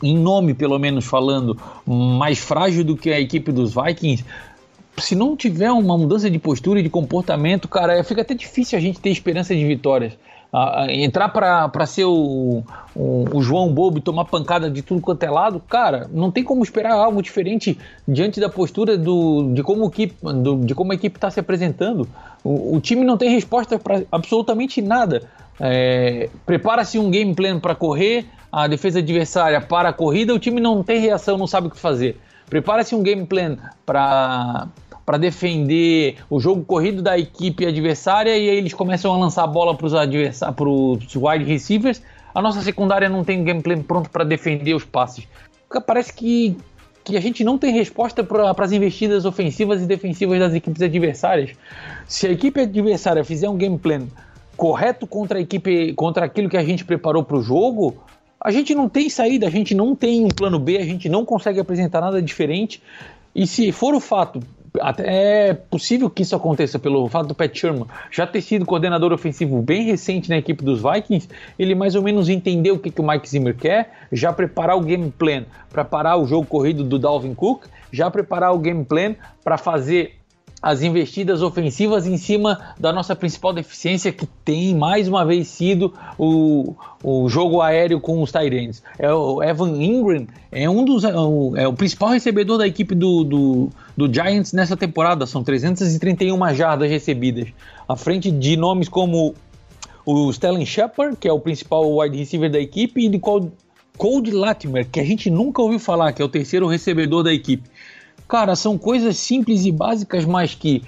em 0.03 0.17
nome, 0.17 0.53
pelo 0.53 0.77
menos 0.77 1.05
falando, 1.05 1.57
mais 1.85 2.37
frágil 2.39 2.83
do 2.83 2.97
que 2.97 3.11
a 3.11 3.19
equipe 3.19 3.53
dos 3.53 3.73
Vikings, 3.73 4.25
se 4.97 5.15
não 5.15 5.37
tiver 5.37 5.71
uma 5.71 5.97
mudança 5.97 6.29
de 6.29 6.37
postura 6.37 6.81
e 6.81 6.83
de 6.83 6.89
comportamento, 6.89 7.69
cara, 7.69 8.03
fica 8.03 8.23
até 8.23 8.33
difícil 8.33 8.77
a 8.77 8.81
gente 8.81 8.99
ter 8.99 9.09
esperança 9.09 9.55
de 9.55 9.65
vitórias 9.65 10.17
entrar 10.89 11.29
para 11.29 11.85
ser 11.85 12.05
o, 12.05 12.63
o, 12.95 13.25
o, 13.33 13.41
João 13.41 13.73
Bobo 13.73 13.97
e 13.97 14.01
tomar 14.01 14.25
pancada 14.25 14.69
de 14.69 14.81
tudo 14.81 15.01
quanto 15.01 15.23
é 15.23 15.29
lado, 15.29 15.59
cara, 15.59 16.07
não 16.11 16.31
tem 16.31 16.43
como 16.43 16.63
esperar 16.63 16.93
algo 16.93 17.21
diferente 17.21 17.77
diante 18.07 18.39
da 18.39 18.47
postura 18.47 18.97
do, 18.97 19.51
de, 19.53 19.61
como 19.63 19.85
equipe, 19.87 20.15
do, 20.21 20.57
de 20.57 20.73
como 20.73 20.91
a 20.91 20.95
equipe 20.95 21.17
está 21.17 21.29
se 21.29 21.39
apresentando. 21.39 22.07
O, 22.43 22.77
o, 22.77 22.79
time 22.79 23.03
não 23.03 23.17
tem 23.17 23.29
resposta 23.29 23.77
para 23.77 24.03
absolutamente 24.11 24.81
nada. 24.81 25.23
É, 25.59 26.29
Prepara-se 26.45 26.97
um 26.97 27.09
game 27.09 27.33
plan 27.33 27.59
para 27.59 27.75
correr, 27.75 28.25
a 28.51 28.67
defesa 28.67 28.99
adversária 28.99 29.59
para 29.59 29.89
a 29.89 29.93
corrida, 29.93 30.33
o 30.33 30.39
time 30.39 30.61
não 30.61 30.83
tem 30.83 30.99
reação, 30.99 31.37
não 31.37 31.47
sabe 31.47 31.67
o 31.67 31.69
que 31.69 31.77
fazer. 31.77 32.17
Prepara-se 32.49 32.95
um 32.95 33.01
game 33.01 33.25
plan 33.25 33.57
para 33.85 34.67
para 35.05 35.17
defender 35.17 36.17
o 36.29 36.39
jogo 36.39 36.65
corrido 36.65 37.01
da 37.01 37.17
equipe 37.17 37.65
adversária 37.65 38.35
e 38.35 38.49
aí 38.49 38.57
eles 38.57 38.73
começam 38.73 39.13
a 39.13 39.17
lançar 39.17 39.43
a 39.43 39.47
bola 39.47 39.75
para 39.75 39.85
os 39.85 39.93
adversários, 39.93 40.55
para 40.55 41.29
wide 41.29 41.45
receivers. 41.45 42.01
A 42.33 42.41
nossa 42.41 42.61
secundária 42.61 43.07
não 43.07 43.23
tem 43.23 43.43
gameplay 43.43 43.77
pronto 43.77 44.09
para 44.09 44.23
defender 44.23 44.73
os 44.73 44.83
passes. 44.83 45.27
Parece 45.85 46.11
que, 46.11 46.57
que 47.03 47.15
a 47.15 47.21
gente 47.21 47.43
não 47.43 47.57
tem 47.57 47.71
resposta 47.71 48.23
para 48.23 48.51
as 48.57 48.71
investidas 48.71 49.25
ofensivas 49.25 49.81
e 49.81 49.85
defensivas 49.85 50.39
das 50.39 50.53
equipes 50.53 50.81
adversárias. 50.81 51.51
Se 52.07 52.27
a 52.27 52.31
equipe 52.31 52.59
adversária 52.59 53.23
fizer 53.23 53.47
um 53.47 53.55
game 53.55 53.77
plan 53.77 54.07
correto 54.57 55.05
contra 55.05 55.37
a 55.37 55.41
equipe, 55.41 55.93
contra 55.93 56.25
aquilo 56.25 56.49
que 56.49 56.57
a 56.57 56.63
gente 56.63 56.83
preparou 56.83 57.23
para 57.23 57.37
o 57.37 57.43
jogo, 57.43 57.97
a 58.41 58.51
gente 58.51 58.73
não 58.73 58.89
tem 58.89 59.09
saída, 59.09 59.47
a 59.47 59.49
gente 59.49 59.75
não 59.75 59.95
tem 59.95 60.23
um 60.25 60.29
plano 60.29 60.59
B, 60.59 60.77
a 60.77 60.85
gente 60.85 61.07
não 61.09 61.25
consegue 61.25 61.59
apresentar 61.59 62.01
nada 62.01 62.21
diferente. 62.21 62.81
E 63.33 63.45
se 63.45 63.71
for 63.71 63.93
o 63.93 63.99
fato 63.99 64.39
até 64.81 65.49
é 65.49 65.53
possível 65.53 66.09
que 66.09 66.23
isso 66.23 66.35
aconteça 66.35 66.79
pelo 66.79 67.07
fato 67.09 67.27
do 67.27 67.35
Pat 67.35 67.55
Sherman 67.55 67.85
já 68.11 68.25
ter 68.25 68.41
sido 68.41 68.65
coordenador 68.65 69.11
ofensivo 69.11 69.61
bem 69.61 69.83
recente 69.83 70.29
na 70.29 70.37
equipe 70.37 70.63
dos 70.63 70.81
Vikings, 70.81 71.27
ele 71.57 71.75
mais 71.75 71.95
ou 71.95 72.01
menos 72.01 72.29
entendeu 72.29 72.75
o 72.75 72.79
que, 72.79 72.91
que 72.91 73.01
o 73.01 73.07
Mike 73.07 73.29
Zimmer 73.29 73.55
quer, 73.55 73.91
já 74.11 74.31
preparar 74.31 74.77
o 74.77 74.81
game 74.81 75.11
plan 75.11 75.45
para 75.69 75.83
parar 75.83 76.17
o 76.17 76.25
jogo 76.25 76.45
corrido 76.45 76.83
do 76.83 76.97
Dalvin 76.97 77.33
Cook, 77.33 77.65
já 77.91 78.09
preparar 78.09 78.53
o 78.53 78.59
game 78.59 78.83
plan 78.83 79.15
para 79.43 79.57
fazer 79.57 80.15
as 80.65 80.81
investidas 80.81 81.43
ofensivas 81.43 82.07
em 82.07 82.17
cima 82.17 82.73
da 82.79 82.91
nossa 82.91 83.15
principal 83.15 83.53
deficiência, 83.53 84.11
que 84.11 84.25
tem 84.25 84.73
mais 84.73 85.07
uma 85.07 85.23
vez 85.23 85.47
sido 85.47 85.93
o, 86.17 86.73
o 87.03 87.29
jogo 87.29 87.61
aéreo 87.61 88.01
com 88.01 88.19
os 88.19 88.31
Tyrants. 88.31 88.81
É 88.97 89.13
o 89.13 89.43
Evan 89.43 89.77
Ingram 89.79 90.25
é 90.51 90.67
um 90.67 90.83
dos 90.83 91.03
é 91.03 91.15
o, 91.15 91.55
é 91.55 91.67
o 91.67 91.73
principal 91.73 92.09
recebedor 92.09 92.57
da 92.57 92.65
equipe 92.65 92.95
do, 92.95 93.23
do, 93.23 93.69
do, 93.95 94.11
Giants 94.11 94.53
nessa 94.53 94.75
temporada. 94.75 95.25
São 95.25 95.43
331 95.43 96.53
jardas 96.53 96.89
recebidas, 96.89 97.49
à 97.87 97.95
frente 97.95 98.31
de 98.31 98.55
nomes 98.55 98.89
como 98.89 99.35
o 100.05 100.31
Stellan 100.31 100.65
Shepard, 100.65 101.17
que 101.17 101.27
é 101.27 101.31
o 101.31 101.39
principal 101.39 101.97
wide 101.97 102.17
receiver 102.17 102.51
da 102.51 102.59
equipe, 102.59 103.05
e 103.05 103.09
de 103.09 103.19
Cold 103.19 104.31
Latimer, 104.31 104.87
que 104.89 104.99
a 104.99 105.03
gente 105.03 105.29
nunca 105.29 105.61
ouviu 105.61 105.79
falar, 105.79 106.13
que 106.13 106.21
é 106.21 106.25
o 106.25 106.29
terceiro 106.29 106.67
recebedor 106.67 107.23
da 107.23 107.33
equipe. 107.33 107.69
Cara, 108.27 108.55
são 108.55 108.77
coisas 108.77 109.17
simples 109.17 109.65
e 109.65 109.71
básicas, 109.71 110.25
mas 110.25 110.53
que 110.53 110.83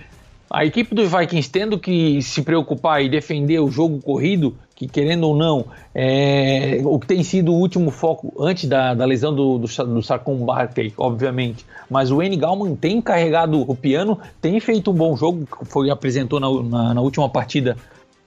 a 0.49 0.65
equipe 0.65 0.95
dos 0.95 1.11
Vikings 1.11 1.49
tendo 1.49 1.77
que 1.77 2.21
se 2.21 2.41
preocupar 2.41 3.03
e 3.03 3.09
defender 3.09 3.59
o 3.59 3.69
jogo 3.69 3.99
corrido, 3.99 4.55
que 4.75 4.87
querendo 4.87 5.27
ou 5.27 5.35
não, 5.35 5.65
é 5.93 6.79
o 6.83 6.97
que 6.99 7.07
tem 7.07 7.23
sido 7.23 7.51
o 7.51 7.55
último 7.55 7.91
foco 7.91 8.33
antes 8.39 8.69
da, 8.69 8.93
da 8.93 9.05
lesão 9.05 9.35
do, 9.35 9.57
do, 9.57 9.67
do 9.67 10.45
Barkley, 10.45 10.93
obviamente. 10.97 11.65
Mas 11.89 12.11
o 12.11 12.21
N. 12.21 12.35
Galman 12.35 12.75
tem 12.75 13.01
carregado 13.01 13.61
o 13.61 13.75
piano, 13.75 14.19
tem 14.41 14.59
feito 14.59 14.91
um 14.91 14.93
bom 14.93 15.15
jogo, 15.15 15.47
foi 15.65 15.89
apresentou 15.89 16.39
na, 16.39 16.49
na, 16.63 16.93
na 16.95 17.01
última 17.01 17.29
partida 17.29 17.77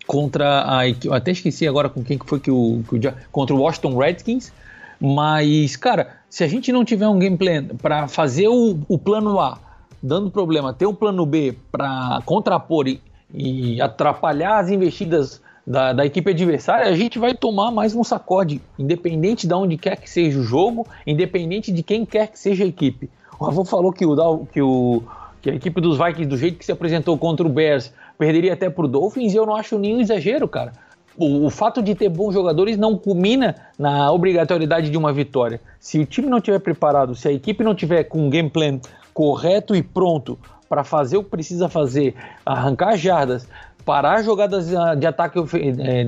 contra 0.07 0.65
a 0.67 0.89
eu 0.89 1.13
até 1.13 1.31
esqueci 1.31 1.69
agora 1.69 1.89
com 1.89 2.03
quem 2.03 2.19
foi 2.25 2.41
que 2.41 2.51
o, 2.51 2.83
que 2.89 2.97
o 2.97 3.15
contra 3.31 3.55
o 3.55 3.61
Washington 3.61 3.97
Redskins 3.97 4.53
mas, 5.01 5.77
cara, 5.77 6.19
se 6.29 6.45
a 6.45 6.49
gente 6.49 6.71
não 6.71 6.85
tiver 6.85 7.09
um 7.09 7.19
game 7.19 7.37
plan 7.37 7.65
para 7.81 8.07
fazer 8.07 8.49
o, 8.49 8.79
o, 8.87 8.99
plano 8.99 9.41
A 9.41 9.59
dando 10.03 10.31
problema, 10.31 10.75
ter 10.75 10.87
um 10.87 10.95
plano 10.95 11.25
B 11.25 11.57
para 11.73 12.21
contrapor 12.27 12.87
e, 12.87 13.01
e, 13.33 13.81
atrapalhar 13.81 14.59
as 14.59 14.69
investidas 14.69 15.41
da, 15.67 15.95
da, 15.95 16.05
equipe 16.05 16.31
adversária, 16.31 16.87
a 16.87 16.97
gente 16.97 17.19
vai 17.19 17.35
tomar 17.35 17.71
mais 17.71 17.95
um 17.95 18.05
sacode, 18.05 18.61
independente 18.79 19.47
de 19.47 19.55
onde 19.55 19.79
quer 19.79 19.97
que 19.97 20.09
seja 20.09 20.39
o 20.39 20.43
jogo, 20.43 20.87
independente 21.07 21.73
de 21.73 21.83
quem 21.83 22.05
quer 22.05 22.29
que 22.29 22.39
seja 22.39 22.65
a 22.65 22.67
equipe. 22.67 23.09
O 23.41 23.47
Avô 23.47 23.65
falou 23.65 23.93
que, 23.93 24.05
o, 24.05 24.47
que, 24.53 24.61
o, 24.61 25.03
que 25.41 25.51
a 25.51 25.55
equipe 25.55 25.81
dos 25.81 25.97
Vikings, 25.97 26.27
do 26.27 26.37
jeito 26.37 26.59
que 26.59 26.65
se 26.65 26.71
apresentou 26.71 27.17
contra 27.19 27.45
o 27.45 27.49
Bears, 27.49 27.93
perderia 28.19 28.53
até 28.53 28.69
por 28.71 28.87
Dolphins, 28.87 29.33
e 29.33 29.37
eu 29.37 29.47
não 29.47 29.57
acho 29.57 29.79
nenhum 29.79 30.01
exagero, 30.01 30.47
cara 30.47 30.73
o, 31.21 31.47
o 31.47 31.51
fato 31.51 31.83
de 31.83 31.95
ter 31.95 32.09
bons 32.09 32.33
jogadores 32.33 32.79
não 32.79 32.97
culmina 32.97 33.55
na 33.79 34.11
obrigatoriedade 34.11 34.91
de 34.91 34.97
uma 34.97 35.13
vitória. 35.13 35.61
Se 35.79 35.99
o 35.99 36.07
time 36.07 36.29
não 36.29 36.39
estiver 36.39 36.59
preparado, 36.59 37.15
se 37.15 37.29
a 37.29 37.33
equipe 37.33 37.63
não 37.63 37.75
tiver 37.75 38.05
com 38.05 38.27
um 38.27 38.31
game 38.31 38.49
plan 38.49 38.81
correto 39.13 39.77
e 39.77 39.83
pronto 39.83 40.39
para 40.69 40.83
fazer 40.83 41.19
o 41.19 41.25
que 41.25 41.31
precisa 41.31 41.69
fazer, 41.69 42.15
arrancar 42.47 42.97
jardas, 42.97 43.47
parar 43.85 44.23
jogadas 44.23 44.75
ah, 44.75 44.95
de 44.95 45.07
ataque 45.07 45.39
é, 45.81 46.05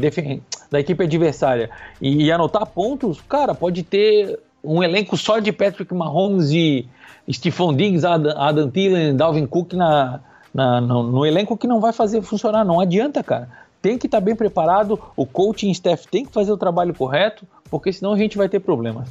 da 0.70 0.80
equipe 0.80 1.04
adversária 1.04 1.68
e, 2.00 2.24
e, 2.24 2.32
anotar 2.32 2.64
pontos, 2.66 3.20
cara, 3.20 3.54
pode 3.54 3.82
ter 3.82 4.38
um 4.62 4.82
elenco 4.82 5.16
só 5.16 5.38
de 5.38 5.52
Patrick 5.52 5.92
Mahomes 5.92 6.50
e 6.50 6.88
Stephon 7.30 7.74
Diggs, 7.74 8.06
Adam, 8.06 8.32
Adam 8.36 8.70
Thielen, 8.70 9.16
Dalvin 9.16 9.46
Cook 9.46 9.72
na, 9.74 10.20
na 10.52 10.80
no, 10.80 11.02
no, 11.02 11.26
elenco 11.26 11.56
que 11.56 11.66
não 11.66 11.80
vai 11.80 11.92
fazer 11.92 12.22
funcionar. 12.22 12.64
Não 12.64 12.80
adianta, 12.80 13.22
cara. 13.22 13.48
Tem 13.80 13.98
que 13.98 14.06
estar 14.06 14.18
tá 14.18 14.24
bem 14.24 14.36
preparado, 14.36 14.98
o 15.16 15.26
coaching 15.26 15.70
staff 15.70 16.06
tem 16.06 16.24
que 16.24 16.32
fazer 16.32 16.52
o 16.52 16.56
trabalho 16.56 16.94
correto, 16.94 17.44
porque 17.68 17.92
senão 17.92 18.12
a 18.12 18.16
gente 18.16 18.36
vai 18.36 18.48
ter 18.48 18.60
problemas. 18.60 19.08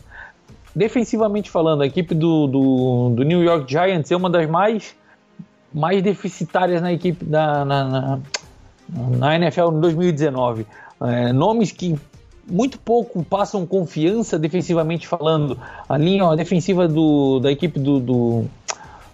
Defensivamente 0.74 1.50
falando, 1.50 1.82
a 1.82 1.86
equipe 1.86 2.16
do, 2.16 2.48
do, 2.48 3.10
do 3.18 3.24
New 3.24 3.44
York 3.44 3.70
Giants 3.70 4.10
é 4.10 4.16
uma 4.16 4.30
das 4.30 4.50
mais, 4.50 4.96
mais 5.74 6.02
deficitárias 6.02 6.82
na 6.82 6.94
equipe 6.94 7.26
da, 7.26 7.66
na, 7.66 7.84
na, 7.84 8.20
na 9.18 9.36
NFL 9.36 9.72
em 9.74 9.80
2019. 9.82 10.66
É, 11.02 11.34
nomes 11.34 11.74
que 11.74 12.00
muito 12.52 12.78
pouco 12.78 13.24
passam 13.24 13.66
confiança 13.66 14.38
defensivamente 14.38 15.08
falando. 15.08 15.58
A 15.88 15.98
linha 15.98 16.36
defensiva 16.36 16.88
do, 16.88 17.40
da 17.40 17.52
equipe 17.52 17.80
do, 17.80 18.00
do, 18.00 18.46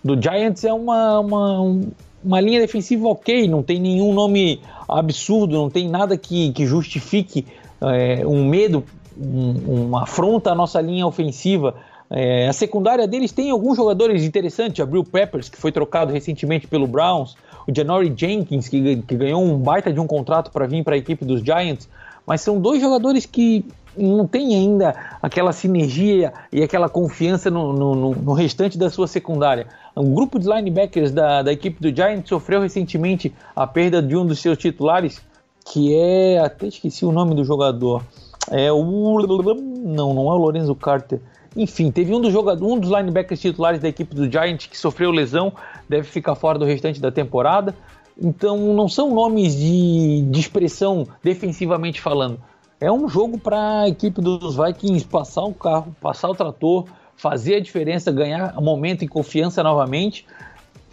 do 0.03 0.21
Giants 0.21 0.63
é 0.63 0.73
uma, 0.73 1.19
uma, 1.19 1.79
uma 2.23 2.41
linha 2.41 2.59
defensiva 2.59 3.07
ok, 3.07 3.47
não 3.47 3.61
tem 3.61 3.79
nenhum 3.79 4.13
nome 4.13 4.59
absurdo, 4.89 5.55
não 5.55 5.69
tem 5.69 5.88
nada 5.88 6.17
que, 6.17 6.51
que 6.51 6.65
justifique 6.65 7.45
é, 7.79 8.25
um 8.25 8.47
medo, 8.47 8.83
um, 9.15 9.85
uma 9.85 10.03
afronta 10.03 10.51
à 10.51 10.55
nossa 10.55 10.81
linha 10.81 11.05
ofensiva. 11.05 11.75
É, 12.09 12.47
a 12.47 12.53
secundária 12.53 13.05
deles 13.07 13.31
tem 13.31 13.51
alguns 13.51 13.77
jogadores 13.77 14.23
interessantes, 14.23 14.79
Abril 14.79 15.03
Peppers, 15.03 15.49
que 15.49 15.57
foi 15.57 15.71
trocado 15.71 16.11
recentemente 16.11 16.65
pelo 16.65 16.88
Browns, 16.88 17.35
o 17.67 17.75
Janory 17.75 18.13
Jenkins, 18.15 18.67
que, 18.69 18.97
que 18.97 19.15
ganhou 19.15 19.43
um 19.43 19.57
baita 19.57 19.91
de 19.91 19.99
um 19.99 20.07
contrato 20.07 20.49
para 20.51 20.65
vir 20.65 20.83
para 20.83 20.95
a 20.95 20.97
equipe 20.97 21.25
dos 21.25 21.41
Giants, 21.41 21.89
mas 22.28 22.41
são 22.41 22.59
dois 22.59 22.82
jogadores 22.82 23.25
que 23.25 23.65
não 23.97 24.28
têm 24.28 24.53
ainda 24.53 24.93
aquela 25.21 25.51
sinergia 25.53 26.34
e 26.51 26.61
aquela 26.61 26.89
confiança 26.89 27.49
no, 27.49 27.73
no, 27.73 28.13
no, 28.13 28.34
restante 28.34 28.78
da 28.78 28.89
sua 28.89 29.07
secundária. 29.07 29.67
Um 29.95 30.13
grupo 30.13 30.38
de 30.38 30.47
linebackers 30.47 31.11
da, 31.11 31.41
da 31.41 31.51
equipe 31.51 31.82
do 31.82 31.95
Giants 31.95 32.30
sofreu 32.30 32.61
recentemente 32.61 33.34
a 33.55 33.65
perda 33.65 34.01
de 34.01 34.15
um 34.15 34.25
dos 34.25 34.39
seus 34.39 34.57
titulares, 34.57 35.21
que 35.65 35.95
é. 35.95 36.38
Até 36.39 36.67
esqueci 36.67 37.05
o 37.05 37.11
nome 37.11 37.34
do 37.34 37.43
jogador. 37.43 38.03
É 38.51 38.71
o. 38.71 38.84
Não, 38.84 40.13
não 40.13 40.30
é 40.30 40.34
o 40.34 40.38
Lorenzo 40.38 40.75
Carter. 40.75 41.19
Enfim, 41.55 41.89
teve 41.89 42.13
um 42.13 42.21
dos 42.21 42.32
jogadores, 42.32 42.71
um 42.71 42.80
dos 42.80 42.91
linebackers 42.91 43.41
titulares 43.41 43.80
da 43.80 43.88
equipe 43.88 44.13
do 44.13 44.32
Giants 44.32 44.67
que 44.67 44.78
sofreu 44.78 45.09
lesão, 45.09 45.51
deve 45.89 46.03
ficar 46.03 46.36
fora 46.36 46.59
do 46.59 46.65
restante 46.65 47.01
da 47.01 47.11
temporada. 47.11 47.73
Então 48.20 48.57
não 48.74 48.88
são 48.88 49.13
nomes 49.13 49.55
de, 49.55 50.24
de 50.24 50.39
expressão 50.39 51.07
defensivamente 51.24 52.01
falando. 52.01 52.39
É 52.80 52.91
um 52.91 53.07
jogo 53.07 53.39
para 53.39 53.82
a 53.82 53.89
equipe 53.89 54.22
dos 54.22 54.55
Vikings 54.55 55.05
passar 55.05 55.43
o 55.43 55.53
carro, 55.53 55.95
passar 55.99 56.30
o 56.30 56.36
trator, 56.36 56.86
fazer 57.15 57.55
a 57.55 57.59
diferença, 57.59 58.11
ganhar 58.11 58.59
momento 58.61 59.03
e 59.03 59.07
confiança 59.07 59.63
novamente. 59.63 60.26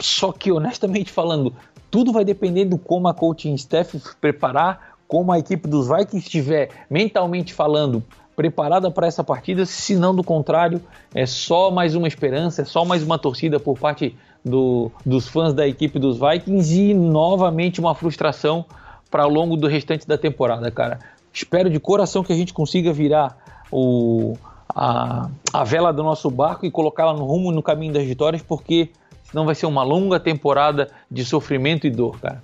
Só 0.00 0.32
que, 0.32 0.50
honestamente 0.50 1.12
falando, 1.12 1.54
tudo 1.90 2.12
vai 2.12 2.24
depender 2.24 2.64
do 2.64 2.78
como 2.78 3.06
a 3.06 3.14
coaching 3.14 3.54
staff 3.54 4.00
preparar, 4.20 4.96
como 5.06 5.30
a 5.30 5.38
equipe 5.38 5.68
dos 5.68 5.88
Vikings 5.88 6.26
estiver 6.26 6.70
mentalmente 6.90 7.52
falando 7.52 8.02
preparada 8.34 8.90
para 8.90 9.06
essa 9.06 9.22
partida, 9.22 9.64
se 9.64 9.94
não 9.94 10.14
do 10.14 10.24
contrário, 10.24 10.80
é 11.14 11.24
só 11.24 11.70
mais 11.70 11.94
uma 11.94 12.08
esperança, 12.08 12.62
é 12.62 12.64
só 12.64 12.84
mais 12.84 13.02
uma 13.02 13.18
torcida 13.18 13.60
por 13.60 13.78
parte 13.78 14.16
do, 14.44 14.92
dos 15.04 15.26
fãs 15.26 15.54
da 15.54 15.66
equipe 15.66 15.98
dos 15.98 16.18
Vikings 16.18 16.80
e 16.80 16.94
novamente 16.94 17.80
uma 17.80 17.94
frustração 17.94 18.64
para 19.10 19.26
o 19.26 19.30
longo 19.30 19.56
do 19.56 19.66
restante 19.66 20.06
da 20.06 20.18
temporada, 20.18 20.70
cara. 20.70 20.98
Espero 21.32 21.70
de 21.70 21.80
coração 21.80 22.22
que 22.22 22.32
a 22.32 22.36
gente 22.36 22.52
consiga 22.52 22.92
virar 22.92 23.36
o, 23.70 24.36
a, 24.68 25.28
a 25.52 25.64
vela 25.64 25.92
do 25.92 26.02
nosso 26.02 26.30
barco 26.30 26.66
e 26.66 26.70
colocá-la 26.70 27.14
no 27.14 27.24
rumo 27.24 27.50
no 27.50 27.62
caminho 27.62 27.92
das 27.92 28.04
vitórias, 28.04 28.42
porque 28.42 28.90
senão 29.30 29.46
vai 29.46 29.54
ser 29.54 29.66
uma 29.66 29.82
longa 29.82 30.20
temporada 30.20 30.90
de 31.10 31.24
sofrimento 31.24 31.86
e 31.86 31.90
dor, 31.90 32.20
cara. 32.20 32.42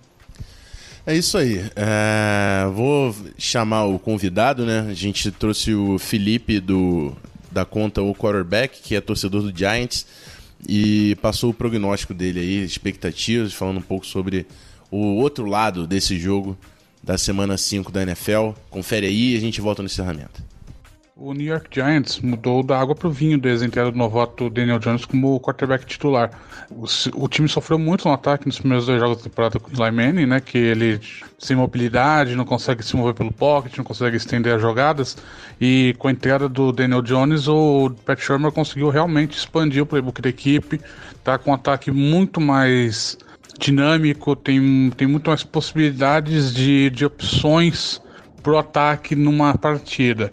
É 1.07 1.15
isso 1.15 1.39
aí. 1.39 1.71
É, 1.75 2.67
vou 2.73 3.15
chamar 3.39 3.85
o 3.87 3.99
convidado, 3.99 4.65
né? 4.67 4.87
A 4.89 4.95
gente 4.95 5.31
trouxe 5.31 5.75
o 5.75 5.99
Felipe 5.99 6.61
do, 6.61 7.13
da 7.51 7.65
conta 7.65 8.03
O 8.03 8.15
Quarterback, 8.15 8.81
que 8.83 8.95
é 8.95 9.01
torcedor 9.01 9.43
do 9.43 9.57
Giants, 9.57 10.07
e 10.69 11.17
passou 11.23 11.51
o 11.51 11.55
prognóstico 11.55 12.15
dele 12.15 12.41
aí, 12.41 12.65
expectativas, 12.65 13.53
falando 13.53 13.79
um 13.79 13.83
pouco 13.83 14.07
sobre 14.07 14.47
o 14.91 15.17
outro 15.17 15.45
lado 15.45 15.87
desse 15.87 16.19
jogo 16.19 16.57
da 17.03 17.17
semana 17.17 17.57
5 17.57 17.91
da 17.91 18.03
NFL. 18.03 18.51
Confere 18.69 19.07
aí 19.07 19.35
e 19.35 19.37
a 19.37 19.41
gente 19.41 19.61
volta 19.61 19.83
no 19.83 19.87
encerramento. 19.87 20.43
O 21.23 21.35
New 21.35 21.47
York 21.47 21.69
Giants 21.71 22.19
mudou 22.21 22.63
da 22.63 22.81
água 22.81 22.95
para 22.95 23.07
o 23.07 23.11
vinho 23.11 23.37
desde 23.37 23.63
a 23.63 23.69
entrada 23.69 23.93
do 23.93 23.99
novato 23.99 24.49
Daniel 24.49 24.79
Jones 24.79 25.05
como 25.05 25.39
quarterback 25.39 25.85
titular. 25.85 26.31
O, 26.71 26.87
o, 27.15 27.29
time 27.29 27.47
sofreu 27.47 27.79
muito 27.79 28.09
no 28.09 28.15
ataque 28.15 28.47
nos 28.47 28.59
primeiros 28.59 28.87
dois 28.87 28.99
jogos 28.99 29.19
da 29.19 29.25
temporada 29.25 29.61
com 29.61 29.69
o 29.69 29.85
Eli 29.85 29.95
Manning, 29.95 30.25
né? 30.25 30.41
Que 30.41 30.57
ele 30.57 30.99
sem 31.39 31.55
mobilidade, 31.55 32.35
não 32.35 32.47
consegue 32.47 32.83
se 32.83 32.97
mover 32.97 33.13
pelo 33.13 33.31
pocket, 33.31 33.77
não 33.77 33.85
consegue 33.85 34.17
estender 34.17 34.55
as 34.55 34.63
jogadas. 34.63 35.19
E 35.61 35.95
com 35.99 36.09
a 36.09 36.11
entrada 36.11 36.49
do 36.49 36.73
Daniel 36.73 37.03
Jones, 37.03 37.49
o 37.49 37.91
Pat 38.07 38.19
Shermer 38.19 38.51
conseguiu 38.51 38.89
realmente 38.89 39.37
expandir 39.37 39.83
o 39.83 39.87
playbook 39.87 40.23
da 40.23 40.31
equipe. 40.31 40.81
Tá 41.23 41.37
com 41.37 41.51
um 41.51 41.55
ataque 41.55 41.91
muito 41.91 42.41
mais 42.41 43.19
dinâmico, 43.59 44.35
tem, 44.35 44.91
tem 44.97 45.07
muito 45.07 45.29
mais 45.29 45.45
possibilidades 45.45 46.55
de, 46.55 46.89
de 46.89 47.05
opções 47.05 48.01
pro 48.43 48.57
ataque 48.57 49.15
numa 49.15 49.57
partida. 49.59 50.31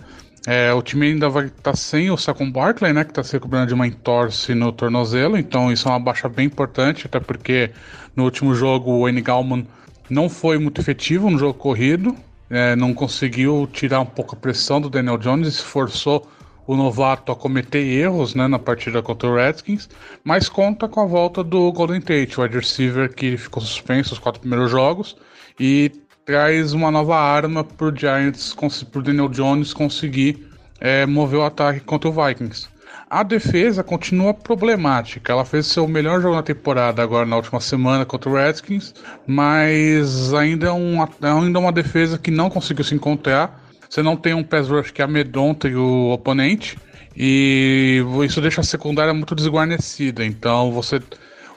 É, 0.50 0.74
o 0.74 0.82
time 0.82 1.08
ainda 1.08 1.28
vai 1.28 1.48
estar 1.48 1.72
tá 1.72 1.76
sem 1.76 2.10
o 2.10 2.16
Saquon 2.16 2.50
Barkley, 2.50 2.94
né, 2.94 3.04
que 3.04 3.12
está 3.12 3.22
se 3.22 3.34
recuperando 3.34 3.68
de 3.68 3.74
uma 3.74 3.86
entorse 3.86 4.56
no 4.56 4.72
tornozelo, 4.72 5.38
então 5.38 5.70
isso 5.70 5.90
é 5.90 5.92
uma 5.92 6.00
baixa 6.00 6.30
bem 6.30 6.46
importante, 6.46 7.06
até 7.06 7.20
porque 7.20 7.70
no 8.16 8.24
último 8.24 8.56
jogo 8.56 8.92
o 8.92 9.10
N. 9.10 9.22
Gallman 9.22 9.68
não 10.10 10.30
foi 10.30 10.58
muito 10.58 10.80
efetivo 10.80 11.30
no 11.30 11.38
jogo 11.38 11.54
corrido, 11.54 12.16
é, 12.50 12.78
não 12.78 12.94
conseguiu 12.94 13.68
tirar 13.74 14.00
um 14.00 14.06
pouco 14.06 14.36
a 14.36 14.40
pressão 14.40 14.80
do 14.80 14.90
Daniel 14.90 15.18
Jones, 15.18 15.60
forçou 15.60 16.26
o 16.66 16.78
novato 16.78 17.30
a 17.30 17.36
cometer 17.36 17.84
erros 17.84 18.34
né, 18.34 18.48
na 18.48 18.58
partida 18.58 19.02
contra 19.02 19.28
o 19.28 19.36
Redskins, 19.36 19.90
mas 20.24 20.48
conta 20.48 20.88
com 20.88 21.02
a 21.02 21.06
volta 21.06 21.44
do 21.44 21.70
Golden 21.74 22.00
Tate, 22.00 22.40
o 22.40 22.44
wide 22.44 22.56
receiver 22.56 23.14
que 23.14 23.36
ficou 23.36 23.62
suspenso 23.62 24.14
os 24.14 24.20
quatro 24.20 24.40
primeiros 24.40 24.72
jogos, 24.72 25.18
e 25.60 25.92
traz 26.28 26.74
uma 26.74 26.92
nova 26.92 27.18
arma 27.18 27.64
para 27.64 27.88
o 27.88 27.98
Giants, 27.98 28.54
para 28.92 29.00
o 29.00 29.02
Daniel 29.02 29.30
Jones 29.30 29.74
conseguir 29.74 30.46
é, 30.78 31.06
mover 31.06 31.40
o 31.40 31.44
ataque 31.44 31.80
contra 31.80 32.10
o 32.10 32.12
Vikings. 32.12 32.68
A 33.10 33.24
defesa 33.24 33.82
continua 33.82 34.34
problemática. 34.34 35.32
Ela 35.32 35.46
fez 35.46 35.68
seu 35.68 35.88
melhor 35.88 36.22
jogo 36.22 36.36
na 36.36 36.44
temporada 36.44 37.02
agora 37.02 37.26
na 37.26 37.38
última 37.38 37.62
semana 37.62 38.06
contra 38.06 38.30
o 38.30 38.34
Redskins, 38.34 38.94
mas 39.26 40.34
ainda 40.34 40.68
é 40.68 40.72
uma, 40.72 41.10
ainda 41.22 41.60
é 41.60 41.62
uma 41.62 41.72
defesa 41.72 42.18
que 42.18 42.30
não 42.30 42.50
conseguiu 42.50 42.84
se 42.84 42.94
encontrar. 42.94 43.64
Você 43.90 44.04
não 44.04 44.18
tem 44.18 44.34
um 44.34 44.44
pass 44.44 44.68
rush 44.68 44.92
que 44.92 45.02
amedronta 45.02 45.70
o 45.70 46.12
oponente 46.12 46.78
e 47.16 48.04
isso 48.26 48.42
deixa 48.42 48.60
a 48.60 48.66
secundária 48.66 49.14
muito 49.14 49.34
desguarnecida. 49.34 50.26
Então 50.26 50.74
você 50.74 51.02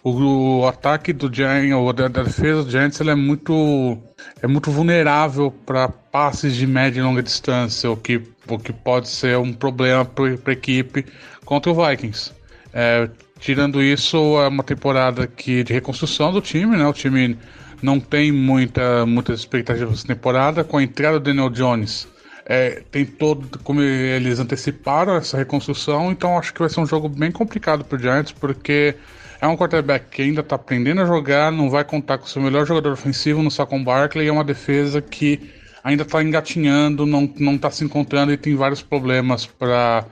o, 0.02 0.60
o 0.60 0.66
ataque 0.66 1.12
do 1.12 1.32
Giants, 1.32 1.72
ou 1.74 1.92
da, 1.92 2.08
da, 2.08 2.22
defesa 2.22 2.64
do 2.64 2.70
Giants, 2.70 3.00
é 3.00 3.14
muito 3.14 3.98
é 4.42 4.46
muito 4.46 4.70
vulnerável 4.70 5.50
para 5.66 5.88
passes 5.88 6.56
de 6.56 6.66
média 6.66 7.00
e 7.00 7.02
longa 7.02 7.22
distância, 7.22 7.90
o 7.90 7.96
que, 7.96 8.22
o 8.48 8.58
que 8.58 8.72
pode 8.72 9.08
ser 9.08 9.36
um 9.38 9.52
problema 9.52 10.04
para 10.04 10.24
a 10.24 10.52
equipe 10.52 11.04
contra 11.44 11.70
o 11.70 11.74
Vikings. 11.74 12.32
É, 12.72 13.08
tirando 13.38 13.82
isso, 13.82 14.16
é 14.40 14.48
uma 14.48 14.62
temporada 14.62 15.26
que 15.26 15.62
de 15.62 15.72
reconstrução 15.72 16.32
do 16.32 16.40
time, 16.40 16.76
né? 16.76 16.86
O 16.86 16.92
time 16.92 17.36
não 17.82 18.00
tem 18.00 18.32
muita, 18.32 19.04
muitas 19.06 19.40
expectativas 19.40 19.90
nessa 19.90 20.06
temporada. 20.06 20.64
Com 20.64 20.78
a 20.78 20.82
entrada 20.82 21.18
do 21.18 21.24
Daniel 21.24 21.50
Jones, 21.50 22.08
é, 22.46 22.82
tem 22.90 23.04
todo 23.04 23.58
como 23.60 23.82
eles 23.82 24.38
anteciparam 24.38 25.16
essa 25.16 25.36
reconstrução, 25.36 26.10
então 26.10 26.38
acho 26.38 26.52
que 26.52 26.60
vai 26.60 26.68
ser 26.68 26.80
um 26.80 26.86
jogo 26.86 27.08
bem 27.08 27.30
complicado 27.30 27.84
para 27.84 27.96
o 27.96 28.00
Giants, 28.00 28.32
porque 28.32 28.96
é 29.40 29.46
um 29.46 29.56
quarterback 29.56 30.06
que 30.10 30.22
ainda 30.22 30.40
está 30.40 30.56
aprendendo 30.56 31.00
a 31.00 31.06
jogar, 31.06 31.50
não 31.50 31.70
vai 31.70 31.82
contar 31.82 32.18
com 32.18 32.26
o 32.26 32.28
seu 32.28 32.42
melhor 32.42 32.66
jogador 32.66 32.92
ofensivo 32.92 33.42
no 33.42 33.50
Saquon 33.50 33.82
Barkley, 33.82 34.28
é 34.28 34.32
uma 34.32 34.44
defesa 34.44 35.00
que 35.00 35.50
ainda 35.82 36.02
está 36.02 36.22
engatinhando, 36.22 37.06
não 37.06 37.54
está 37.54 37.70
se 37.70 37.84
encontrando 37.84 38.32
e 38.32 38.36
tem 38.36 38.54
vários 38.54 38.82
problemas 38.82 39.46
para 39.46 40.04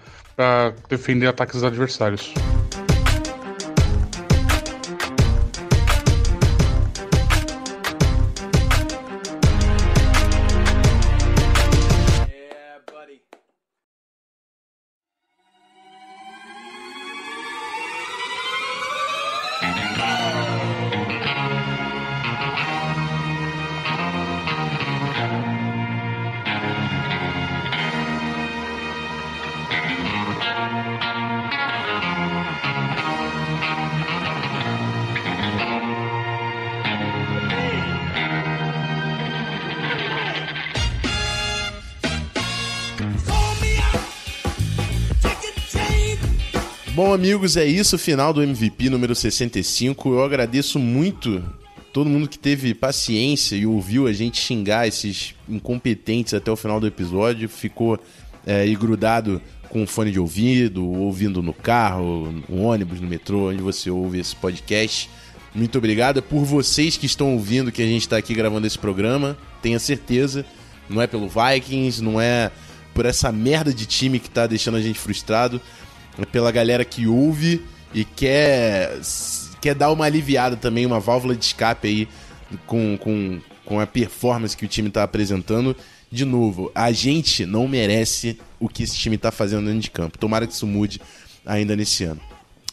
defender 0.88 1.26
ataques 1.26 1.56
dos 1.56 1.64
adversários. 1.64 2.32
Bom, 46.98 47.14
amigos, 47.14 47.56
é 47.56 47.64
isso, 47.64 47.96
final 47.96 48.32
do 48.32 48.42
MVP 48.42 48.90
número 48.90 49.14
65. 49.14 50.14
Eu 50.14 50.24
agradeço 50.24 50.80
muito 50.80 51.40
todo 51.92 52.10
mundo 52.10 52.28
que 52.28 52.36
teve 52.36 52.74
paciência 52.74 53.54
e 53.54 53.64
ouviu 53.64 54.08
a 54.08 54.12
gente 54.12 54.40
xingar 54.40 54.88
esses 54.88 55.32
incompetentes 55.48 56.34
até 56.34 56.50
o 56.50 56.56
final 56.56 56.80
do 56.80 56.88
episódio. 56.88 57.48
Ficou 57.48 58.00
é, 58.44 58.62
aí 58.62 58.74
grudado 58.74 59.40
com 59.68 59.86
fone 59.86 60.10
de 60.10 60.18
ouvido, 60.18 60.84
ouvindo 60.84 61.40
no 61.40 61.52
carro, 61.52 62.34
no 62.48 62.62
ônibus, 62.62 63.00
no 63.00 63.06
metrô, 63.06 63.50
onde 63.50 63.62
você 63.62 63.88
ouve 63.88 64.18
esse 64.18 64.34
podcast. 64.34 65.08
Muito 65.54 65.78
obrigado 65.78 66.18
É 66.18 66.20
por 66.20 66.44
vocês 66.44 66.96
que 66.96 67.06
estão 67.06 67.34
ouvindo 67.34 67.70
que 67.70 67.80
a 67.80 67.86
gente 67.86 68.02
está 68.02 68.16
aqui 68.16 68.34
gravando 68.34 68.66
esse 68.66 68.76
programa. 68.76 69.38
Tenha 69.62 69.78
certeza, 69.78 70.44
não 70.90 71.00
é 71.00 71.06
pelo 71.06 71.28
Vikings, 71.28 72.02
não 72.02 72.20
é 72.20 72.50
por 72.92 73.06
essa 73.06 73.30
merda 73.30 73.72
de 73.72 73.86
time 73.86 74.18
que 74.18 74.28
tá 74.28 74.48
deixando 74.48 74.76
a 74.76 74.80
gente 74.80 74.98
frustrado, 74.98 75.60
pela 76.26 76.50
galera 76.50 76.84
que 76.84 77.06
ouve 77.06 77.62
e 77.94 78.04
quer, 78.04 78.98
quer 79.60 79.74
dar 79.74 79.90
uma 79.90 80.04
aliviada 80.04 80.56
também, 80.56 80.84
uma 80.86 81.00
válvula 81.00 81.34
de 81.34 81.44
escape 81.44 81.88
aí 81.88 82.08
com, 82.66 82.96
com, 82.98 83.40
com 83.64 83.80
a 83.80 83.86
performance 83.86 84.56
que 84.56 84.64
o 84.64 84.68
time 84.68 84.90
tá 84.90 85.02
apresentando. 85.02 85.76
De 86.10 86.24
novo, 86.24 86.70
a 86.74 86.90
gente 86.90 87.44
não 87.44 87.68
merece 87.68 88.38
o 88.58 88.68
que 88.68 88.82
esse 88.82 88.96
time 88.96 89.18
tá 89.18 89.30
fazendo 89.30 89.66
dentro 89.66 89.80
de 89.80 89.90
campo. 89.90 90.16
Tomara 90.18 90.46
que 90.46 90.52
isso 90.54 90.66
mude 90.66 91.00
ainda 91.44 91.76
nesse 91.76 92.04
ano. 92.04 92.20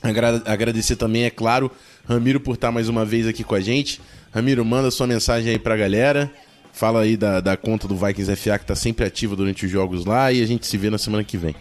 Agra- 0.02 0.42
Agradecer 0.46 0.96
também, 0.96 1.24
é 1.24 1.30
claro, 1.30 1.70
Ramiro 2.08 2.40
por 2.40 2.56
estar 2.56 2.72
mais 2.72 2.88
uma 2.88 3.04
vez 3.04 3.28
aqui 3.28 3.44
com 3.44 3.56
a 3.56 3.60
gente. 3.60 4.00
Ramiro, 4.34 4.64
manda 4.64 4.90
sua 4.92 5.08
mensagem 5.08 5.52
aí 5.52 5.60
pra 5.60 5.76
galera. 5.76 6.32
Fala 6.72 7.02
aí 7.02 7.16
da, 7.18 7.40
da 7.40 7.56
conta 7.58 7.88
do 7.88 7.96
Vikings 7.96 8.36
FA 8.36 8.60
que 8.60 8.66
tá 8.66 8.76
sempre 8.76 9.06
ativa 9.06 9.34
durante 9.36 9.66
os 9.66 9.72
jogos 9.72 10.06
lá 10.06 10.32
e 10.32 10.42
a 10.42 10.46
gente 10.46 10.66
se 10.68 10.78
vê 10.78 10.90
na 10.90 10.98
semana 10.98 11.24
que 11.24 11.38
vem. 11.38 11.56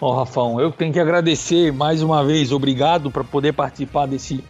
Ó, 0.00 0.14
Rafão, 0.14 0.58
eu 0.58 0.72
tenho 0.72 0.94
que 0.94 0.98
agradecer 0.98 1.70
mais 1.70 2.02
uma 2.02 2.24
vez, 2.24 2.52
obrigado 2.52 3.10
para 3.10 3.22
poder 3.22 3.52
participar 3.52 4.06
desse 4.06 4.42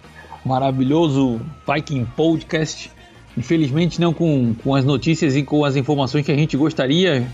maravilhoso 0.45 1.41
Viking 1.67 2.05
Podcast. 2.05 2.89
Infelizmente 3.37 4.01
não 4.01 4.13
com, 4.13 4.55
com 4.55 4.77
as 4.77 4.85
notícias 4.85 5.35
e 5.35 5.43
com 5.43 5.65
as 5.65 5.75
informações 5.75 6.25
que 6.25 6.31
a 6.31 6.37
gente 6.37 6.57
gostaria, 6.57 7.27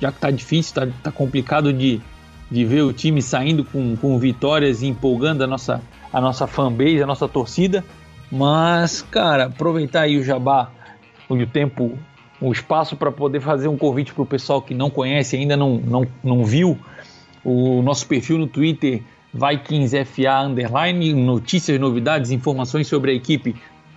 já 0.00 0.10
que 0.10 0.18
tá 0.18 0.32
difícil, 0.32 0.74
tá, 0.74 0.88
tá 1.00 1.12
complicado 1.12 1.72
de, 1.72 2.00
de 2.50 2.64
ver 2.64 2.82
o 2.82 2.92
time 2.92 3.22
saindo 3.22 3.64
com, 3.64 3.96
com 3.96 4.18
vitórias 4.18 4.82
e 4.82 4.88
empolgando 4.88 5.44
a 5.44 5.46
nossa, 5.46 5.80
a 6.12 6.20
nossa 6.20 6.48
fanbase, 6.48 7.00
a 7.00 7.06
nossa 7.06 7.28
torcida. 7.28 7.84
Mas, 8.32 9.00
cara, 9.00 9.44
aproveitar 9.44 10.02
aí 10.02 10.18
o 10.18 10.24
jabá, 10.24 10.72
o 11.28 11.46
tempo, 11.46 11.96
o 12.40 12.50
espaço 12.50 12.96
para 12.96 13.12
poder 13.12 13.40
fazer 13.40 13.68
um 13.68 13.76
convite 13.76 14.12
para 14.12 14.22
o 14.24 14.26
pessoal 14.26 14.60
que 14.60 14.74
não 14.74 14.90
conhece, 14.90 15.36
ainda 15.36 15.56
não, 15.56 15.76
não, 15.76 16.06
não 16.24 16.44
viu 16.44 16.76
o 17.44 17.82
nosso 17.82 18.06
perfil 18.06 18.38
no 18.38 18.46
Twitter, 18.46 19.02
VikingsFA 19.32 20.42
Underline, 20.42 21.14
notícias, 21.14 21.78
novidades, 21.80 22.30
informações 22.30 22.86
sobre 22.86 23.12
a 23.12 23.14
equipe, 23.14 23.54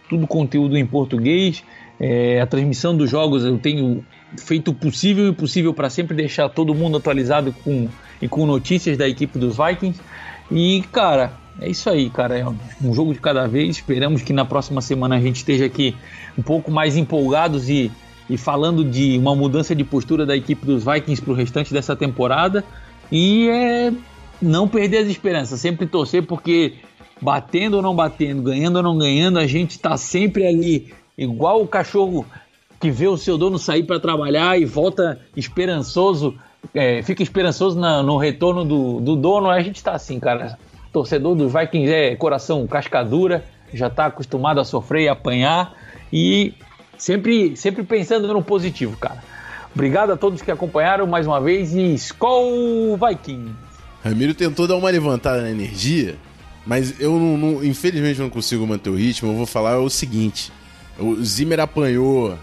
tudo 0.09 0.27
conteúdo 0.27 0.77
em 0.77 0.85
português. 0.85 1.63
É, 1.99 2.41
a 2.41 2.47
transmissão 2.47 2.95
dos 2.95 3.09
jogos 3.09 3.45
eu 3.45 3.57
tenho 3.57 4.03
feito 4.37 4.71
o 4.71 4.73
possível 4.73 5.25
e 5.25 5.29
o 5.29 5.31
impossível 5.31 5.73
para 5.73 5.89
sempre 5.89 6.15
deixar 6.15 6.49
todo 6.49 6.73
mundo 6.73 6.97
atualizado 6.97 7.53
com, 7.63 7.87
e 8.21 8.27
com 8.27 8.45
notícias 8.45 8.97
da 8.97 9.07
equipe 9.07 9.37
dos 9.37 9.57
Vikings. 9.57 9.99
E, 10.51 10.83
cara, 10.91 11.33
é 11.59 11.69
isso 11.69 11.89
aí, 11.89 12.09
cara. 12.09 12.37
É 12.37 12.45
um 12.45 12.93
jogo 12.93 13.13
de 13.13 13.19
cada 13.19 13.47
vez. 13.47 13.77
Esperamos 13.77 14.21
que 14.21 14.33
na 14.33 14.45
próxima 14.45 14.81
semana 14.81 15.15
a 15.15 15.19
gente 15.19 15.37
esteja 15.37 15.65
aqui 15.65 15.95
um 16.37 16.41
pouco 16.41 16.71
mais 16.71 16.97
empolgados 16.97 17.69
e, 17.69 17.91
e 18.29 18.37
falando 18.37 18.83
de 18.83 19.17
uma 19.17 19.35
mudança 19.35 19.75
de 19.75 19.83
postura 19.83 20.25
da 20.25 20.35
equipe 20.35 20.65
dos 20.65 20.83
Vikings 20.83 21.21
para 21.21 21.31
o 21.31 21.35
restante 21.35 21.73
dessa 21.73 21.95
temporada. 21.95 22.63
E 23.15 23.47
é 23.47 23.93
não 24.41 24.67
perder 24.67 24.97
as 24.97 25.07
esperanças, 25.07 25.59
sempre 25.59 25.85
torcer, 25.85 26.25
porque 26.25 26.73
batendo 27.21 27.75
ou 27.75 27.81
não 27.83 27.95
batendo, 27.95 28.41
ganhando 28.41 28.77
ou 28.77 28.83
não 28.83 28.97
ganhando, 28.97 29.37
a 29.37 29.45
gente 29.45 29.71
está 29.71 29.95
sempre 29.95 30.47
ali, 30.47 30.91
igual 31.15 31.61
o 31.61 31.67
cachorro 31.67 32.25
que 32.81 32.89
vê 32.89 33.07
o 33.07 33.15
seu 33.15 33.37
dono 33.37 33.59
sair 33.59 33.83
para 33.83 33.99
trabalhar 33.99 34.59
e 34.59 34.65
volta 34.65 35.21
esperançoso, 35.37 36.35
é, 36.73 37.03
fica 37.03 37.21
esperançoso 37.21 37.79
na- 37.79 38.01
no 38.01 38.17
retorno 38.17 38.65
do, 38.65 38.99
do 38.99 39.15
dono. 39.15 39.49
A 39.49 39.61
gente 39.61 39.75
está 39.75 39.93
assim, 39.93 40.19
cara. 40.19 40.57
Torcedor 40.91 41.35
dos 41.35 41.53
Vikings 41.53 41.93
é 41.93 42.15
coração 42.15 42.65
cascadura, 42.67 43.45
já 43.73 43.87
está 43.87 44.07
acostumado 44.07 44.59
a 44.59 44.65
sofrer 44.65 45.03
e 45.03 45.07
apanhar 45.07 45.73
e 46.11 46.53
sempre, 46.97 47.55
sempre 47.55 47.83
pensando 47.83 48.27
no 48.33 48.43
positivo, 48.43 48.97
cara. 48.97 49.23
Obrigado 49.73 50.11
a 50.11 50.17
todos 50.17 50.41
que 50.41 50.51
acompanharam 50.51 51.07
mais 51.07 51.25
uma 51.25 51.41
vez 51.41 51.73
e 51.73 51.93
Skol 51.95 52.97
Vikings! 52.97 53.51
Ramiro 54.03 54.33
tentou 54.33 54.67
dar 54.67 54.75
uma 54.75 54.89
levantada 54.89 55.41
na 55.41 55.49
energia, 55.49 56.15
mas 56.65 56.99
eu 56.99 57.13
não, 57.17 57.37
não- 57.37 57.63
infelizmente 57.63 58.19
não 58.19 58.29
consigo 58.29 58.67
manter 58.67 58.89
o 58.89 58.95
ritmo. 58.95 59.31
Eu 59.31 59.35
vou 59.37 59.45
falar 59.45 59.79
o 59.79 59.89
seguinte: 59.89 60.51
o 60.99 61.15
Zimmer 61.23 61.59
apanhou 61.59 62.37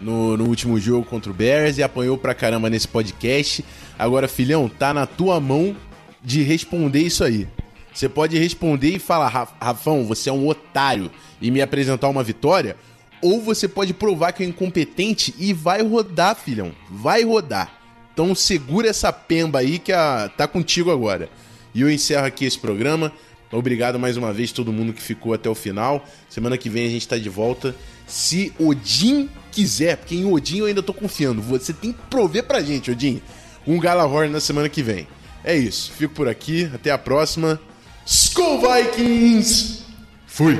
no, 0.00 0.36
no 0.36 0.44
último 0.44 0.78
jogo 0.78 1.04
contra 1.06 1.30
o 1.30 1.34
Bears 1.34 1.78
e 1.78 1.82
apanhou 1.82 2.16
pra 2.18 2.34
caramba 2.34 2.70
nesse 2.70 2.86
podcast. 2.86 3.64
Agora, 3.98 4.28
filhão, 4.28 4.68
tá 4.68 4.92
na 4.94 5.06
tua 5.06 5.40
mão 5.40 5.74
de 6.22 6.42
responder 6.42 7.00
isso 7.00 7.24
aí. 7.24 7.48
Você 7.92 8.08
pode 8.10 8.38
responder 8.38 8.90
e 8.90 8.98
falar, 8.98 9.28
"Ra- 9.28 9.48
Rafão, 9.60 10.04
você 10.04 10.28
é 10.28 10.32
um 10.32 10.46
otário 10.46 11.10
e 11.40 11.50
me 11.50 11.62
apresentar 11.62 12.08
uma 12.10 12.22
vitória. 12.22 12.76
Ou 13.22 13.40
você 13.40 13.66
pode 13.66 13.94
provar 13.94 14.32
que 14.32 14.42
é 14.42 14.46
incompetente 14.46 15.34
e 15.38 15.52
vai 15.52 15.82
rodar, 15.82 16.36
filhão. 16.36 16.72
Vai 16.90 17.24
rodar. 17.24 17.72
Então 18.12 18.34
segura 18.34 18.88
essa 18.88 19.12
pemba 19.12 19.58
aí 19.58 19.78
que 19.78 19.92
a, 19.92 20.30
tá 20.36 20.46
contigo 20.46 20.90
agora. 20.90 21.28
E 21.74 21.80
eu 21.80 21.90
encerro 21.90 22.26
aqui 22.26 22.44
esse 22.44 22.58
programa. 22.58 23.12
Obrigado 23.52 23.98
mais 23.98 24.16
uma 24.16 24.32
vez 24.32 24.52
todo 24.52 24.72
mundo 24.72 24.92
que 24.92 25.02
ficou 25.02 25.34
até 25.34 25.48
o 25.48 25.54
final. 25.54 26.04
Semana 26.28 26.58
que 26.58 26.68
vem 26.68 26.86
a 26.86 26.90
gente 26.90 27.06
tá 27.06 27.16
de 27.16 27.28
volta. 27.28 27.74
Se 28.06 28.52
Odin 28.58 29.28
quiser, 29.52 29.96
porque 29.96 30.14
em 30.14 30.24
Odin 30.24 30.58
eu 30.58 30.66
ainda 30.66 30.82
tô 30.82 30.92
confiando. 30.92 31.40
Você 31.42 31.72
tem 31.72 31.92
que 31.92 32.00
prover 32.10 32.44
pra 32.44 32.60
gente, 32.60 32.90
Odin. 32.90 33.20
Um 33.66 33.78
Galahorn 33.78 34.32
na 34.32 34.40
semana 34.40 34.68
que 34.68 34.82
vem. 34.82 35.06
É 35.44 35.56
isso. 35.56 35.92
Fico 35.92 36.14
por 36.14 36.28
aqui. 36.28 36.70
Até 36.74 36.90
a 36.90 36.98
próxima. 36.98 37.60
Skull 38.04 38.60
Vikings! 38.60 39.82
Fui! 40.26 40.56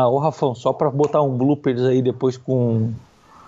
Ah, 0.00 0.08
ô 0.08 0.18
Rafão, 0.20 0.54
só 0.54 0.72
pra 0.72 0.88
botar 0.90 1.22
um 1.22 1.36
bloopers 1.36 1.82
aí 1.82 2.00
depois 2.00 2.36
com, 2.36 2.92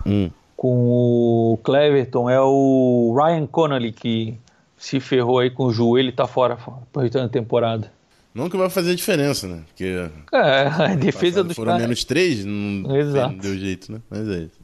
Hum. 0.05 0.29
com 0.57 0.89
o 0.89 1.57
Cleverton, 1.63 2.29
é 2.29 2.41
o 2.41 3.15
Ryan 3.17 3.47
Connolly 3.47 3.93
que 3.93 4.37
se 4.77 4.99
ferrou 4.99 5.39
aí 5.39 5.49
com 5.49 5.67
o 5.67 5.71
joelho 5.71 6.09
e 6.09 6.11
tá 6.11 6.27
fora 6.27 6.57
pro 6.91 7.01
restante 7.01 7.23
da 7.23 7.29
temporada. 7.29 7.89
Não 8.35 8.49
que 8.49 8.57
vai 8.57 8.69
fazer 8.69 8.95
diferença, 8.95 9.47
né? 9.47 9.61
Porque 9.67 9.95
É, 10.33 10.67
a 10.91 10.95
defesa 10.95 11.41
dos 11.41 11.55
foram 11.55 11.71
caras. 11.71 11.83
menos 11.87 12.03
três, 12.03 12.43
não, 12.43 12.97
Exato. 12.97 13.35
deu 13.37 13.57
jeito, 13.57 13.89
né? 13.89 14.01
Mas 14.09 14.27
é 14.27 14.37
isso. 14.39 14.59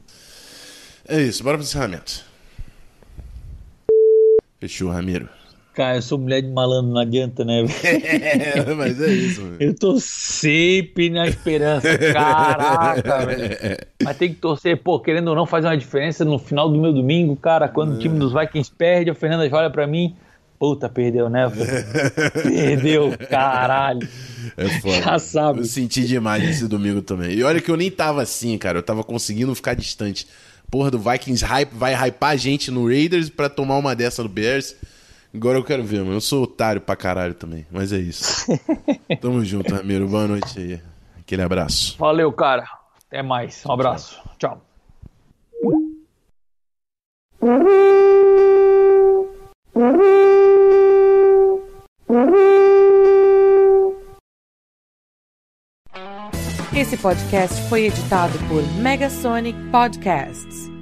É 1.08 1.22
isso, 1.22 1.42
bora 1.42 1.56
pro 1.56 1.64
encerramento. 1.64 2.22
Fechou, 4.60 4.90
Ramiro. 4.90 5.26
Cara, 5.78 5.94
eu 5.94 6.02
sou 6.02 6.18
mulher 6.18 6.42
de 6.42 6.48
malandro, 6.48 6.90
não 6.90 7.00
adianta, 7.00 7.44
né? 7.44 7.62
velho? 7.62 8.02
É, 8.68 8.74
mas 8.74 9.00
é 9.00 9.12
isso, 9.12 9.42
mano. 9.42 9.56
Eu 9.60 9.72
tô 9.72 10.00
sempre 10.00 11.08
na 11.08 11.28
esperança. 11.28 11.96
Caraca, 11.96 13.18
velho. 13.24 13.78
Mas 14.02 14.16
tem 14.16 14.30
que 14.30 14.40
torcer, 14.40 14.76
pô, 14.78 14.98
querendo 14.98 15.28
ou 15.28 15.36
não 15.36 15.46
fazer 15.46 15.68
uma 15.68 15.76
diferença 15.76 16.24
no 16.24 16.36
final 16.36 16.68
do 16.68 16.76
meu 16.80 16.92
domingo, 16.92 17.36
cara. 17.36 17.68
Quando 17.68 17.94
o 17.94 17.98
time 18.00 18.18
dos 18.18 18.32
Vikings 18.32 18.72
perde, 18.76 19.10
a 19.10 19.14
Fernanda 19.14 19.48
olha 19.56 19.70
pra 19.70 19.86
mim. 19.86 20.16
Puta, 20.58 20.88
perdeu, 20.88 21.30
né? 21.30 21.48
perdeu, 22.42 23.16
caralho. 23.30 24.00
É 24.56 24.68
foda. 24.80 25.00
Já 25.00 25.18
sabe. 25.20 25.60
Eu 25.60 25.64
senti 25.64 26.04
demais 26.04 26.42
esse 26.42 26.66
domingo 26.66 27.02
também. 27.02 27.34
E 27.34 27.44
olha 27.44 27.60
que 27.60 27.70
eu 27.70 27.76
nem 27.76 27.88
tava 27.88 28.20
assim, 28.20 28.58
cara. 28.58 28.78
Eu 28.78 28.82
tava 28.82 29.04
conseguindo 29.04 29.54
ficar 29.54 29.74
distante. 29.74 30.26
Porra 30.68 30.90
do 30.90 30.98
Vikings 30.98 31.44
hype, 31.44 31.70
vai 31.72 31.94
hypar 31.94 32.30
a 32.30 32.36
gente 32.36 32.68
no 32.68 32.88
Raiders 32.88 33.30
pra 33.30 33.48
tomar 33.48 33.76
uma 33.76 33.94
dessa 33.94 34.24
no 34.24 34.28
Bears. 34.28 34.74
Agora 35.34 35.58
eu 35.58 35.64
quero 35.64 35.84
ver, 35.84 36.00
mano. 36.00 36.14
Eu 36.14 36.20
sou 36.20 36.44
otário 36.44 36.80
pra 36.80 36.96
caralho 36.96 37.34
também. 37.34 37.66
Mas 37.70 37.92
é 37.92 37.98
isso. 37.98 38.46
Tamo 39.20 39.44
junto, 39.44 39.74
Ramiro. 39.74 40.08
Boa 40.08 40.26
noite 40.26 40.58
aí. 40.58 40.80
Aquele 41.18 41.42
abraço. 41.42 41.96
Valeu, 41.98 42.32
cara. 42.32 42.64
Até 43.06 43.22
mais. 43.22 43.64
Um 43.66 43.72
abraço. 43.72 44.20
Tchau. 44.38 44.62
Esse 56.74 56.96
podcast 56.96 57.60
foi 57.68 57.86
editado 57.86 58.38
por 58.48 58.62
Megasonic 58.80 59.58
Podcasts. 59.70 60.77